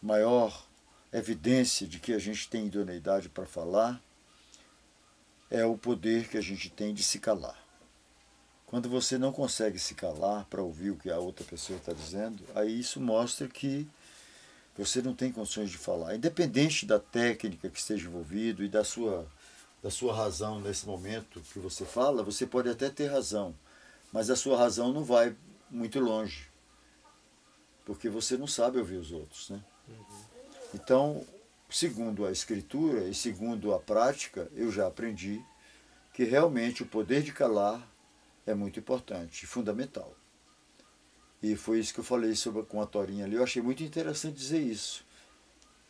maior 0.00 0.64
evidência 1.12 1.88
de 1.88 1.98
que 1.98 2.12
a 2.12 2.20
gente 2.20 2.48
tem 2.48 2.68
idoneidade 2.68 3.28
para 3.28 3.44
falar 3.44 4.00
é 5.50 5.64
o 5.66 5.76
poder 5.76 6.28
que 6.28 6.38
a 6.38 6.40
gente 6.40 6.70
tem 6.70 6.94
de 6.94 7.02
se 7.02 7.18
calar. 7.18 7.61
Quando 8.72 8.88
você 8.88 9.18
não 9.18 9.32
consegue 9.32 9.78
se 9.78 9.94
calar 9.94 10.46
para 10.46 10.62
ouvir 10.62 10.92
o 10.92 10.96
que 10.96 11.10
a 11.10 11.18
outra 11.18 11.44
pessoa 11.44 11.78
está 11.78 11.92
dizendo, 11.92 12.42
aí 12.54 12.80
isso 12.80 12.98
mostra 13.02 13.46
que 13.46 13.86
você 14.74 15.02
não 15.02 15.12
tem 15.12 15.30
condições 15.30 15.70
de 15.70 15.76
falar. 15.76 16.14
Independente 16.14 16.86
da 16.86 16.98
técnica 16.98 17.68
que 17.68 17.78
esteja 17.78 18.08
envolvido 18.08 18.64
e 18.64 18.70
da 18.70 18.82
sua, 18.82 19.28
da 19.82 19.90
sua 19.90 20.16
razão 20.16 20.58
nesse 20.58 20.86
momento 20.86 21.42
que 21.52 21.58
você 21.58 21.84
fala, 21.84 22.22
você 22.22 22.46
pode 22.46 22.70
até 22.70 22.88
ter 22.88 23.08
razão, 23.08 23.54
mas 24.10 24.30
a 24.30 24.36
sua 24.36 24.56
razão 24.56 24.90
não 24.90 25.04
vai 25.04 25.36
muito 25.70 26.00
longe, 26.00 26.48
porque 27.84 28.08
você 28.08 28.38
não 28.38 28.46
sabe 28.46 28.78
ouvir 28.78 28.96
os 28.96 29.12
outros. 29.12 29.50
Né? 29.50 29.62
Uhum. 29.86 30.24
Então, 30.72 31.26
segundo 31.68 32.24
a 32.24 32.32
escritura 32.32 33.06
e 33.06 33.12
segundo 33.12 33.74
a 33.74 33.78
prática, 33.78 34.48
eu 34.56 34.72
já 34.72 34.86
aprendi 34.86 35.44
que 36.14 36.24
realmente 36.24 36.82
o 36.82 36.86
poder 36.86 37.22
de 37.22 37.32
calar 37.32 37.91
é 38.46 38.54
muito 38.54 38.78
importante, 38.78 39.46
fundamental. 39.46 40.14
E 41.42 41.56
foi 41.56 41.80
isso 41.80 41.92
que 41.92 42.00
eu 42.00 42.04
falei 42.04 42.36
sobre, 42.36 42.62
com 42.62 42.80
a 42.80 42.86
Torinha 42.86 43.24
ali. 43.24 43.34
Eu 43.34 43.42
achei 43.42 43.60
muito 43.60 43.82
interessante 43.82 44.36
dizer 44.36 44.60
isso. 44.60 45.04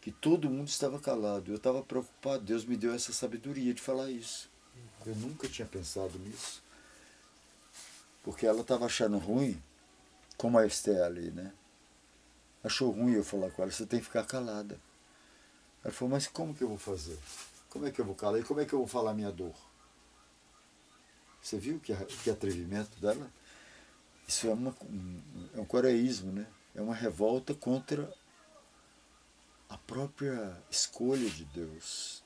Que 0.00 0.10
todo 0.10 0.48
mundo 0.48 0.68
estava 0.68 0.98
calado. 0.98 1.52
Eu 1.52 1.56
estava 1.56 1.82
preocupado. 1.82 2.42
Deus 2.42 2.64
me 2.64 2.76
deu 2.76 2.94
essa 2.94 3.12
sabedoria 3.12 3.74
de 3.74 3.80
falar 3.80 4.10
isso. 4.10 4.50
Eu 5.04 5.14
nunca 5.16 5.46
tinha 5.48 5.68
pensado 5.68 6.18
nisso. 6.18 6.62
Porque 8.22 8.46
ela 8.46 8.62
estava 8.62 8.86
achando 8.86 9.18
ruim, 9.18 9.62
como 10.38 10.58
a 10.58 10.66
Esther 10.66 11.02
ali, 11.02 11.30
né? 11.30 11.52
Achou 12.64 12.90
ruim 12.90 13.12
eu 13.12 13.24
falar 13.24 13.50
com 13.50 13.62
ela. 13.62 13.70
Você 13.70 13.84
tem 13.84 13.98
que 13.98 14.06
ficar 14.06 14.24
calada. 14.24 14.80
Ela 15.84 15.92
falou, 15.92 16.12
mas 16.12 16.26
como 16.28 16.54
que 16.54 16.62
eu 16.62 16.68
vou 16.68 16.78
fazer? 16.78 17.18
Como 17.68 17.86
é 17.86 17.90
que 17.90 18.00
eu 18.00 18.04
vou 18.04 18.14
calar? 18.14 18.40
E 18.40 18.44
como 18.44 18.60
é 18.60 18.64
que 18.64 18.72
eu 18.72 18.78
vou 18.78 18.88
falar 18.88 19.12
minha 19.12 19.30
dor? 19.30 19.54
Você 21.42 21.58
viu 21.58 21.80
que, 21.80 21.92
que 22.22 22.30
atrevimento 22.30 22.98
dela? 23.00 23.28
Isso 24.28 24.46
é, 24.46 24.52
uma, 24.52 24.74
é 25.54 25.60
um 25.60 25.64
coreísmo, 25.64 26.30
né? 26.30 26.46
É 26.74 26.80
uma 26.80 26.94
revolta 26.94 27.52
contra 27.52 28.12
a 29.68 29.76
própria 29.76 30.56
escolha 30.70 31.28
de 31.28 31.44
Deus. 31.46 32.22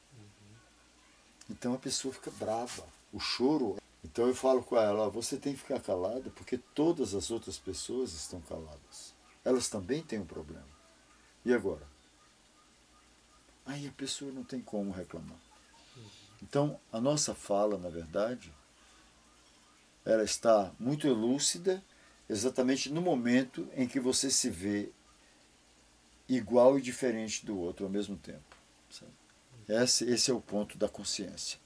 Então 1.49 1.75
a 1.75 1.79
pessoa 1.79 2.13
fica 2.13 2.31
brava. 2.33 2.87
O 3.13 3.19
choro. 3.19 3.77
Então 4.05 4.27
eu 4.27 4.35
falo 4.35 4.63
com 4.63 4.77
ela: 4.77 5.09
você 5.09 5.39
tem 5.39 5.55
que 5.55 5.61
ficar 5.61 5.81
calada 5.81 6.29
porque 6.31 6.59
todas 6.59 7.15
as 7.15 7.31
outras 7.31 7.59
pessoas 7.59 8.13
estão 8.13 8.41
caladas. 8.43 9.15
Elas 9.43 9.69
também 9.69 10.03
têm 10.03 10.19
um 10.19 10.27
problema. 10.27 10.69
E 11.45 11.55
agora? 11.55 11.87
Aí 13.65 13.89
a 13.89 13.93
pessoa 13.93 14.31
não 14.31 14.45
tem 14.45 14.61
como 14.61 14.93
reclamar. 14.93 15.39
Então, 16.43 16.79
a 16.93 17.01
nossa 17.01 17.35
fala, 17.35 17.79
na 17.79 17.89
verdade, 17.89 18.53
ela 20.07 20.23
está 20.23 20.73
muito 20.79 21.13
lúcida 21.13 21.83
exatamente 22.29 22.91
no 22.91 23.03
momento 23.03 23.69
em 23.75 23.87
que 23.87 24.01
você 24.01 24.31
se 24.31 24.49
vê 24.49 24.91
igual 26.29 26.79
e 26.79 26.83
diferente 26.83 27.45
do 27.45 27.59
outro 27.59 27.85
ao 27.85 27.93
mesmo 27.93 28.17
tempo. 28.17 28.57
Esse, 29.69 30.09
esse 30.09 30.31
é 30.31 30.35
o 30.35 30.41
ponto 30.41 30.79
da 30.79 30.89
consciência. 30.89 31.59